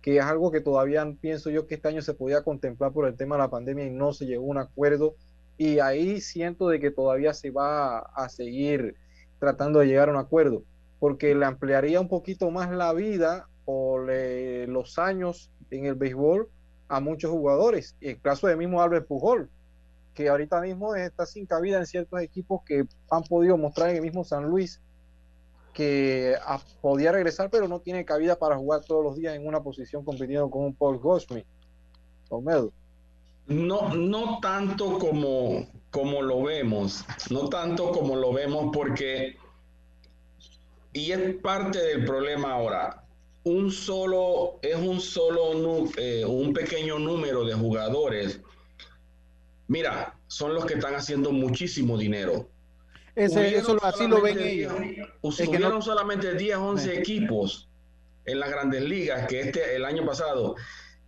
que 0.00 0.18
es 0.18 0.22
algo 0.22 0.52
que 0.52 0.60
todavía 0.60 1.04
pienso 1.20 1.50
yo 1.50 1.66
que 1.66 1.74
este 1.74 1.88
año 1.88 2.02
se 2.02 2.14
podía 2.14 2.44
contemplar 2.44 2.92
por 2.92 3.08
el 3.08 3.16
tema 3.16 3.34
de 3.34 3.42
la 3.42 3.50
pandemia 3.50 3.84
y 3.84 3.90
no 3.90 4.12
se 4.12 4.26
llegó 4.26 4.44
a 4.44 4.50
un 4.50 4.58
acuerdo 4.58 5.16
y 5.56 5.78
ahí 5.78 6.20
siento 6.20 6.68
de 6.68 6.80
que 6.80 6.90
todavía 6.90 7.32
se 7.34 7.50
va 7.50 7.98
a 7.98 8.28
seguir 8.28 8.96
tratando 9.38 9.80
de 9.80 9.86
llegar 9.86 10.08
a 10.08 10.12
un 10.12 10.18
acuerdo, 10.18 10.64
porque 10.98 11.34
le 11.34 11.44
ampliaría 11.44 12.00
un 12.00 12.08
poquito 12.08 12.50
más 12.50 12.70
la 12.70 12.92
vida 12.92 13.48
o 13.64 13.98
los 13.98 14.98
años 14.98 15.50
en 15.70 15.86
el 15.86 15.94
béisbol 15.94 16.48
a 16.88 17.00
muchos 17.00 17.30
jugadores. 17.30 17.96
El 18.00 18.20
caso 18.20 18.46
de 18.46 18.56
mismo 18.56 18.80
Albert 18.80 19.06
Pujol, 19.06 19.50
que 20.14 20.28
ahorita 20.28 20.60
mismo 20.60 20.94
está 20.94 21.26
sin 21.26 21.46
cabida 21.46 21.78
en 21.78 21.86
ciertos 21.86 22.20
equipos 22.20 22.62
que 22.64 22.84
han 23.10 23.22
podido 23.24 23.56
mostrar 23.56 23.90
en 23.90 23.96
el 23.96 24.02
mismo 24.02 24.24
San 24.24 24.44
Luis 24.44 24.80
que 25.72 26.36
podía 26.80 27.10
regresar, 27.10 27.50
pero 27.50 27.66
no 27.66 27.80
tiene 27.80 28.04
cabida 28.04 28.36
para 28.36 28.56
jugar 28.56 28.82
todos 28.84 29.04
los 29.04 29.16
días 29.16 29.34
en 29.34 29.46
una 29.46 29.60
posición 29.60 30.04
compitiendo 30.04 30.48
con 30.48 30.64
un 30.64 30.74
Paul 30.74 30.98
Goldschmidt. 30.98 31.46
No, 33.46 33.94
no 33.94 34.38
tanto 34.40 34.98
como, 34.98 35.68
como 35.90 36.22
lo 36.22 36.42
vemos, 36.42 37.04
no 37.30 37.48
tanto 37.48 37.90
como 37.90 38.16
lo 38.16 38.32
vemos 38.32 38.70
porque, 38.72 39.36
y 40.92 41.12
es 41.12 41.34
parte 41.36 41.78
del 41.78 42.04
problema 42.04 42.52
ahora, 42.52 43.04
un 43.44 43.70
solo, 43.70 44.58
es 44.62 44.76
un 44.76 45.00
solo, 45.00 45.88
eh, 45.98 46.24
un 46.24 46.52
pequeño 46.54 46.98
número 46.98 47.44
de 47.44 47.54
jugadores. 47.54 48.40
Mira, 49.68 50.16
son 50.26 50.54
los 50.54 50.64
que 50.64 50.74
están 50.74 50.94
haciendo 50.94 51.30
muchísimo 51.30 51.98
dinero. 51.98 52.48
Ese, 53.14 53.56
eso 53.56 53.78
así 53.84 54.08
lo 54.08 54.20
ven 54.20 54.40
ellos. 54.40 54.72
Hubieron 55.20 55.82
solamente 55.82 56.34
10, 56.34 56.56
11 56.56 56.98
equipos 56.98 57.68
en 58.24 58.40
las 58.40 58.50
grandes 58.50 58.82
ligas 58.82 59.28
que 59.28 59.40
este 59.40 59.76
el 59.76 59.84
año 59.84 60.04
pasado 60.04 60.56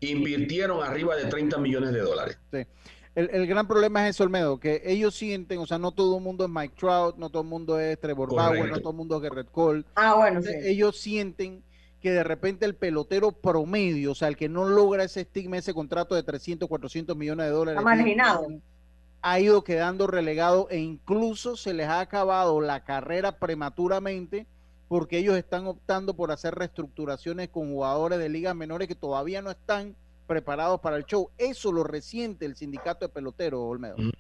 invirtieron 0.01 0.83
arriba 0.83 1.17
de 1.17 1.25
30 1.27 1.59
millones 1.59 1.93
de 1.93 2.01
dólares. 2.01 2.39
Sí. 2.53 2.67
El, 3.17 3.47
gran 3.47 3.67
problema 3.67 4.07
es 4.07 4.15
eso, 4.15 4.25
Olmedo, 4.25 4.61
que 4.61 4.83
ellos 4.85 5.15
sienten, 5.15 5.59
o 5.59 5.67
sea, 5.67 5.79
no 5.79 5.93
todo 5.93 6.19
el 6.19 6.23
mundo 6.23 6.45
es 6.45 6.51
Mike 6.51 6.75
Trout, 6.79 7.17
no 7.17 7.31
todo 7.31 7.43
el 7.43 7.49
mundo 7.49 7.81
es 7.81 7.99
Trevor 7.99 8.35
Bauer, 8.35 8.71
no 8.71 8.79
todo 8.81 8.91
el 8.91 8.97
mundo 8.97 9.17
es 9.17 9.23
Garrett 9.23 9.51
Cole. 9.51 9.85
Ah, 9.95 10.17
bueno, 10.17 10.43
sí. 10.43 10.51
Ellos 10.65 11.01
sienten 11.01 11.63
que 12.03 12.11
de 12.11 12.23
repente 12.23 12.67
el 12.67 12.75
pelotero 12.75 13.33
promedio, 13.33 14.13
o 14.13 14.15
sea, 14.15 14.29
el 14.29 14.37
que 14.37 14.51
no 14.51 14.69
logra 14.69 15.03
ese 15.03 15.23
estigma, 15.23 15.57
ese 15.57 15.73
contrato 15.73 16.15
de 16.15 16.23
300, 16.23 16.69
400 16.69 17.17
millones 17.17 17.47
de 17.47 17.53
dólares. 17.53 17.83
marginado. 17.83 18.49
Ha 19.23 19.41
ido 19.41 19.65
quedando 19.65 20.07
relegado 20.07 20.69
e 20.71 20.77
incluso 20.77 21.57
se 21.57 21.73
les 21.73 21.89
ha 21.89 22.01
acabado 22.01 22.61
la 22.61 22.85
carrera 22.85 23.39
prematuramente 23.39 24.47
porque 24.89 25.19
ellos 25.19 25.37
están 25.37 25.67
optando 25.67 26.15
por 26.15 26.31
hacer 26.31 26.55
reestructuraciones 26.55 27.49
con 27.49 27.73
jugadores 27.73 28.19
de 28.19 28.29
ligas 28.29 28.55
menores 28.55 28.89
que 28.89 28.95
todavía 28.95 29.43
no 29.43 29.51
están 29.51 29.97
preparados 30.27 30.81
para 30.81 30.97
el 30.97 31.05
show. 31.05 31.31
Eso 31.39 31.73
lo 31.73 31.85
resiente 31.85 32.47
el 32.47 32.57
sindicato 32.57 33.07
de 33.07 33.13
peloteros, 33.13 33.61
Olmedo. 33.63 33.97
Mm. 33.99 34.11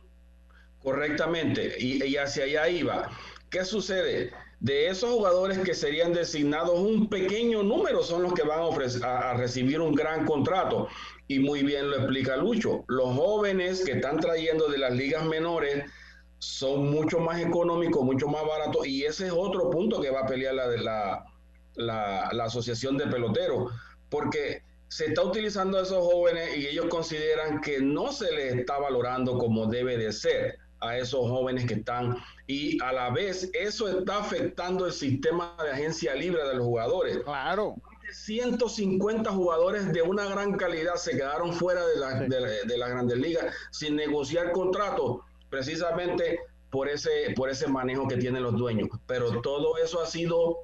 Correctamente, 0.82 1.74
y, 1.80 2.16
hacia 2.16 2.44
allá 2.44 2.68
iba. 2.68 3.10
¿Qué 3.50 3.64
sucede? 3.64 4.32
De 4.60 4.88
esos 4.88 5.10
jugadores 5.10 5.58
que 5.58 5.74
serían 5.74 6.12
designados, 6.12 6.78
un 6.78 7.08
pequeño 7.08 7.62
número 7.64 8.02
son 8.04 8.22
los 8.22 8.32
que 8.34 8.42
van 8.42 8.60
a, 8.60 9.30
a, 9.30 9.34
recibir 9.34 9.80
un 9.80 9.94
gran 9.94 10.24
contrato. 10.24 10.88
Y 11.26 11.40
muy 11.40 11.64
bien 11.64 11.90
lo 11.90 11.96
explica 11.96 12.36
Lucho. 12.36 12.84
Los 12.86 13.16
jóvenes 13.16 13.84
que 13.84 13.92
están 13.92 14.20
trayendo 14.20 14.68
de 14.68 14.78
las 14.78 14.92
ligas 14.92 15.24
menores 15.24 15.90
son 16.38 16.90
mucho 16.90 17.18
más 17.20 17.40
económicos, 17.40 18.04
mucho 18.04 18.28
más 18.28 18.44
baratos. 18.46 18.86
Y 18.86 19.04
ese 19.04 19.26
es 19.26 19.32
otro 19.32 19.70
punto 19.70 20.00
que 20.00 20.10
va 20.10 20.20
a 20.20 20.26
pelear 20.26 20.54
la, 20.54 20.66
la, 20.66 21.24
la, 21.74 22.28
la 22.32 22.44
Asociación 22.44 22.96
de 22.96 23.06
Peloteros. 23.06 23.72
Porque 24.08 24.62
se 24.88 25.06
está 25.06 25.22
utilizando 25.22 25.78
a 25.78 25.82
esos 25.82 26.04
jóvenes 26.04 26.56
y 26.56 26.66
ellos 26.66 26.86
consideran 26.86 27.60
que 27.60 27.80
no 27.80 28.12
se 28.12 28.32
les 28.32 28.54
está 28.54 28.78
valorando 28.78 29.38
como 29.38 29.66
debe 29.66 29.96
de 29.96 30.12
ser 30.12 30.58
a 30.80 30.98
esos 30.98 31.28
jóvenes 31.28 31.66
que 31.66 31.74
están 31.74 32.16
y 32.46 32.80
a 32.82 32.92
la 32.92 33.10
vez 33.10 33.50
eso 33.54 33.88
está 33.88 34.18
afectando 34.18 34.86
el 34.86 34.92
sistema 34.92 35.56
de 35.62 35.70
agencia 35.70 36.14
libre 36.14 36.46
de 36.46 36.54
los 36.54 36.66
jugadores. 36.66 37.18
Claro. 37.24 37.74
150 38.12 39.30
jugadores 39.32 39.92
de 39.92 40.02
una 40.02 40.26
gran 40.26 40.52
calidad 40.56 40.94
se 40.94 41.16
quedaron 41.16 41.52
fuera 41.52 41.84
de 41.84 41.96
la, 41.96 42.20
de, 42.20 42.78
la 42.78 42.88
Grandes 42.88 43.18
Ligas 43.18 43.52
sin 43.72 43.96
negociar 43.96 44.52
contratos, 44.52 45.22
precisamente 45.50 46.40
por 46.70 46.88
ese, 46.88 47.32
por 47.34 47.48
ese 47.48 47.68
manejo 47.68 48.08
que 48.08 48.16
tienen 48.16 48.42
los 48.42 48.56
dueños. 48.56 48.88
Pero 49.06 49.40
todo 49.40 49.78
eso 49.78 50.00
ha 50.02 50.06
sido, 50.06 50.58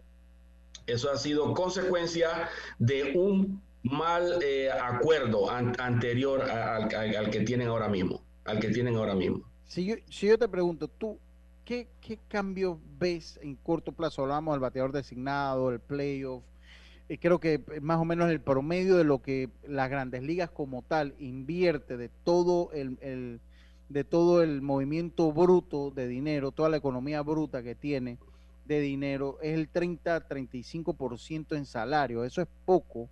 eso 0.87 1.11
ha 1.11 1.17
sido 1.17 1.55
consecuencia 1.55 2.49
de 2.79 3.13
un 3.17 3.63
mal 3.83 4.41
eh, 4.43 4.71
acuerdo 4.71 5.51
anterior 5.51 6.43
al, 6.43 7.31
que 7.31 7.41
tienen 7.41 7.69
ahora 7.69 7.89
mismo, 7.89 8.23
al 8.45 8.61
que 8.61 8.69
tienen 8.69 8.97
ahora 8.97 9.15
mismo. 9.15 9.43
Si 9.65 9.85
yo, 9.85 9.95
si 10.09 10.27
yo 10.27 10.39
te 10.39 10.49
pregunto, 10.49 10.89
tú, 10.89 11.19
¿qué, 11.65 11.89
¿qué 12.01 12.19
cambios 12.29 12.77
ves 12.99 13.39
en 13.43 13.57
corto 13.57 13.93
plazo? 13.93 14.23
Hablamos 14.23 14.55
del 14.55 14.61
bateador 14.61 14.93
designado, 14.93 15.71
el 15.71 15.81
playoff. 15.81 16.45
y 17.09 17.19
creo 17.19 17.41
que 17.41 17.61
más 17.81 17.99
o 17.99 18.05
menos 18.05 18.31
el 18.31 18.41
promedio 18.41 18.97
de 18.97 19.05
lo 19.05 19.23
que 19.23 19.49
las 19.67 19.89
grandes 19.89 20.23
ligas 20.23 20.51
como 20.51 20.83
tal 20.83 21.15
invierte 21.19 21.97
de 21.97 22.09
todo 22.09 22.71
el 22.73 23.41
de 23.93 24.05
todo 24.05 24.43
el 24.43 24.63
movimiento 24.63 25.33
bruto 25.33 25.91
de 25.91 26.09
dinero, 26.09 26.51
toda 26.51 26.69
la 26.69 26.79
economía 26.79 27.23
bruta 27.23 27.63
que 27.63 27.75
tiene 27.75 28.19
de 28.65 28.81
dinero, 28.81 29.39
es 29.43 29.55
el 29.55 29.71
30-35% 29.73 31.57
en 31.57 31.67
salario. 31.67 32.25
Eso 32.25 32.41
es 32.41 32.49
poco 32.65 33.09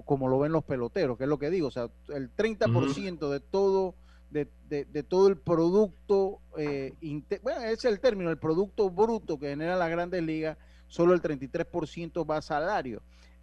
como 0.00 0.26
lo 0.28 0.38
ven 0.38 0.52
los 0.52 0.64
peloteros, 0.64 1.18
que 1.18 1.24
es 1.24 1.28
lo 1.28 1.38
que 1.38 1.50
digo, 1.50 1.68
o 1.68 1.70
sea, 1.70 1.90
el 2.08 2.34
30% 2.34 3.28
de 3.28 3.40
todo 3.40 3.94
de, 4.30 4.48
de, 4.86 5.02
todo 5.02 5.28
el 5.28 5.36
producto, 5.36 6.40
eh, 6.56 6.94
bueno, 7.42 7.60
ese 7.60 7.74
es 7.74 7.84
el 7.84 8.00
término, 8.00 8.30
el 8.30 8.38
producto 8.38 8.88
bruto 8.88 9.38
que 9.38 9.50
genera 9.50 9.76
la 9.76 9.88
grandes 9.88 10.22
ligas, 10.22 10.56
solo 10.88 11.12
el 11.12 11.20
33% 11.20 12.28
va 12.28 12.38
a 12.38 12.42
salario. 12.42 13.02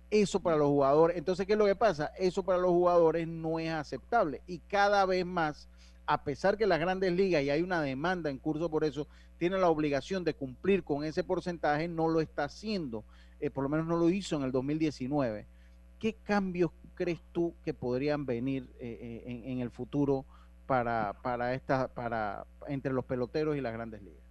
Eso 0.10 0.40
para 0.40 0.58
los 0.58 0.70
jugadores, 0.70 1.16
entonces, 1.16 1.46
¿qué 1.46 1.54
es 1.54 1.60
lo 1.60 1.68
que 1.68 1.76
pasa? 1.76 2.12
Eso 2.18 2.42
para 2.42 2.58
los 2.58 2.72
jugadores 2.72 3.28
no 3.28 3.60
es 3.60 3.70
aceptable 3.70 4.42
y 4.48 4.58
cada 4.58 5.06
vez 5.06 5.24
más, 5.24 5.70
a 6.10 6.24
pesar 6.24 6.58
que 6.58 6.66
las 6.66 6.80
grandes 6.80 7.14
ligas, 7.14 7.44
y 7.44 7.52
hay 7.52 7.62
una 7.62 7.84
demanda 7.84 8.32
en 8.32 8.40
curso 8.40 8.68
por 8.68 8.84
eso, 8.84 9.08
tiene 9.38 9.60
la 9.60 9.70
obligación 9.70 10.24
de 10.24 10.34
cumplir 10.34 10.84
con 10.84 11.04
ese 11.04 11.24
porcentaje, 11.24 11.88
no 11.88 12.08
lo 12.08 12.20
está 12.20 12.46
haciendo, 12.46 13.04
eh, 13.40 13.52
por 13.52 13.64
lo 13.64 13.70
menos 13.70 13.86
no 13.86 13.96
lo 13.96 14.10
hizo 14.10 14.36
en 14.36 14.42
el 14.42 14.52
2019. 14.52 15.46
¿qué 16.00 16.16
cambios 16.24 16.72
crees 16.96 17.20
tú 17.32 17.54
que 17.64 17.76
podrían 17.76 18.26
venir 18.26 18.68
eh, 18.80 19.24
eh, 19.28 19.44
en, 19.46 19.60
el 19.60 19.70
futuro 19.70 20.26
para, 20.66 21.14
para, 21.22 21.54
esta, 21.54 21.90
para 21.90 22.44
entre 22.68 22.92
los 22.92 23.06
peloteros 23.06 23.56
y 23.56 23.62
las 23.62 23.74
grandes 23.74 24.02
ligas? 24.02 24.24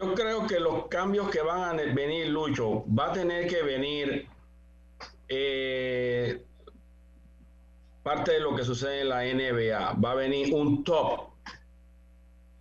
Yo 0.00 0.14
creo 0.14 0.46
que 0.46 0.58
los 0.58 0.86
cambios 0.86 1.28
que 1.28 1.42
van 1.42 1.78
a 1.78 1.82
venir, 1.92 2.28
Lucho, 2.28 2.86
va 2.86 3.10
a 3.10 3.12
tener 3.12 3.46
que 3.46 3.62
venir 3.62 4.26
parte 8.08 8.32
de 8.32 8.40
lo 8.40 8.56
que 8.56 8.64
sucede 8.64 9.02
en 9.02 9.10
la 9.10 9.22
NBA. 9.22 10.00
Va 10.02 10.12
a 10.12 10.14
venir 10.14 10.54
un 10.54 10.82
top. 10.82 11.28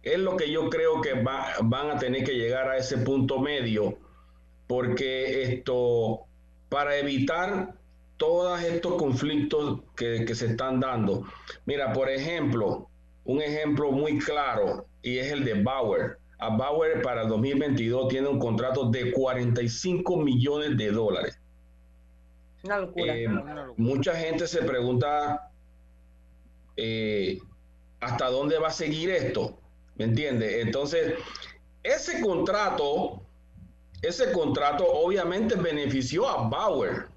Es 0.04 0.20
lo 0.20 0.36
que 0.36 0.52
yo 0.52 0.70
creo 0.70 1.00
que 1.00 1.14
van 1.14 1.90
a 1.90 1.98
tener 1.98 2.26
que 2.26 2.34
llegar 2.34 2.68
a 2.68 2.76
ese 2.76 2.98
punto 2.98 3.40
medio, 3.40 3.98
porque 4.68 5.44
esto, 5.44 6.26
para 6.68 6.98
evitar 6.98 7.76
todos 8.18 8.62
estos 8.62 8.96
conflictos 8.96 9.80
que, 9.96 10.28
se 10.36 10.48
están 10.48 10.82
dando. 10.82 11.26
Mira, 11.66 11.94
por 11.94 12.10
ejemplo, 12.10 12.90
un 13.24 13.42
ejemplo 13.42 13.94
muy 13.94 14.18
claro 14.18 14.86
y 15.02 15.18
es 15.18 15.32
el 15.32 15.46
de 15.46 15.64
Bauer. 15.64 16.18
A 16.40 16.58
Bauer 16.58 17.02
para 17.02 17.22
el 17.22 17.30
2022 17.30 18.10
tiene 18.10 18.28
un 18.28 18.40
contrato 18.40 18.90
de 18.90 19.14
45 19.14 20.18
millones 20.18 20.76
de 20.76 20.92
dólares. 20.92 21.37
Una 22.68 22.80
locura. 22.80 23.16
Eh, 23.16 23.28
mucha 23.78 24.16
gente 24.16 24.48
se 24.48 24.62
pregunta 24.62 25.52
eh, 26.76 27.40
hasta 28.00 28.30
dónde 28.30 28.60
va 28.60 28.68
a 28.68 28.72
seguir 28.72 29.10
esto. 29.10 29.58
¿Me 29.96 30.06
entiendes? 30.06 30.66
Entonces, 30.66 31.16
ese 31.82 32.22
contrato, 32.22 33.24
ese 34.02 34.32
contrato 34.32 34.86
obviamente 34.86 35.56
benefició 35.56 36.28
a 36.28 36.48
Bauer 36.48 37.08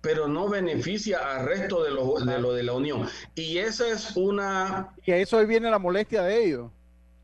pero 0.00 0.28
no 0.28 0.48
beneficia 0.48 1.18
al 1.18 1.46
resto 1.46 1.82
de 1.82 1.90
lo, 1.90 2.14
de 2.14 2.38
lo 2.38 2.52
de 2.52 2.62
la 2.62 2.72
Unión. 2.72 3.06
Y 3.34 3.58
esa 3.58 3.88
es 3.88 4.16
una... 4.16 4.94
Y 5.04 5.12
a 5.12 5.16
eso 5.18 5.36
hoy 5.36 5.46
viene 5.46 5.70
la 5.70 5.78
molestia 5.78 6.22
de 6.22 6.44
ellos. 6.44 6.70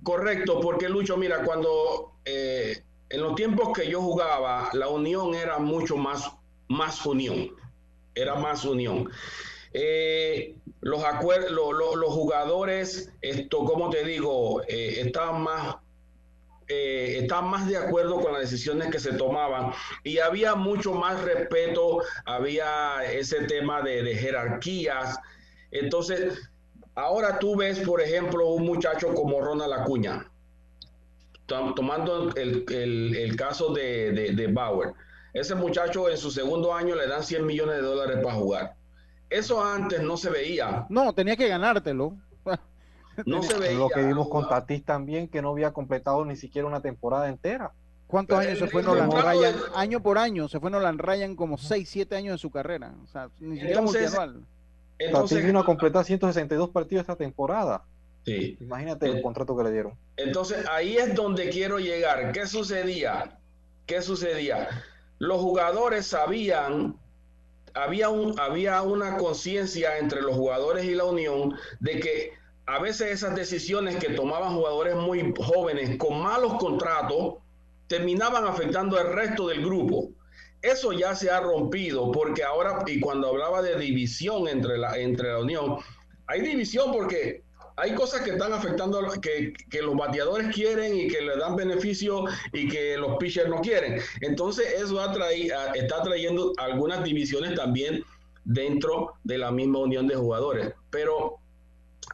Correcto, 0.03 0.61
porque 0.61 0.89
Lucho, 0.89 1.17
mira, 1.17 1.43
cuando 1.43 2.13
eh, 2.25 2.83
en 3.09 3.23
los 3.23 3.35
tiempos 3.35 3.77
que 3.77 3.89
yo 3.89 4.03
jugaba, 4.03 4.69
la 4.73 4.89
Unión 4.89 5.35
era 5.35 5.59
mucho 5.59 5.97
más, 5.97 6.31
más 6.69 7.05
unión, 7.05 7.51
era 8.15 8.35
más 8.35 8.65
unión. 8.65 9.11
Eh, 9.73 10.55
los, 10.81 11.03
los 11.51 12.13
jugadores, 12.13 13.13
esto, 13.21 13.65
como 13.65 13.91
te 13.91 14.05
digo, 14.05 14.63
eh, 14.69 15.01
estaban 15.01 15.43
más 15.43 15.77
eh, 16.69 17.27
más 17.45 17.69
de 17.69 17.77
acuerdo 17.77 18.21
con 18.21 18.33
las 18.33 18.43
decisiones 18.43 18.91
que 18.91 18.99
se 18.99 19.13
tomaban 19.13 19.73
y 20.03 20.19
había 20.19 20.55
mucho 20.55 20.95
más 20.95 21.23
respeto, 21.23 22.03
había 22.25 23.05
ese 23.05 23.45
tema 23.45 23.83
de, 23.83 24.17
jerarquías. 24.17 25.19
Entonces, 25.71 26.51
ahora 26.95 27.39
tú 27.39 27.57
ves, 27.57 27.79
por 27.81 28.01
ejemplo, 28.01 28.49
un 28.49 28.67
muchacho 28.67 29.15
como 29.15 29.41
Ronald 29.41 29.73
Acuña, 29.75 30.29
tomando 31.47 32.35
el, 32.35 33.37
caso 33.37 33.73
de, 33.73 34.33
de, 34.35 34.47
Bauer. 34.49 34.93
Ese 35.37 35.55
muchacho 35.55 36.09
en 36.09 36.17
su 36.17 36.31
segundo 36.31 36.73
año 36.73 36.95
le 36.95 37.07
dan 37.07 37.23
100 37.23 37.45
millones 37.45 37.77
de 37.77 37.83
dólares 37.83 38.21
para 38.23 38.35
jugar. 38.37 38.75
Eso 39.29 39.63
antes 39.63 40.01
no 40.01 40.17
se 40.17 40.31
veía. 40.31 40.87
No, 40.89 41.13
tenía 41.13 41.37
que 41.37 41.47
ganártelo. 41.47 42.17
No 43.27 43.43
se 43.43 43.59
veía. 43.59 43.77
Lo 43.77 43.91
que 43.91 44.03
vimos 44.03 44.29
con 44.31 44.49
Tatis 44.49 44.83
también, 44.83 45.29
que 45.29 45.43
no 45.43 45.51
había 45.51 45.73
completado 45.73 46.25
ni 46.25 46.37
siquiera 46.37 46.67
una 46.67 46.81
temporada 46.81 47.29
entera. 47.29 47.73
¿Cuántos 48.07 48.39
años 48.39 48.59
se 48.59 48.67
fue 48.69 48.83
Nolan 48.83 49.11
Ryan? 49.11 49.55
Año 49.75 50.03
por 50.03 50.17
año, 50.17 50.49
se 50.49 50.59
fue 50.59 50.71
Nolan 50.71 50.97
Ryan 50.97 51.37
como 51.37 51.59
6, 51.59 51.87
7 51.87 52.17
años 52.17 52.33
de 52.33 52.39
su 52.39 52.51
carrera. 52.51 52.95
O 53.05 53.07
sea, 53.07 53.29
ni 53.39 53.57
siquiera 53.59 53.83
multianual. 53.83 54.43
Entonces, 54.99 55.45
vino 55.45 55.61
a 55.61 55.67
completar 55.67 56.07
162 56.07 56.71
partidos 56.71 57.03
esta 57.03 57.17
temporada. 57.17 57.85
Sí. 58.25 58.57
Imagínate 58.59 59.07
el 59.07 59.21
contrato 59.21 59.55
que 59.55 59.65
le 59.65 59.73
dieron. 59.73 59.93
Entonces, 60.17 60.65
ahí 60.71 60.97
es 60.97 61.15
donde 61.15 61.51
quiero 61.51 61.79
llegar. 61.79 62.33
¿Qué 62.33 62.47
sucedía? 62.47 63.39
¿Qué 63.85 64.01
sucedía? 64.01 64.69
Los 65.19 65.41
jugadores 65.41 66.07
sabían, 66.07 66.99
había, 67.75 68.09
había 68.39 68.83
una 68.83 69.17
conciencia 69.17 69.99
entre 69.99 70.23
los 70.23 70.37
jugadores 70.37 70.85
y 70.85 70.95
la 70.95 71.05
unión 71.05 71.55
de 71.81 72.01
que 72.01 72.33
a 72.67 72.81
veces 72.81 73.13
esas 73.13 73.35
decisiones 73.35 73.97
que 73.97 74.11
tomaban 74.11 74.55
jugadores 74.55 74.97
muy 74.97 75.33
jóvenes 75.39 75.97
con 75.99 76.21
malos 76.21 76.55
contratos 76.55 77.37
terminaban 77.87 78.45
afectando 78.45 78.99
al 78.99 79.13
resto 79.13 79.49
del 79.49 79.65
grupo. 79.65 80.11
Eso 80.61 80.93
ya 80.93 81.15
se 81.15 81.31
ha 81.31 81.41
rompido 81.41 82.11
porque 82.11 82.43
ahora, 82.43 82.83
y 82.87 82.99
cuando 82.99 83.29
hablaba 83.29 83.63
de 83.63 83.79
división 83.79 84.49
entre 84.49 84.79
la, 84.79 84.99
entre 84.99 85.33
la 85.33 85.39
unión, 85.39 85.77
hay 86.27 86.41
división 86.41 86.93
porque 86.93 87.46
hay 87.77 87.95
cosas 87.95 88.23
que 88.23 88.31
están 88.31 88.53
afectando, 88.53 89.01
que, 89.21 89.53
que 89.71 89.83
los 89.83 89.95
bateadores 89.97 90.55
quieren 90.55 90.97
y 90.97 91.09
que 91.09 91.21
le 91.21 91.37
dan 91.37 91.57
beneficio 91.57 92.25
y 92.53 92.69
que 92.69 92.97
los 92.97 93.17
pitchers 93.19 93.51
no 93.51 93.61
quieren. 93.61 94.01
Entonces 94.23 94.67
eso 94.81 94.99
ha 94.99 95.13
está 95.75 96.03
trayendo 96.03 96.53
algunas 96.57 97.05
divisiones 97.05 97.55
también 97.55 98.03
dentro 98.45 99.15
de 99.25 99.39
la 99.39 99.51
misma 99.51 99.81
unión 99.81 100.07
de 100.07 100.17
jugadores. 100.17 100.73
Pero 100.91 101.39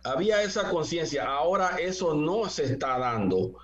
había 0.02 0.42
esa 0.42 0.68
conciencia, 0.68 1.26
ahora 1.26 1.76
eso 1.78 2.14
no 2.14 2.48
se 2.48 2.64
está 2.64 2.98
dando. 2.98 3.54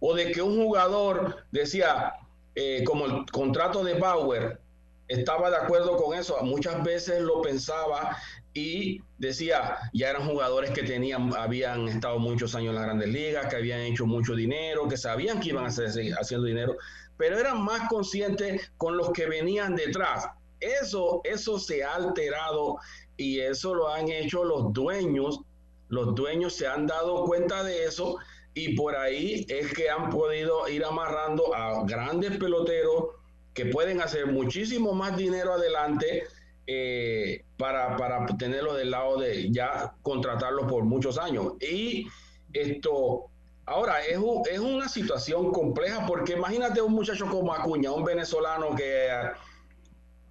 O 0.00 0.14
de 0.14 0.32
que 0.32 0.42
un 0.42 0.62
jugador 0.62 1.44
decía, 1.52 2.14
eh, 2.54 2.84
como 2.84 3.06
el 3.06 3.24
contrato 3.30 3.82
de 3.82 3.94
Bauer, 3.94 4.60
estaba 5.08 5.48
de 5.48 5.56
acuerdo 5.56 5.96
con 5.96 6.18
eso, 6.18 6.36
muchas 6.42 6.82
veces 6.82 7.22
lo 7.22 7.40
pensaba 7.40 8.16
y 8.56 9.02
decía, 9.18 9.76
ya 9.92 10.10
eran 10.10 10.26
jugadores 10.26 10.70
que 10.70 10.82
tenían, 10.82 11.32
habían 11.36 11.88
estado 11.88 12.18
muchos 12.18 12.54
años 12.54 12.70
en 12.70 12.76
las 12.76 12.84
grandes 12.84 13.08
ligas, 13.08 13.46
que 13.46 13.56
habían 13.56 13.80
hecho 13.80 14.06
mucho 14.06 14.34
dinero, 14.34 14.88
que 14.88 14.96
sabían 14.96 15.40
que 15.40 15.50
iban 15.50 15.66
a 15.66 15.70
seguir 15.70 16.14
haciendo 16.14 16.46
dinero, 16.46 16.76
pero 17.18 17.38
eran 17.38 17.62
más 17.62 17.88
conscientes 17.88 18.72
con 18.78 18.96
los 18.96 19.10
que 19.12 19.26
venían 19.26 19.76
detrás. 19.76 20.26
Eso, 20.58 21.20
eso 21.24 21.58
se 21.58 21.84
ha 21.84 21.94
alterado 21.94 22.78
y 23.18 23.40
eso 23.40 23.74
lo 23.74 23.92
han 23.92 24.08
hecho 24.08 24.42
los 24.42 24.72
dueños 24.72 25.40
los 25.88 26.14
dueños 26.14 26.54
se 26.54 26.66
han 26.66 26.86
dado 26.86 27.24
cuenta 27.24 27.62
de 27.62 27.84
eso 27.84 28.16
y 28.54 28.74
por 28.74 28.96
ahí 28.96 29.46
es 29.48 29.72
que 29.72 29.88
han 29.88 30.10
podido 30.10 30.68
ir 30.68 30.84
amarrando 30.84 31.54
a 31.54 31.84
grandes 31.84 32.36
peloteros 32.38 33.10
que 33.54 33.66
pueden 33.66 34.00
hacer 34.00 34.26
muchísimo 34.26 34.92
más 34.92 35.16
dinero 35.16 35.52
adelante 35.52 36.24
eh, 36.66 37.44
para, 37.56 37.96
para 37.96 38.26
tenerlo 38.38 38.74
del 38.74 38.90
lado 38.90 39.18
de 39.18 39.50
ya 39.50 39.94
contratarlos 40.02 40.70
por 40.70 40.84
muchos 40.84 41.18
años. 41.18 41.54
Y 41.60 42.06
esto, 42.52 43.26
ahora 43.66 44.04
es, 44.04 44.18
es 44.50 44.58
una 44.58 44.88
situación 44.88 45.52
compleja 45.52 46.04
porque 46.06 46.32
imagínate 46.32 46.80
un 46.80 46.92
muchacho 46.92 47.26
como 47.26 47.52
Acuña, 47.52 47.92
un 47.92 48.04
venezolano 48.04 48.74
que 48.74 49.08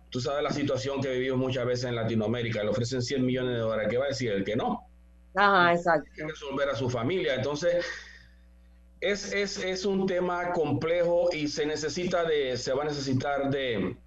tú 0.09 0.19
sabes 0.21 0.43
la 0.43 0.51
situación 0.51 1.01
que 1.01 1.09
vivimos 1.09 1.39
muchas 1.39 1.65
veces 1.65 1.85
en 1.85 1.95
Latinoamérica, 1.95 2.63
le 2.63 2.69
ofrecen 2.69 3.01
100 3.01 3.25
millones 3.25 3.53
de 3.53 3.59
dólares, 3.59 3.87
¿qué 3.89 3.97
va 3.97 4.05
a 4.05 4.09
decir 4.09 4.31
el 4.31 4.43
que 4.43 4.55
no? 4.55 4.87
Ajá, 5.35 5.73
exacto. 5.73 6.09
resolver 6.17 6.69
a 6.69 6.75
su 6.75 6.89
familia. 6.89 7.35
Entonces, 7.35 7.85
es, 9.01 9.33
es, 9.33 9.61
es, 9.63 9.85
un 9.85 10.07
tema 10.07 10.53
complejo 10.53 11.29
y 11.33 11.47
se 11.47 11.65
necesita 11.65 12.23
de, 12.23 12.55
se 12.57 12.73
va 12.73 12.83
a 12.83 12.85
necesitar 12.85 13.49
de, 13.49 13.97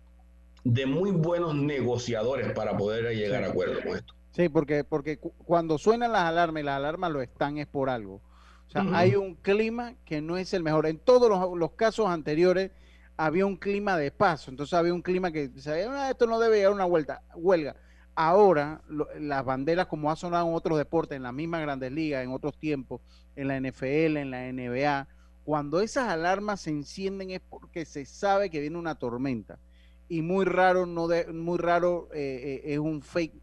de 0.73 0.87
muy 0.87 1.11
buenos 1.11 1.55
negociadores 1.55 2.53
para 2.53 2.77
poder 2.77 3.15
llegar 3.15 3.45
a 3.45 3.49
acuerdo 3.49 3.81
con 3.83 3.97
esto. 3.97 4.15
Sí, 4.33 4.49
porque, 4.49 4.85
porque 4.85 5.19
cuando 5.19 5.79
suenan 5.79 6.13
las 6.13 6.23
alarmas 6.23 6.63
y 6.63 6.67
las 6.67 6.77
alarmas 6.77 7.11
lo 7.11 7.23
están 7.23 7.59
es 7.59 7.67
por 7.67 7.91
algo. 7.91 8.23
O 8.67 8.71
sea, 8.71 8.85
hay 8.93 9.15
un 9.17 9.35
clima 9.35 9.95
que 10.05 10.21
no 10.21 10.37
es 10.37 10.53
el 10.53 10.63
mejor. 10.63 10.87
En 10.87 10.99
todos 10.99 11.31
los, 11.31 11.59
los, 11.59 11.73
casos 11.73 12.07
anteriores 12.09 12.71
había 13.17 13.47
un 13.47 13.57
clima 13.57 13.97
de 13.97 14.11
paso. 14.11 14.51
Entonces 14.51 14.75
había 14.75 14.93
un 14.93 15.01
clima 15.01 15.33
que 15.33 15.51
ah, 15.67 16.11
esto 16.11 16.27
no 16.27 16.39
debe 16.39 16.57
llegar 16.57 16.73
a 16.73 16.75
una 16.75 16.85
vuelta, 16.85 17.23
huelga 17.35 17.77
ahora 18.19 18.83
las 19.21 19.45
banderas 19.45 19.87
como 19.87 20.11
ha 20.11 20.17
sonado 20.17 20.49
en 20.49 20.55
otros 20.55 20.77
deportes, 20.77 21.15
en 21.15 21.23
la 21.23 21.31
misma 21.31 21.61
grandes 21.61 21.93
ligas, 21.93 22.25
en 22.25 22.33
otros 22.33 22.59
tiempos, 22.59 23.01
en 23.37 23.47
la 23.47 23.61
NFL, 23.61 24.17
en 24.17 24.31
la 24.33 24.53
NBA, 24.53 25.07
cuando 25.45 25.81
esas 25.81 26.09
alarmas 26.09 26.63
se 26.63 26.71
encienden 26.71 27.31
es 27.31 27.41
porque 27.41 27.85
se 27.85 28.05
sabe 28.05 28.51
que 28.51 28.59
viene 28.59 28.77
una 28.77 28.97
tormenta. 28.97 29.61
Y 30.09 30.23
muy 30.23 30.45
raro, 30.45 30.87
no 30.87 31.07
de, 31.07 31.27
muy 31.33 31.59
raro 31.59 32.09
eh, 32.15 32.63
eh, 32.65 32.73
es 32.73 32.79
un 32.79 33.03
fake, 33.03 33.35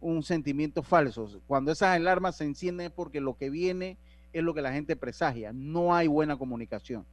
un, 0.00 0.22
sentimiento 0.22 0.82
falso. 0.82 1.40
Cuando 1.46 1.72
esas 1.72 1.96
alarmas 1.96 2.36
se 2.36 2.44
encienden 2.44 2.86
es 2.86 2.92
porque 2.92 3.20
lo 3.20 3.36
que 3.36 3.50
viene 3.50 3.98
es 4.32 4.44
lo 4.44 4.54
que 4.54 4.62
la 4.62 4.72
gente 4.72 4.94
presagia. 4.94 5.52
No 5.52 5.94
hay 5.94 6.06
buena 6.06 6.36
comunicación. 6.36 7.04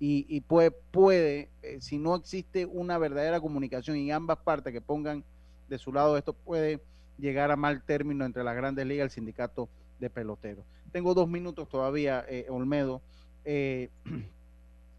Y, 0.00 0.42
puede, 0.42 0.70
puede 0.70 1.50
eh, 1.62 1.78
si 1.80 1.98
no 1.98 2.14
existe 2.14 2.66
una 2.66 2.98
verdadera 2.98 3.40
comunicación 3.40 3.96
en 3.96 4.12
ambas 4.12 4.38
partes 4.38 4.72
que 4.72 4.80
pongan 4.80 5.24
de 5.68 5.76
su 5.76 5.92
lado 5.92 6.16
esto 6.16 6.34
puede 6.34 6.80
llegar 7.18 7.50
a 7.50 7.56
mal 7.56 7.82
término 7.82 8.24
entre 8.24 8.44
la 8.44 8.54
Grandes 8.54 8.86
Ligas 8.86 9.02
y 9.02 9.06
el 9.06 9.10
sindicato 9.10 9.68
de 9.98 10.08
peloteros. 10.08 10.64
Tengo 10.92 11.14
dos 11.14 11.28
minutos 11.28 11.68
todavía, 11.68 12.24
eh, 12.28 12.46
Olmedo. 12.48 13.02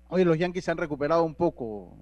Oye, 0.10 0.26
los 0.26 0.38
Yankees 0.38 0.66
se 0.66 0.72
han 0.72 0.78
recuperado 0.78 1.24
un 1.24 1.36
poco. 1.36 1.98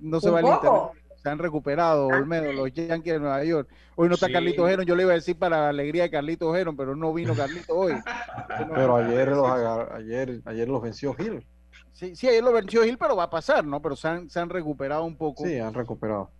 No 0.00 0.20
se 0.20 0.30
va 0.30 0.40
el 0.40 0.46
internet. 0.46 0.82
Se 1.22 1.28
han 1.28 1.38
recuperado, 1.38 2.08
ah, 2.10 2.16
Olmedo, 2.16 2.50
los 2.52 2.72
Yankees 2.72 3.12
de 3.12 3.20
Nueva 3.20 3.44
York. 3.44 3.68
Hoy 3.94 4.08
no 4.08 4.14
está 4.14 4.32
Carlito 4.32 4.66
Geron. 4.66 4.86
Yo 4.86 4.96
le 4.96 5.02
iba 5.02 5.12
a 5.12 5.16
decir 5.16 5.36
para 5.36 5.58
la 5.60 5.68
alegría 5.68 6.04
de 6.04 6.10
Carlito 6.10 6.52
Geron, 6.54 6.76
pero 6.76 6.96
no 6.96 7.12
vino 7.12 7.34
Carlito 7.34 7.74
hoy. 7.76 7.92
pero 8.74 8.96
ayer 8.96 9.28
los, 9.28 9.50
ayer, 9.50 10.40
ayer 10.46 10.68
los 10.68 10.80
venció 10.80 11.12
Gil. 11.14 11.44
Sí, 11.92 12.16
sí, 12.16 12.28
ayer 12.28 12.42
los 12.42 12.54
venció 12.54 12.84
Gil, 12.84 12.96
pero 12.96 13.16
va 13.16 13.24
a 13.24 13.30
pasar, 13.30 13.66
¿no? 13.66 13.82
Pero 13.82 13.96
se 13.96 14.08
han, 14.08 14.30
se 14.30 14.40
han 14.40 14.48
recuperado 14.48 15.04
un 15.04 15.16
poco. 15.16 15.44
Sí, 15.44 15.58
han 15.58 15.74
recuperado 15.74 16.30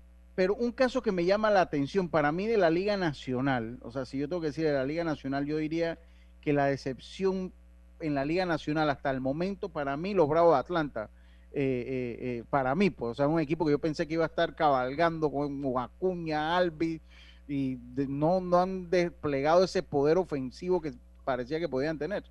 pero 0.41 0.55
un 0.55 0.73
caso 0.73 1.03
que 1.03 1.13
me 1.13 1.27
llama 1.27 1.51
la 1.51 1.61
atención 1.61 2.09
para 2.09 2.33
mí 2.33 2.47
de 2.47 2.57
la 2.57 2.71
Liga 2.71 2.97
Nacional, 2.97 3.79
o 3.83 3.91
sea, 3.91 4.07
si 4.07 4.17
yo 4.17 4.27
tengo 4.27 4.41
que 4.41 4.47
decir 4.47 4.65
de 4.65 4.73
la 4.73 4.87
Liga 4.87 5.05
Nacional, 5.05 5.45
yo 5.45 5.59
diría 5.59 5.99
que 6.41 6.55
la 6.55 6.65
decepción 6.65 7.53
en 8.01 8.15
la 8.15 8.25
Liga 8.25 8.47
Nacional 8.47 8.91
hasta 8.91 9.11
el 9.11 9.21
momento, 9.21 9.69
para 9.69 9.97
mí, 9.97 10.15
los 10.15 10.29
Bravos 10.29 10.55
de 10.55 10.61
Atlanta, 10.61 11.11
eh, 11.53 11.59
eh, 11.63 12.19
eh, 12.21 12.45
para 12.49 12.77
mí, 12.77 12.91
pues, 12.91 13.11
o 13.11 13.15
sea, 13.15 13.27
un 13.27 13.41
equipo 13.41 13.65
que 13.65 13.73
yo 13.73 13.79
pensé 13.81 14.07
que 14.07 14.15
iba 14.15 14.25
a 14.25 14.29
estar 14.29 14.55
cabalgando 14.55 15.31
con 15.33 15.61
Acuña, 15.77 16.57
Albi, 16.57 17.01
y 17.49 17.77
no, 18.09 18.41
no 18.41 18.59
han 18.59 18.89
desplegado 18.89 19.65
ese 19.65 19.83
poder 19.83 20.17
ofensivo 20.17 20.81
que 20.81 20.93
parecía 21.25 21.59
que 21.59 21.69
podían 21.69 21.99
tener. 21.99 22.23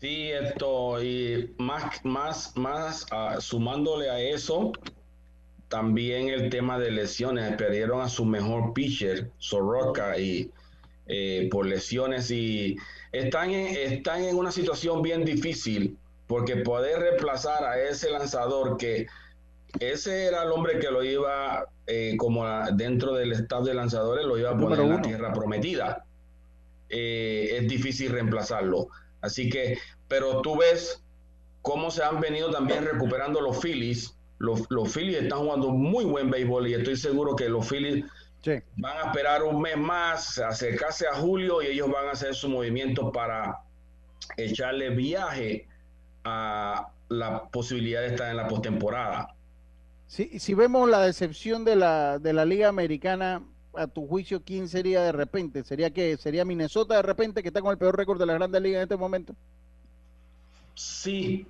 Sí, 0.00 0.32
esto, 0.32 1.00
y 1.00 1.54
más, 1.58 2.04
más, 2.04 2.56
más 2.56 3.06
ah, 3.12 3.36
sumándole 3.38 4.10
a 4.10 4.18
eso, 4.18 4.72
también 5.68 6.30
el 6.30 6.50
tema 6.50 6.80
de 6.80 6.90
lesiones, 6.90 7.54
perdieron 7.54 8.00
a 8.00 8.08
su 8.08 8.24
mejor 8.24 8.72
pitcher, 8.72 9.30
Soroka, 9.38 10.18
y 10.18 10.50
por 11.50 11.66
lesiones 11.66 12.30
y 12.30 12.76
están 13.12 13.50
en, 13.50 13.92
están 13.92 14.24
en 14.24 14.36
una 14.36 14.50
situación 14.50 15.02
bien 15.02 15.24
difícil 15.24 15.98
porque 16.26 16.56
poder 16.56 17.00
reemplazar 17.00 17.64
a 17.64 17.80
ese 17.80 18.10
lanzador 18.10 18.76
que 18.78 19.06
ese 19.80 20.24
era 20.26 20.42
el 20.42 20.52
hombre 20.52 20.78
que 20.78 20.90
lo 20.90 21.02
iba 21.04 21.66
eh, 21.86 22.14
como 22.18 22.44
dentro 22.72 23.14
del 23.14 23.32
staff 23.32 23.64
de 23.64 23.74
lanzadores 23.74 24.24
lo 24.24 24.38
iba 24.38 24.50
a 24.50 24.58
poner 24.58 24.80
en 24.80 24.88
la 24.90 25.02
tierra 25.02 25.32
prometida. 25.32 26.04
Eh, 26.88 27.58
es 27.58 27.68
difícil 27.68 28.10
reemplazarlo. 28.10 28.88
Así 29.20 29.48
que, 29.48 29.78
pero 30.08 30.42
tú 30.42 30.58
ves 30.58 31.02
cómo 31.62 31.90
se 31.90 32.02
han 32.02 32.20
venido 32.20 32.50
también 32.50 32.84
recuperando 32.84 33.40
los 33.40 33.60
Phillies 33.60 34.14
los, 34.42 34.62
los 34.70 34.92
Phillies 34.92 35.22
están 35.22 35.38
jugando 35.38 35.70
muy 35.70 36.04
buen 36.04 36.28
béisbol 36.28 36.66
y 36.66 36.74
estoy 36.74 36.96
seguro 36.96 37.36
que 37.36 37.48
los 37.48 37.68
Phillies 37.68 38.04
van 38.76 38.96
a 38.96 39.06
esperar 39.06 39.42
un 39.42 39.60
mes 39.60 39.76
más, 39.76 40.38
acercarse 40.38 41.06
a 41.06 41.14
julio 41.14 41.62
y 41.62 41.66
ellos 41.66 41.90
van 41.90 42.08
a 42.08 42.12
hacer 42.12 42.34
su 42.34 42.48
movimiento 42.48 43.12
para 43.12 43.60
echarle 44.36 44.90
viaje 44.90 45.68
a 46.24 46.88
la 47.08 47.44
posibilidad 47.44 48.00
de 48.00 48.08
estar 48.08 48.30
en 48.30 48.36
la 48.36 48.48
postemporada. 48.48 49.34
Si, 50.06 50.38
si 50.38 50.54
vemos 50.54 50.88
la 50.88 51.00
decepción 51.00 51.64
de 51.64 51.76
la, 51.76 52.18
de 52.18 52.32
la 52.32 52.44
Liga 52.44 52.68
Americana, 52.68 53.42
a 53.74 53.86
tu 53.86 54.06
juicio, 54.06 54.42
¿quién 54.44 54.68
sería 54.68 55.02
de 55.02 55.12
repente? 55.12 55.64
¿Sería 55.64 55.90
que 55.90 56.16
¿Sería 56.16 56.44
Minnesota 56.44 56.96
de 56.96 57.02
repente 57.02 57.42
que 57.42 57.48
está 57.48 57.60
con 57.60 57.72
el 57.72 57.78
peor 57.78 57.96
récord 57.96 58.18
de 58.18 58.26
la 58.26 58.34
Grandes 58.34 58.60
Ligas 58.60 58.78
en 58.78 58.82
este 58.82 58.96
momento? 58.96 59.34
Sí, 60.74 61.46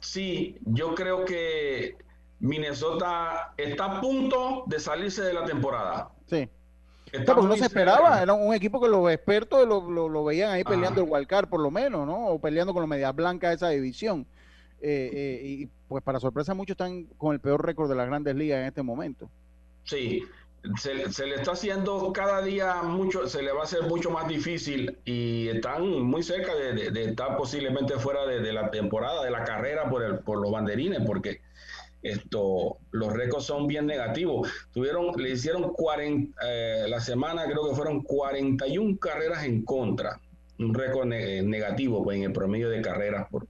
sí, 0.00 0.58
yo 0.64 0.94
creo 0.94 1.24
que 1.24 1.96
Minnesota 2.42 3.54
está 3.56 3.84
a 3.84 4.00
punto 4.00 4.64
de 4.66 4.80
salirse 4.80 5.22
de 5.22 5.32
la 5.32 5.44
temporada. 5.44 6.10
Sí. 6.26 6.48
porque 7.24 7.46
no 7.46 7.56
se 7.56 7.66
esperaba, 7.66 8.20
era 8.20 8.32
un 8.32 8.52
equipo 8.52 8.80
que 8.80 8.88
los 8.88 9.08
expertos 9.12 9.66
lo, 9.66 10.24
veían 10.24 10.50
ahí 10.50 10.64
peleando 10.64 11.02
el 11.02 11.08
Wildcard 11.08 11.48
por 11.48 11.60
lo 11.60 11.70
menos, 11.70 12.04
¿no? 12.04 12.26
O 12.26 12.40
peleando 12.40 12.72
con 12.72 12.82
los 12.82 12.88
medias 12.88 13.14
blancas 13.14 13.50
de 13.50 13.54
esa 13.54 13.68
división. 13.68 14.26
Eh, 14.80 15.10
eh, 15.12 15.40
y 15.44 15.68
pues 15.86 16.02
para 16.02 16.18
sorpresa 16.18 16.52
muchos 16.52 16.74
están 16.74 17.04
con 17.16 17.32
el 17.32 17.38
peor 17.38 17.64
récord 17.64 17.88
de 17.88 17.94
las 17.94 18.08
grandes 18.08 18.34
ligas 18.34 18.58
en 18.58 18.66
este 18.66 18.82
momento. 18.82 19.30
Sí, 19.84 20.24
se, 20.80 20.94
le 21.26 21.34
está 21.36 21.52
haciendo 21.52 22.12
cada 22.12 22.42
día 22.42 22.82
mucho, 22.82 23.28
se 23.28 23.42
le 23.42 23.52
va 23.52 23.60
a 23.60 23.64
hacer 23.64 23.82
mucho 23.82 24.10
más 24.10 24.26
difícil 24.26 24.98
y 25.04 25.46
están 25.46 25.88
muy 25.88 26.24
cerca 26.24 26.56
de, 26.56 27.04
estar 27.04 27.36
posiblemente 27.36 28.00
fuera 28.00 28.26
de, 28.26 28.52
la 28.52 28.68
temporada, 28.72 29.22
de 29.22 29.30
la 29.30 29.44
carrera 29.44 29.88
por, 29.88 30.02
el, 30.02 30.18
por 30.18 30.40
los 30.40 30.50
banderines, 30.50 31.02
porque 31.06 31.40
esto, 32.02 32.78
los 32.90 33.12
récords 33.12 33.44
son 33.44 33.66
bien 33.66 33.86
negativos. 33.86 34.50
Tuvieron, 34.72 35.12
le 35.16 35.30
hicieron 35.30 35.72
40, 35.72 36.38
eh, 36.44 36.84
la 36.88 37.00
semana 37.00 37.44
creo 37.44 37.68
que 37.68 37.76
fueron 37.76 38.02
41 38.02 38.98
carreras 38.98 39.44
en 39.44 39.64
contra, 39.64 40.20
un 40.58 40.74
récord 40.74 41.06
negativo 41.06 42.02
pues, 42.02 42.18
en 42.18 42.24
el 42.24 42.32
promedio 42.32 42.68
de 42.68 42.82
carreras 42.82 43.28
por, 43.30 43.46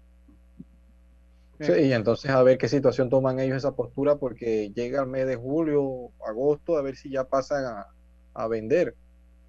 Sí, 1.63 1.73
y 1.73 1.93
entonces 1.93 2.31
a 2.31 2.43
ver 2.43 2.59
qué 2.59 2.69
situación 2.69 3.09
toman 3.09 3.39
ellos 3.39 3.57
esa 3.57 3.73
postura 3.73 4.17
porque 4.17 4.73
llega 4.75 5.03
el 5.03 5.09
mes 5.09 5.27
de 5.27 5.37
julio, 5.37 6.11
agosto, 6.27 6.77
a 6.77 6.83
ver 6.83 6.97
si 6.97 7.11
ya 7.11 7.25
pasan 7.25 7.85
a, 8.35 8.49
vender 8.49 8.97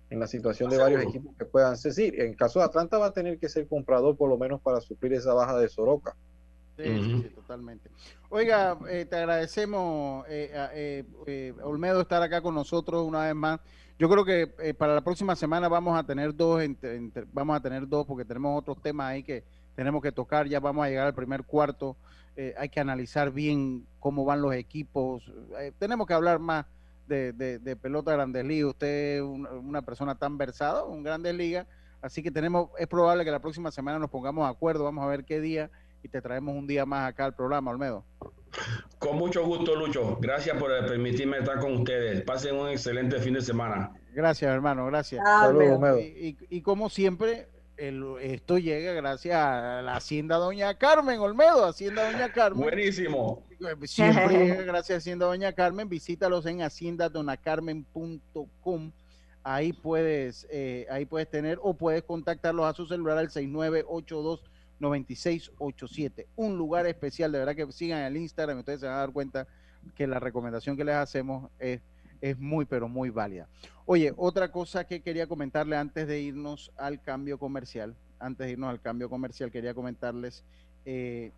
en 0.09 0.19
la 0.19 0.27
situación 0.27 0.69
de 0.69 0.77
varios 0.77 1.01
equipos 1.01 1.33
que 1.37 1.45
puedan 1.45 1.75
decir. 1.81 2.19
En 2.19 2.31
el 2.31 2.35
caso 2.35 2.59
de 2.59 2.65
Atlanta 2.65 2.99
va 2.99 3.07
a 3.07 3.13
tener 3.13 3.39
que 3.39 3.49
ser 3.49 3.67
comprador 3.67 4.15
por 4.15 4.29
lo 4.29 4.37
menos 4.37 4.61
para 4.61 4.79
suplir 4.79 5.13
esa 5.13 5.33
baja 5.33 5.57
de 5.57 5.67
Soroka. 5.69 6.15
Sí, 6.77 7.03
sí, 7.03 7.29
totalmente. 7.35 7.89
Oiga, 8.29 8.77
eh, 8.89 9.05
te 9.05 9.15
agradecemos, 9.15 10.25
eh, 10.27 11.03
eh, 11.27 11.53
Olmedo, 11.63 12.01
estar 12.01 12.21
acá 12.21 12.41
con 12.41 12.55
nosotros 12.55 13.05
una 13.05 13.25
vez 13.25 13.35
más. 13.35 13.59
Yo 13.99 14.09
creo 14.09 14.25
que 14.25 14.73
para 14.77 14.95
la 14.95 15.01
próxima 15.01 15.35
semana 15.35 15.67
vamos 15.67 15.97
a 15.97 16.03
tener 16.03 16.35
dos, 16.35 16.61
vamos 17.31 17.55
a 17.55 17.59
tener 17.59 17.87
dos 17.87 18.07
porque 18.07 18.25
tenemos 18.25 18.59
otros 18.59 18.81
temas 18.81 19.11
ahí 19.11 19.23
que 19.23 19.43
tenemos 19.75 20.01
que 20.01 20.11
tocar, 20.11 20.47
ya 20.47 20.59
vamos 20.59 20.85
a 20.85 20.89
llegar 20.89 21.07
al 21.07 21.13
primer 21.13 21.43
cuarto, 21.43 21.95
eh, 22.35 22.53
hay 22.57 22.69
que 22.69 22.79
analizar 22.79 23.31
bien 23.31 23.85
cómo 23.99 24.25
van 24.25 24.41
los 24.41 24.53
equipos, 24.53 25.23
eh, 25.59 25.71
tenemos 25.77 26.07
que 26.07 26.13
hablar 26.13 26.39
más 26.39 26.65
de, 27.07 27.33
de, 27.33 27.75
pelota 27.75 28.13
Grandes 28.13 28.45
Ligas, 28.45 28.69
usted 28.69 29.17
es 29.17 29.21
una, 29.21 29.81
persona 29.83 30.15
tan 30.15 30.37
versada, 30.37 30.83
un 30.83 31.03
Grandes 31.03 31.35
Ligas, 31.35 31.67
así 32.01 32.23
que 32.23 32.31
tenemos, 32.31 32.69
es 32.79 32.87
probable 32.87 33.23
que 33.23 33.31
la 33.31 33.41
próxima 33.41 33.71
semana 33.71 33.99
nos 33.99 34.09
pongamos 34.09 34.47
de 34.47 34.51
acuerdo, 34.51 34.83
vamos 34.83 35.03
a 35.03 35.07
ver 35.07 35.25
qué 35.25 35.39
día 35.39 35.69
y 36.03 36.09
te 36.09 36.21
traemos 36.21 36.55
un 36.55 36.67
día 36.67 36.85
más 36.85 37.09
acá 37.09 37.25
al 37.25 37.33
programa, 37.33 37.71
Olmedo. 37.71 38.05
Con 38.99 39.17
mucho 39.17 39.43
gusto, 39.45 39.75
Lucho. 39.75 40.17
Gracias 40.21 40.55
por 40.57 40.69
permitirme 40.85 41.39
estar 41.39 41.59
con 41.59 41.73
ustedes. 41.73 42.21
Pasen 42.21 42.55
un 42.55 42.69
excelente 42.69 43.19
fin 43.19 43.33
de 43.33 43.41
semana. 43.41 43.91
Gracias, 44.13 44.53
hermano. 44.53 44.85
Gracias. 44.85 45.25
Saludos, 45.25 45.99
y, 46.01 46.37
y, 46.49 46.61
como 46.61 46.89
siempre, 46.89 47.47
esto 47.77 48.57
llega 48.59 48.93
gracias 48.93 49.35
a 49.35 49.81
la 49.81 49.95
Hacienda 49.95 50.35
Doña 50.37 50.77
Carmen 50.77 51.19
Olmedo, 51.19 51.65
Hacienda 51.65 52.11
Doña 52.11 52.31
Carmen. 52.31 52.61
Buenísimo. 52.61 53.43
Siempre 53.85 54.27
llega 54.45 54.61
gracias 54.61 54.97
a 54.97 54.99
Hacienda 54.99 55.25
Doña 55.25 55.53
Carmen. 55.53 55.89
Visítalos 55.89 56.45
en 56.45 56.61
haciendadonacarmen.com. 56.61 58.91
Ahí 59.45 59.73
puedes, 59.73 60.47
eh, 60.51 60.85
ahí 60.89 61.05
puedes 61.05 61.29
tener 61.29 61.59
o 61.61 61.73
puedes 61.73 62.03
contactarlos 62.03 62.65
a 62.65 62.73
su 62.73 62.85
celular 62.85 63.17
al 63.17 63.29
6982 63.31 64.41
9687. 64.79 66.27
Un 66.35 66.57
lugar 66.57 66.85
especial, 66.87 67.31
de 67.31 67.39
verdad 67.39 67.55
que 67.55 67.71
sigan 67.71 68.03
el 68.03 68.17
Instagram, 68.17 68.59
ustedes 68.59 68.81
se 68.81 68.87
van 68.87 68.95
a 68.95 68.99
dar 68.99 69.11
cuenta 69.11 69.47
que 69.95 70.07
la 70.07 70.19
recomendación 70.19 70.77
que 70.77 70.83
les 70.83 70.95
hacemos 70.95 71.49
es 71.59 71.81
es 72.23 72.39
muy, 72.39 72.63
pero 72.63 72.87
muy 72.87 73.09
válida. 73.09 73.49
Oye, 73.85 74.13
otra 74.15 74.49
cosa 74.49 74.85
que 74.85 75.01
quería 75.01 75.27
comentarle 75.27 75.75
antes 75.75 76.07
de 76.07 76.21
irnos 76.21 76.71
al 76.77 77.01
cambio 77.01 77.37
comercial, 77.37 77.97
antes 78.17 78.47
de 78.47 78.53
irnos 78.53 78.69
al 78.69 78.79
cambio 78.79 79.09
comercial, 79.09 79.51
quería 79.51 79.73
comentarles 79.73 80.45
eh, 80.85 81.33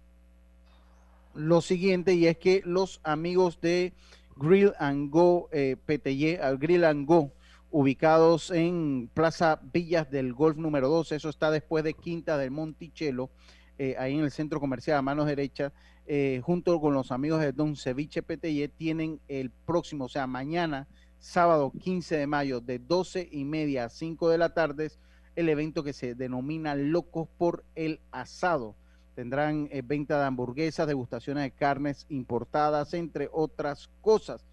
lo 1.33 1.61
siguiente, 1.61 2.13
y 2.13 2.27
es 2.27 2.37
que 2.37 2.61
los 2.65 3.01
amigos 3.03 3.59
de 3.61 3.93
Grill 4.35 4.73
and 4.77 5.09
Go 5.09 5.49
eh, 5.51 5.75
Grill 6.59 6.83
and 6.83 7.07
Go, 7.07 7.31
ubicados 7.75 8.51
en 8.51 9.09
Plaza 9.13 9.59
Villas 9.73 10.09
del 10.09 10.31
Golf 10.31 10.55
número 10.55 10.87
2, 10.87 11.11
eso 11.11 11.27
está 11.27 11.51
después 11.51 11.83
de 11.83 11.93
Quinta 11.93 12.37
del 12.37 12.49
Monticello, 12.49 13.29
eh, 13.77 13.97
ahí 13.99 14.13
en 14.13 14.23
el 14.23 14.31
centro 14.31 14.61
comercial 14.61 14.97
a 14.97 15.01
mano 15.01 15.25
derecha, 15.25 15.73
eh, 16.05 16.39
junto 16.41 16.79
con 16.79 16.93
los 16.93 17.11
amigos 17.11 17.41
de 17.41 17.51
Don 17.51 17.75
Ceviche 17.75 18.23
PTY, 18.23 18.69
tienen 18.69 19.19
el 19.27 19.51
próximo, 19.51 20.05
o 20.05 20.07
sea, 20.07 20.25
mañana, 20.25 20.87
sábado 21.19 21.73
15 21.77 22.15
de 22.15 22.27
mayo, 22.27 22.61
de 22.61 22.79
12 22.79 23.27
y 23.29 23.43
media 23.43 23.83
a 23.83 23.89
5 23.89 24.29
de 24.29 24.37
la 24.37 24.53
tarde, 24.53 24.89
el 25.35 25.49
evento 25.49 25.83
que 25.83 25.91
se 25.91 26.15
denomina 26.15 26.75
Locos 26.75 27.27
por 27.37 27.65
el 27.75 27.99
Asado. 28.09 28.77
Tendrán 29.15 29.67
eh, 29.69 29.81
venta 29.83 30.17
de 30.17 30.23
hamburguesas, 30.23 30.87
degustaciones 30.87 31.43
de 31.43 31.51
carnes 31.51 32.05
importadas, 32.07 32.93
entre 32.93 33.27
otras 33.33 33.89
cosas. 33.99 34.45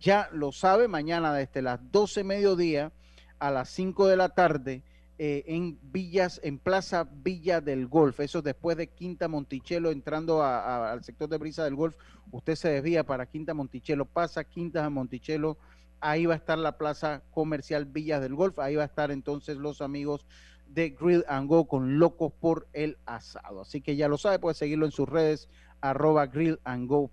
Ya 0.00 0.30
lo 0.32 0.50
sabe, 0.50 0.88
mañana 0.88 1.34
desde 1.34 1.60
las 1.60 1.78
12 1.92 2.24
mediodía 2.24 2.90
a 3.38 3.50
las 3.50 3.68
5 3.68 4.06
de 4.06 4.16
la 4.16 4.30
tarde 4.30 4.82
eh, 5.18 5.44
en 5.46 5.78
Villas, 5.82 6.40
en 6.42 6.58
Plaza 6.58 7.06
Villa 7.12 7.60
del 7.60 7.86
Golf, 7.86 8.20
eso 8.20 8.40
después 8.40 8.78
de 8.78 8.86
Quinta 8.86 9.28
Monticello, 9.28 9.90
entrando 9.90 10.42
al 10.42 11.04
sector 11.04 11.28
de 11.28 11.36
Brisa 11.36 11.64
del 11.64 11.74
Golf, 11.74 11.94
usted 12.30 12.54
se 12.54 12.70
desvía 12.70 13.04
para 13.04 13.26
Quinta 13.26 13.52
Monticello, 13.52 14.06
pasa 14.06 14.44
Quinta 14.44 14.88
Monticello, 14.88 15.58
ahí 16.00 16.24
va 16.24 16.32
a 16.32 16.38
estar 16.38 16.56
la 16.56 16.78
plaza 16.78 17.22
comercial 17.30 17.84
Villas 17.84 18.22
del 18.22 18.34
Golf, 18.34 18.58
ahí 18.58 18.76
va 18.76 18.84
a 18.84 18.86
estar 18.86 19.10
entonces 19.10 19.58
los 19.58 19.82
amigos 19.82 20.24
de 20.66 20.96
Grill 20.98 21.26
and 21.28 21.46
Go 21.46 21.68
con 21.68 21.98
Locos 21.98 22.32
por 22.32 22.68
el 22.72 22.96
Asado. 23.04 23.60
Así 23.60 23.82
que 23.82 23.96
ya 23.96 24.08
lo 24.08 24.16
sabe, 24.16 24.38
puede 24.38 24.54
seguirlo 24.54 24.86
en 24.86 24.92
sus 24.92 25.06
redes, 25.06 25.50
arroba 25.82 26.26
Grill 26.26 26.58
and 26.64 26.88
Go. 26.88 27.10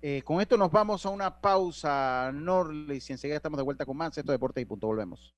Eh, 0.00 0.22
con 0.24 0.40
esto 0.40 0.56
nos 0.56 0.70
vamos 0.70 1.04
a 1.06 1.10
una 1.10 1.40
pausa, 1.40 2.30
Norley, 2.32 3.02
y 3.06 3.12
enseguida 3.12 3.36
estamos 3.36 3.56
de 3.56 3.64
vuelta 3.64 3.84
con 3.84 3.96
más. 3.96 4.16
Esto 4.16 4.32
Deporte 4.32 4.60
y 4.60 4.64
Punto. 4.64 4.86
Volvemos. 4.86 5.34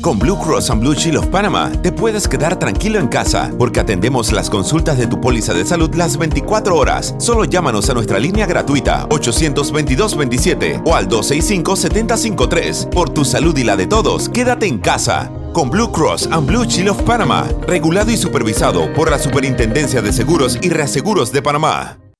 Con 0.00 0.18
Blue 0.18 0.38
Cross 0.38 0.70
and 0.70 0.80
Blue 0.82 0.94
Shield 0.94 1.16
of 1.16 1.26
Panama 1.28 1.72
te 1.82 1.90
puedes 1.90 2.28
quedar 2.28 2.58
tranquilo 2.58 2.98
en 2.98 3.08
casa 3.08 3.50
porque 3.58 3.80
atendemos 3.80 4.32
las 4.32 4.50
consultas 4.50 4.98
de 4.98 5.06
tu 5.06 5.18
póliza 5.18 5.54
de 5.54 5.64
salud 5.64 5.94
las 5.94 6.18
24 6.18 6.76
horas. 6.76 7.14
Solo 7.18 7.46
llámanos 7.46 7.88
a 7.88 7.94
nuestra 7.94 8.18
línea 8.18 8.44
gratuita 8.44 9.08
822-27 9.08 10.82
o 10.84 10.94
al 10.94 11.08
265-753. 11.08 12.90
Por 12.90 13.10
tu 13.14 13.24
salud 13.24 13.56
y 13.56 13.64
la 13.64 13.76
de 13.76 13.86
todos, 13.86 14.28
quédate 14.28 14.66
en 14.66 14.78
casa. 14.78 15.30
Con 15.54 15.70
Blue 15.70 15.90
Cross 15.90 16.28
and 16.30 16.46
Blue 16.46 16.64
Shield 16.64 16.90
of 16.90 17.02
Panama, 17.04 17.48
regulado 17.66 18.10
y 18.10 18.18
supervisado 18.18 18.92
por 18.92 19.10
la 19.10 19.18
Superintendencia 19.18 20.02
de 20.02 20.12
Seguros 20.12 20.58
y 20.60 20.68
Reaseguros 20.68 21.32
de 21.32 21.40
Panamá. 21.40 22.03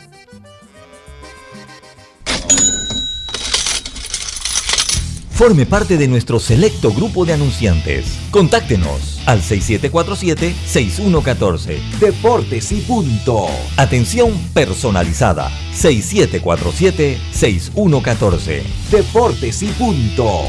Forme 5.40 5.64
parte 5.64 5.96
de 5.96 6.06
nuestro 6.06 6.38
selecto 6.38 6.92
grupo 6.92 7.24
de 7.24 7.32
anunciantes. 7.32 8.18
Contáctenos 8.30 9.22
al 9.24 9.40
6747-6114. 9.40 11.80
Deportes 11.98 12.70
y 12.72 12.82
punto. 12.82 13.46
Atención 13.78 14.38
personalizada. 14.52 15.50
6747-6114. 15.74 18.62
Deportes 18.90 19.62
y 19.62 19.68
punto. 19.68 20.42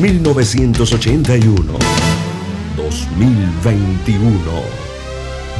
1981. 0.00 1.72
2021. 2.76 4.87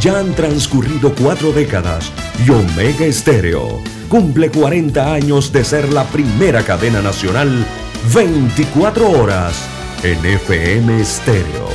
Ya 0.01 0.21
han 0.21 0.33
transcurrido 0.35 1.13
cuatro 1.13 1.51
décadas 1.51 2.13
y 2.47 2.51
Omega 2.51 3.05
Estéreo 3.05 3.83
cumple 4.09 4.49
40 4.49 5.13
años 5.13 5.53
de 5.53 5.65
ser 5.65 5.93
la 5.93 6.05
primera 6.05 6.63
cadena 6.63 7.03
nacional 7.03 7.67
24 8.15 9.11
horas 9.11 9.69
en 10.05 10.25
FM 10.25 11.01
Estéreo. 11.01 11.69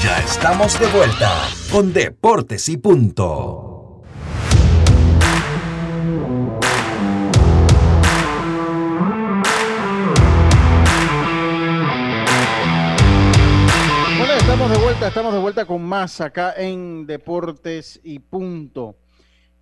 Ya 0.00 0.18
estamos 0.20 0.78
de 0.78 0.86
vuelta 0.86 1.32
con 1.72 1.92
Deportes 1.92 2.68
y 2.68 2.76
Punto. 2.76 4.02
Estamos 15.02 15.34
de 15.34 15.40
vuelta 15.40 15.66
con 15.66 15.84
más 15.84 16.20
acá 16.20 16.54
en 16.56 17.06
Deportes 17.06 18.00
y 18.02 18.20
Punto. 18.20 18.96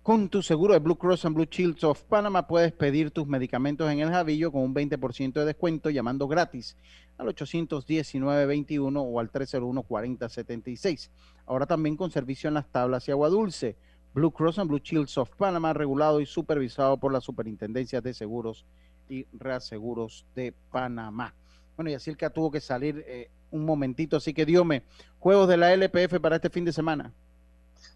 Con 0.01 0.29
tu 0.29 0.41
seguro 0.41 0.73
de 0.73 0.79
Blue 0.79 0.97
Cross 0.97 1.25
and 1.25 1.35
Blue 1.35 1.47
Shields 1.49 1.83
of 1.83 2.01
Panama 2.03 2.47
puedes 2.47 2.71
pedir 2.71 3.11
tus 3.11 3.27
medicamentos 3.27 3.91
en 3.91 3.99
el 3.99 4.09
Javillo 4.09 4.51
con 4.51 4.61
un 4.61 4.73
20% 4.73 5.33
de 5.33 5.45
descuento 5.45 5.89
llamando 5.89 6.27
gratis 6.27 6.77
al 7.17 7.27
819-21 7.27 9.03
o 9.05 9.19
al 9.19 9.31
301-4076. 9.31 11.09
Ahora 11.45 11.65
también 11.65 11.97
con 11.97 12.11
servicio 12.11 12.47
en 12.47 12.53
las 12.53 12.67
tablas 12.67 13.07
y 13.07 13.11
agua 13.11 13.29
dulce. 13.29 13.75
Blue 14.13 14.31
Cross 14.31 14.59
and 14.59 14.69
Blue 14.69 14.81
Shields 14.81 15.17
of 15.17 15.35
Panama, 15.35 15.73
regulado 15.73 16.21
y 16.21 16.25
supervisado 16.25 16.97
por 16.97 17.11
la 17.11 17.19
Superintendencia 17.19 17.99
de 17.99 18.13
Seguros 18.13 18.65
y 19.09 19.25
Reaseguros 19.33 20.25
de 20.35 20.53
Panamá. 20.71 21.33
Bueno, 21.75 21.91
y 21.91 22.15
que 22.15 22.29
tuvo 22.29 22.51
que 22.51 22.61
salir 22.61 23.03
eh, 23.07 23.29
un 23.51 23.65
momentito, 23.65 24.17
así 24.17 24.33
que 24.33 24.45
diome, 24.45 24.83
juegos 25.19 25.47
de 25.47 25.57
la 25.57 25.73
LPF 25.73 26.19
para 26.19 26.35
este 26.35 26.49
fin 26.49 26.65
de 26.65 26.73
semana. 26.73 27.13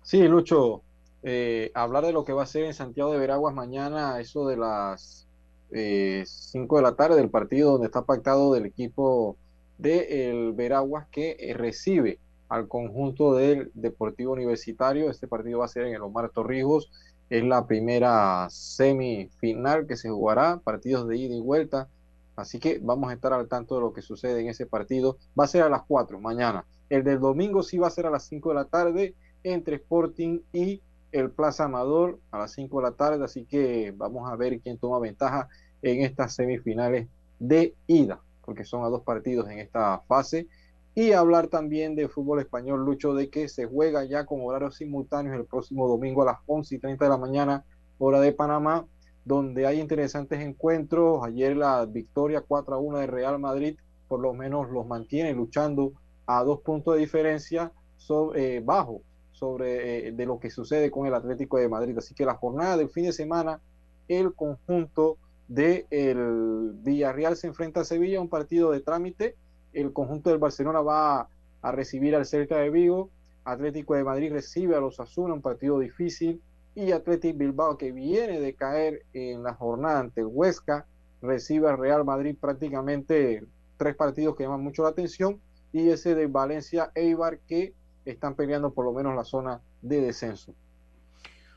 Sí, 0.04 0.28
Lucho, 0.28 0.82
eh, 1.24 1.72
hablar 1.74 2.06
de 2.06 2.14
lo 2.14 2.24
que 2.24 2.34
va 2.34 2.44
a 2.44 2.48
ser 2.48 2.66
en 2.66 2.74
Santiago 2.74 3.12
de 3.12 3.20
Veraguas 3.20 3.54
mañana, 3.54 4.20
eso 4.20 4.48
de 4.48 4.58
las 4.58 5.28
5 5.70 5.74
eh, 5.74 6.26
de 6.26 6.82
la 6.82 6.96
tarde, 6.96 7.18
del 7.18 7.30
partido 7.30 7.74
donde 7.74 7.88
está 7.88 8.04
pactado 8.04 8.54
del 8.54 8.66
equipo 8.66 9.36
de 9.78 10.30
el 10.30 10.54
Veraguas 10.54 11.08
que 11.12 11.36
eh, 11.40 11.54
recibe 11.54 12.20
al 12.50 12.68
conjunto 12.68 13.34
del 13.36 13.72
Deportivo 13.74 14.34
Universitario. 14.34 15.10
Este 15.10 15.28
partido 15.28 15.60
va 15.60 15.66
a 15.66 15.70
ser 15.70 15.86
en 15.86 15.96
el 15.96 16.02
Omar 16.02 16.30
Torrijos. 16.30 16.90
Es 17.30 17.44
la 17.44 17.68
primera 17.68 18.48
semifinal 18.50 19.86
que 19.86 19.98
se 19.98 20.10
jugará, 20.10 20.62
partidos 20.64 21.08
de 21.08 21.18
ida 21.18 21.36
y 21.36 21.42
vuelta. 21.42 21.90
Así 22.38 22.60
que 22.60 22.80
vamos 22.82 23.10
a 23.10 23.14
estar 23.14 23.34
al 23.34 23.48
tanto 23.48 23.76
de 23.76 23.82
lo 23.82 23.92
que 23.92 24.02
sucede 24.02 24.40
en 24.42 24.48
ese 24.48 24.68
partido. 24.68 25.18
Va 25.38 25.44
a 25.46 25.48
ser 25.48 25.64
a 25.64 25.70
las 25.70 25.82
4 25.88 26.20
mañana. 26.22 26.66
El 26.90 27.04
del 27.04 27.20
domingo 27.20 27.64
sí 27.64 27.78
va 27.78 27.88
a 27.88 27.92
ser 27.92 28.06
a 28.06 28.12
las 28.12 28.26
5 28.28 28.50
de 28.50 28.56
la 28.56 28.66
tarde 28.66 29.16
entre 29.44 29.78
Sporting 29.78 30.40
y 30.54 30.82
el 31.12 31.32
Plaza 31.32 31.66
Amador 31.66 32.20
a 32.32 32.38
las 32.38 32.52
5 32.54 32.78
de 32.78 32.84
la 32.84 32.92
tarde, 32.96 33.24
así 33.26 33.46
que 33.46 33.94
vamos 33.96 34.30
a 34.30 34.36
ver 34.36 34.60
quién 34.60 34.78
toma 34.78 35.00
ventaja 35.00 35.48
en 35.82 36.04
estas 36.04 36.36
semifinales 36.36 37.08
de 37.40 37.74
ida, 37.88 38.22
porque 38.46 38.66
son 38.66 38.84
a 38.84 38.90
dos 38.90 39.02
partidos 39.02 39.50
en 39.50 39.60
esta 39.60 40.02
fase. 40.08 40.48
Y 40.94 41.14
hablar 41.14 41.48
también 41.48 41.96
de 41.96 42.08
fútbol 42.08 42.40
español, 42.40 42.84
Lucho, 42.84 43.14
de 43.14 43.30
que 43.30 43.50
se 43.50 43.66
juega 43.66 44.04
ya 44.06 44.26
con 44.26 44.42
horarios 44.42 44.78
simultáneos 44.78 45.36
el 45.36 45.46
próximo 45.46 45.88
domingo 45.88 46.24
a 46.24 46.26
las 46.26 46.38
11 46.46 46.76
y 46.76 46.80
30 46.80 47.06
de 47.06 47.10
la 47.10 47.18
mañana, 47.18 47.66
hora 48.00 48.20
de 48.20 48.32
Panamá, 48.32 48.86
donde 49.28 49.68
hay 49.68 49.82
interesantes 49.82 50.40
encuentros. 50.40 51.24
Ayer 51.24 51.58
la 51.58 51.86
victoria 51.86 52.42
4 52.42 52.76
a 52.76 52.78
1 52.80 53.00
de 53.00 53.08
Real 53.08 53.38
Madrid, 53.40 53.78
por 54.08 54.22
lo 54.22 54.34
menos 54.34 54.70
los 54.70 54.88
mantiene 54.88 55.34
luchando 55.34 55.92
a 56.26 56.44
dos 56.44 56.62
puntos 56.62 56.94
de 56.94 57.02
diferencia 57.02 57.74
sobre, 57.98 58.56
eh, 58.56 58.62
bajo 58.62 59.02
sobre 59.32 60.08
eh, 60.08 60.12
de 60.14 60.26
lo 60.26 60.40
que 60.40 60.50
sucede 60.50 60.90
con 60.90 61.06
el 61.08 61.14
Atlético 61.14 61.58
de 61.58 61.68
Madrid. 61.68 61.98
Así 61.98 62.16
que 62.16 62.26
la 62.26 62.36
jornada 62.36 62.78
del 62.78 62.90
fin 62.90 63.04
de 63.04 63.12
semana, 63.12 63.60
el 64.08 64.34
conjunto 64.34 65.18
del 65.50 65.86
el 65.92 66.72
Villarreal 66.76 67.36
se 67.36 67.48
enfrenta 67.48 67.82
a 67.82 67.86
Sevilla, 67.86 68.22
un 68.22 68.30
partido 68.30 68.72
de 68.72 68.80
trámite. 68.80 69.36
El 69.74 69.92
conjunto 69.92 70.30
del 70.30 70.40
Barcelona 70.40 70.82
va 70.82 71.28
a, 71.62 71.72
recibir 71.74 72.16
al 72.16 72.26
Celta 72.26 72.58
de 72.58 72.70
Vigo. 72.70 73.12
Atlético 73.44 73.94
de 73.96 74.06
Madrid 74.06 74.32
recibe 74.32 74.76
a 74.76 74.80
los 74.80 75.00
Asuna, 75.00 75.34
un 75.34 75.42
partido 75.42 75.80
difícil. 75.80 76.42
Y 76.78 76.92
Atlético 76.92 77.40
Bilbao, 77.40 77.76
que 77.76 77.92
viene 77.92 78.40
de 78.40 78.54
caer 78.54 79.02
en 79.12 79.42
la 79.42 79.56
jornada 79.56 80.00
ante 80.00 80.24
Huesca, 80.24 80.86
recibe 81.24 81.68
al 81.68 81.80
Real 81.80 82.06
Madrid 82.06 82.36
prácticamente 82.40 83.44
tres 83.78 83.96
partidos 83.96 84.36
que 84.36 84.44
llaman 84.44 84.62
mucho 84.62 84.84
la 84.84 84.90
atención. 84.90 85.42
Y 85.74 85.90
ese 85.90 86.14
de 86.14 86.28
Valencia 86.28 86.92
Eibar, 86.94 87.40
que 87.48 87.74
están 88.06 88.36
peleando 88.36 88.76
por 88.76 88.86
lo 88.86 88.94
menos 88.94 89.16
la 89.16 89.24
zona 89.24 89.60
de 89.82 90.02
descenso. 90.02 90.54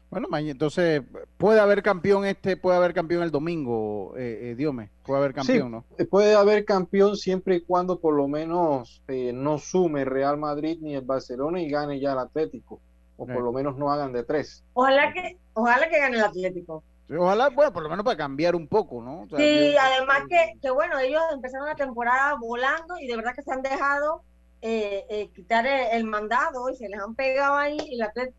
Bueno, 0.08 0.26
entonces 0.38 1.02
puede 1.36 1.60
haber 1.60 1.82
campeón 1.82 2.24
este, 2.24 2.56
puede 2.56 2.78
haber 2.78 2.94
campeón 2.94 3.22
el 3.22 3.30
domingo, 3.30 4.14
eh, 4.16 4.50
eh 4.50 4.54
Diome, 4.56 4.88
puede 5.04 5.20
haber 5.20 5.34
campeón, 5.34 5.70
¿no? 5.70 5.84
Eh, 5.98 6.06
puede 6.06 6.34
haber 6.34 6.64
campeón 6.64 7.14
siempre 7.16 7.56
y 7.56 7.60
cuando 7.60 8.00
por 8.00 8.14
lo 8.14 8.26
menos 8.26 9.02
eh, 9.06 9.32
no 9.34 9.58
sume 9.58 10.06
Real 10.06 10.38
Madrid 10.38 10.78
ni 10.80 10.94
el 10.94 11.04
Barcelona 11.04 11.60
y 11.60 11.68
gane 11.68 12.00
ya 12.00 12.12
el 12.12 12.20
Atlético, 12.20 12.80
o 13.20 13.26
por 13.26 13.42
lo 13.42 13.52
menos 13.52 13.76
no 13.76 13.92
hagan 13.92 14.14
de 14.14 14.24
tres. 14.24 14.64
Ojalá 14.72 15.12
que, 15.12 15.36
ojalá 15.52 15.90
que 15.90 15.98
gane 15.98 16.16
el 16.16 16.24
Atlético. 16.24 16.82
Ojalá, 17.18 17.50
bueno, 17.50 17.72
por 17.72 17.82
lo 17.82 17.90
menos 17.90 18.04
para 18.04 18.16
cambiar 18.16 18.54
un 18.54 18.66
poco, 18.66 19.02
¿no? 19.02 19.26
sí, 19.36 19.76
además 19.76 20.22
que, 20.28 20.54
que, 20.62 20.70
bueno, 20.70 20.98
ellos 20.98 21.20
empezaron 21.32 21.66
la 21.66 21.74
temporada 21.74 22.36
volando 22.36 22.98
y 22.98 23.06
de 23.06 23.16
verdad 23.16 23.34
que 23.34 23.42
se 23.42 23.52
han 23.52 23.62
dejado 23.62 24.22
eh, 24.62 25.04
eh, 25.10 25.28
quitar 25.34 25.66
el, 25.66 26.04
mandado 26.04 26.70
y 26.70 26.76
se 26.76 26.88
les 26.88 26.98
han 26.98 27.14
pegado 27.14 27.56
ahí 27.56 27.78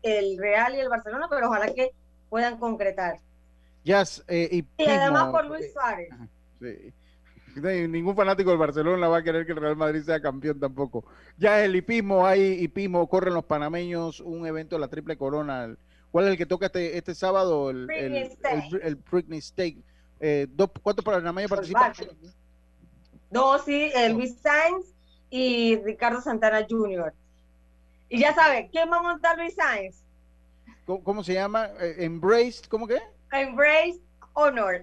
el, 0.02 0.38
Real 0.38 0.74
y 0.74 0.80
el 0.80 0.88
Barcelona, 0.88 1.28
pero 1.30 1.48
ojalá 1.48 1.72
que 1.72 1.90
puedan 2.28 2.58
concretar. 2.58 3.20
Eh, 3.84 4.64
y, 4.78 4.84
además 4.84 5.30
por 5.30 5.44
Luis 5.46 5.72
Suárez. 5.72 6.08
Ningún 7.54 8.16
fanático 8.16 8.50
del 8.50 8.58
Barcelona 8.58 9.08
va 9.08 9.18
a 9.18 9.22
querer 9.22 9.44
que 9.44 9.52
el 9.52 9.60
Real 9.60 9.76
Madrid 9.76 10.02
sea 10.02 10.20
campeón 10.20 10.58
tampoco. 10.58 11.04
Ya 11.36 11.64
el 11.64 11.76
hipismo, 11.76 12.26
hay 12.26 12.62
hipismo, 12.62 13.06
corren 13.08 13.34
los 13.34 13.44
panameños, 13.44 14.20
un 14.20 14.46
evento 14.46 14.76
de 14.76 14.80
la 14.80 14.88
Triple 14.88 15.16
Corona. 15.16 15.76
¿Cuál 16.10 16.26
es 16.26 16.30
el 16.32 16.38
que 16.38 16.46
toca 16.46 16.66
este, 16.66 16.96
este 16.96 17.14
sábado? 17.14 17.70
El, 17.70 17.90
el, 17.90 18.16
el, 18.16 19.38
State. 19.38 19.78
¿Cuántos 20.82 21.04
panameños 21.04 21.50
participan? 21.50 21.92
Dos, 23.30 23.64
sí, 23.64 23.90
el 23.94 24.12
Luis 24.12 24.36
Sainz 24.40 24.86
y 25.30 25.76
Ricardo 25.76 26.20
Santana 26.20 26.66
Jr. 26.68 27.14
Y 28.10 28.20
ya 28.20 28.34
sabe, 28.34 28.68
¿quién 28.70 28.90
va 28.90 28.98
a 28.98 29.02
montar 29.02 29.38
Luis 29.38 29.54
Sainz? 29.54 30.02
¿Cómo, 30.84 31.24
se 31.24 31.32
llama? 31.34 31.70
Eh, 31.80 31.96
Embraced, 32.00 32.66
¿cómo 32.66 32.86
que? 32.86 32.98
Embraced 33.32 34.00
Honor. 34.34 34.82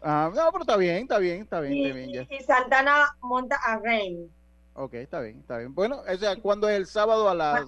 Ah, 0.00 0.30
no, 0.34 0.52
pero 0.52 0.62
está 0.62 0.76
bien, 0.76 1.02
está 1.02 1.18
bien, 1.18 1.42
está 1.42 1.60
bien. 1.60 1.72
Y, 1.72 1.86
está 1.86 1.94
bien, 1.94 2.28
y 2.30 2.42
Santana 2.44 3.16
monta 3.20 3.56
a 3.56 3.78
Rain. 3.78 4.30
Ok, 4.74 4.94
está 4.94 5.20
bien, 5.20 5.40
está 5.40 5.58
bien. 5.58 5.74
Bueno, 5.74 6.02
o 6.08 6.16
sea, 6.16 6.36
¿cuándo 6.36 6.68
es 6.68 6.76
el 6.76 6.86
sábado 6.86 7.28
a 7.28 7.34
las...? 7.34 7.66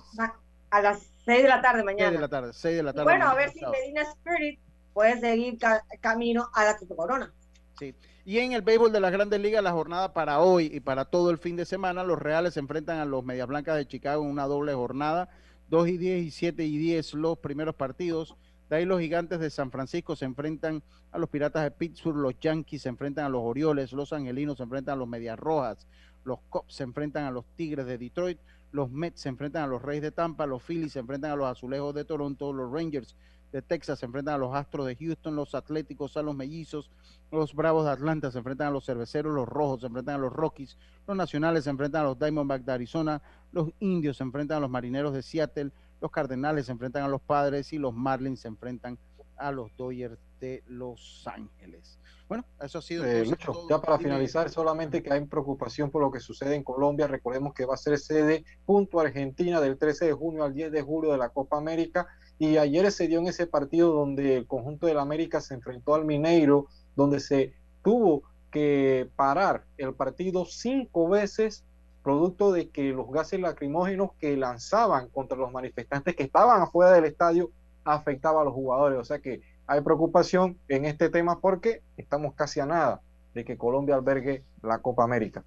A 0.70 0.80
las 0.80 1.02
6 1.24 1.42
de 1.42 1.48
la 1.48 1.62
tarde 1.62 1.84
mañana. 1.84 2.10
6 2.10 2.12
de 2.12 2.20
la 2.20 2.28
tarde, 2.28 2.52
6 2.52 2.76
de 2.76 2.82
la 2.82 2.92
tarde. 2.92 3.04
bueno, 3.04 3.28
a 3.28 3.34
ver 3.34 3.50
si 3.50 3.64
Medina 3.64 4.02
Spirit 4.02 4.58
puede 4.92 5.20
seguir 5.20 5.58
camino 6.00 6.48
a 6.52 6.64
la 6.64 6.76
Corona. 6.96 7.32
Sí. 7.78 7.94
Y 8.24 8.38
en 8.38 8.52
el 8.52 8.62
béisbol 8.62 8.92
de 8.92 9.00
las 9.00 9.12
grandes 9.12 9.40
ligas, 9.40 9.62
la 9.62 9.72
jornada 9.72 10.12
para 10.12 10.40
hoy 10.40 10.70
y 10.72 10.80
para 10.80 11.04
todo 11.04 11.30
el 11.30 11.38
fin 11.38 11.56
de 11.56 11.64
semana, 11.64 12.04
los 12.04 12.18
Reales 12.18 12.54
se 12.54 12.60
enfrentan 12.60 12.98
a 12.98 13.04
los 13.04 13.24
Medias 13.24 13.46
Blancas 13.46 13.76
de 13.76 13.86
Chicago 13.86 14.24
en 14.24 14.30
una 14.30 14.46
doble 14.46 14.72
jornada. 14.74 15.28
2 15.68 15.88
y 15.88 15.98
10 15.98 16.24
y 16.24 16.30
7 16.30 16.64
y 16.64 16.78
10 16.78 17.14
los 17.14 17.38
primeros 17.38 17.74
partidos. 17.74 18.34
De 18.68 18.76
ahí 18.76 18.84
los 18.84 19.00
gigantes 19.00 19.40
de 19.40 19.50
San 19.50 19.70
Francisco 19.70 20.16
se 20.16 20.24
enfrentan 20.24 20.82
a 21.12 21.18
los 21.18 21.28
Piratas 21.28 21.64
de 21.64 21.70
Pittsburgh, 21.70 22.16
los 22.16 22.38
Yankees 22.40 22.82
se 22.82 22.88
enfrentan 22.88 23.26
a 23.26 23.28
los 23.28 23.42
Orioles, 23.42 23.92
los 23.92 24.12
Angelinos 24.12 24.56
se 24.56 24.62
enfrentan 24.62 24.94
a 24.94 24.96
los 24.96 25.08
Medias 25.08 25.38
Rojas, 25.38 25.86
los 26.24 26.40
Cubs 26.48 26.74
se 26.74 26.82
enfrentan 26.82 27.24
a 27.24 27.30
los 27.30 27.44
Tigres 27.56 27.86
de 27.86 27.98
Detroit, 27.98 28.38
los 28.72 28.90
Mets 28.90 29.20
se 29.20 29.28
enfrentan 29.28 29.64
a 29.64 29.66
los 29.66 29.82
Reyes 29.82 30.02
de 30.02 30.10
Tampa, 30.10 30.46
los 30.46 30.62
Phillies 30.62 30.92
se 30.92 30.98
enfrentan 30.98 31.30
a 31.30 31.36
los 31.36 31.46
Azulejos 31.46 31.94
de 31.94 32.04
Toronto, 32.04 32.52
los 32.52 32.72
Rangers 32.72 33.14
de 33.52 33.62
Texas 33.62 34.00
se 34.00 34.06
enfrentan 34.06 34.34
a 34.34 34.38
los 34.38 34.52
Astros 34.52 34.86
de 34.86 34.96
Houston, 34.96 35.36
los 35.36 35.54
Atléticos 35.54 36.16
a 36.16 36.22
los 36.22 36.34
Mellizos, 36.34 36.90
los 37.30 37.54
Bravos 37.54 37.84
de 37.84 37.92
Atlanta 37.92 38.32
se 38.32 38.38
enfrentan 38.38 38.68
a 38.68 38.70
los 38.72 38.84
Cerveceros, 38.84 39.32
los 39.32 39.48
Rojos 39.48 39.82
se 39.82 39.86
enfrentan 39.86 40.16
a 40.16 40.18
los 40.18 40.32
Rockies, 40.32 40.76
los 41.06 41.16
Nacionales 41.16 41.62
se 41.62 41.70
enfrentan 41.70 42.02
a 42.02 42.04
los 42.06 42.18
Diamondbacks 42.18 42.66
de 42.66 42.72
Arizona, 42.72 43.22
los 43.52 43.70
Indios 43.78 44.16
se 44.16 44.24
enfrentan 44.24 44.56
a 44.56 44.60
los 44.60 44.70
Marineros 44.70 45.12
de 45.12 45.22
Seattle, 45.22 45.70
los 46.04 46.10
Cardenales 46.10 46.66
se 46.66 46.72
enfrentan 46.72 47.02
a 47.02 47.08
los 47.08 47.22
Padres 47.22 47.72
y 47.72 47.78
los 47.78 47.94
Marlins 47.94 48.40
se 48.40 48.48
enfrentan 48.48 48.98
a 49.38 49.50
los 49.50 49.74
Dodgers 49.74 50.18
de 50.38 50.62
Los 50.66 51.26
Ángeles. 51.26 51.98
Bueno, 52.28 52.44
eso 52.60 52.76
ha 52.76 52.82
sido. 52.82 53.06
Eh, 53.06 53.24
ya 53.70 53.80
para 53.80 53.96
finalizar, 53.96 54.50
solamente 54.50 55.02
que 55.02 55.10
hay 55.10 55.24
preocupación 55.24 55.90
por 55.90 56.02
lo 56.02 56.10
que 56.10 56.20
sucede 56.20 56.56
en 56.56 56.62
Colombia. 56.62 57.06
Recordemos 57.06 57.54
que 57.54 57.64
va 57.64 57.72
a 57.72 57.78
ser 57.78 57.98
sede 57.98 58.44
junto 58.66 59.00
a 59.00 59.04
Argentina 59.04 59.62
del 59.62 59.78
13 59.78 60.04
de 60.04 60.12
junio 60.12 60.44
al 60.44 60.52
10 60.52 60.72
de 60.72 60.82
julio 60.82 61.12
de 61.12 61.16
la 61.16 61.30
Copa 61.30 61.56
América 61.56 62.06
y 62.38 62.58
ayer 62.58 62.92
se 62.92 63.08
dio 63.08 63.20
en 63.20 63.28
ese 63.28 63.46
partido 63.46 63.94
donde 63.94 64.36
el 64.36 64.46
conjunto 64.46 64.86
del 64.86 64.98
América 64.98 65.40
se 65.40 65.54
enfrentó 65.54 65.94
al 65.94 66.04
Mineiro, 66.04 66.66
donde 66.96 67.18
se 67.18 67.54
tuvo 67.82 68.24
que 68.52 69.08
parar 69.16 69.64
el 69.78 69.94
partido 69.94 70.44
cinco 70.44 71.08
veces 71.08 71.64
producto 72.04 72.52
de 72.52 72.68
que 72.68 72.92
los 72.92 73.10
gases 73.10 73.40
lacrimógenos 73.40 74.10
que 74.20 74.36
lanzaban 74.36 75.08
contra 75.08 75.36
los 75.36 75.50
manifestantes 75.50 76.14
que 76.14 76.22
estaban 76.22 76.60
afuera 76.60 76.92
del 76.92 77.06
estadio 77.06 77.50
afectaba 77.82 78.42
a 78.42 78.44
los 78.44 78.52
jugadores. 78.52 79.00
O 79.00 79.04
sea 79.04 79.18
que 79.18 79.40
hay 79.66 79.80
preocupación 79.80 80.58
en 80.68 80.84
este 80.84 81.08
tema 81.08 81.40
porque 81.40 81.82
estamos 81.96 82.34
casi 82.34 82.60
a 82.60 82.66
nada 82.66 83.00
de 83.34 83.44
que 83.44 83.56
Colombia 83.56 83.96
albergue 83.96 84.44
la 84.62 84.78
Copa 84.78 85.02
América. 85.02 85.42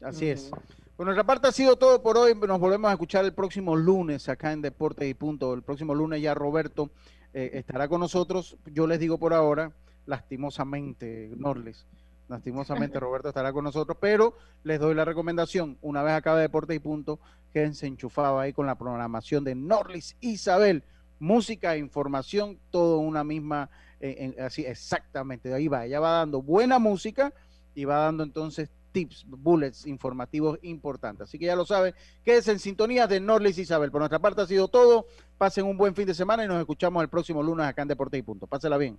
Así 0.00 0.30
es. 0.30 0.50
Por 0.96 1.06
nuestra 1.06 1.24
parte 1.24 1.48
ha 1.48 1.52
sido 1.52 1.76
todo 1.76 2.02
por 2.02 2.16
hoy. 2.16 2.34
Nos 2.34 2.60
volvemos 2.60 2.88
a 2.88 2.92
escuchar 2.92 3.24
el 3.24 3.34
próximo 3.34 3.74
lunes 3.74 4.28
acá 4.28 4.52
en 4.52 4.62
Deportes 4.62 5.08
y 5.08 5.14
Punto. 5.14 5.52
El 5.54 5.62
próximo 5.62 5.94
lunes 5.94 6.22
ya 6.22 6.34
Roberto 6.34 6.90
eh, 7.34 7.50
estará 7.54 7.88
con 7.88 8.00
nosotros. 8.00 8.56
Yo 8.66 8.86
les 8.86 9.00
digo 9.00 9.18
por 9.18 9.34
ahora, 9.34 9.72
lastimosamente, 10.06 11.30
Norles, 11.36 11.86
lastimosamente 12.30 13.00
Roberto 13.00 13.28
estará 13.28 13.52
con 13.52 13.64
nosotros, 13.64 13.98
pero 14.00 14.36
les 14.62 14.78
doy 14.78 14.94
la 14.94 15.04
recomendación, 15.04 15.76
una 15.82 16.02
vez 16.02 16.14
acabe 16.14 16.40
Deportes 16.40 16.76
y 16.76 16.80
Punto, 16.80 17.18
quédense 17.52 17.86
enchufados 17.86 18.40
ahí 18.40 18.52
con 18.52 18.66
la 18.66 18.78
programación 18.78 19.44
de 19.44 19.54
Norlis 19.54 20.16
Isabel, 20.20 20.84
música, 21.18 21.76
información, 21.76 22.58
todo 22.70 22.98
una 22.98 23.24
misma, 23.24 23.68
eh, 24.00 24.36
así 24.40 24.64
exactamente, 24.64 25.52
ahí 25.52 25.68
va, 25.68 25.84
ella 25.84 26.00
va 26.00 26.18
dando 26.18 26.40
buena 26.40 26.78
música 26.78 27.34
y 27.74 27.84
va 27.84 27.96
dando 27.96 28.22
entonces 28.22 28.70
tips, 28.92 29.24
bullets 29.28 29.86
informativos 29.86 30.58
importantes. 30.62 31.28
Así 31.28 31.38
que 31.38 31.46
ya 31.46 31.56
lo 31.56 31.64
saben, 31.64 31.94
quédense 32.24 32.52
en 32.52 32.58
sintonía 32.58 33.06
de 33.06 33.20
Norlis 33.20 33.58
Isabel. 33.58 33.90
Por 33.90 34.00
nuestra 34.00 34.18
parte 34.18 34.42
ha 34.42 34.46
sido 34.46 34.66
todo. 34.66 35.06
Pasen 35.38 35.64
un 35.64 35.76
buen 35.76 35.94
fin 35.94 36.06
de 36.06 36.14
semana 36.14 36.44
y 36.44 36.48
nos 36.48 36.58
escuchamos 36.58 37.00
el 37.02 37.08
próximo 37.08 37.42
lunes 37.42 37.66
acá 37.66 37.82
en 37.82 37.88
Deporte 37.88 38.18
y 38.18 38.22
Punto. 38.22 38.48
Pásela 38.48 38.76
bien. 38.76 38.98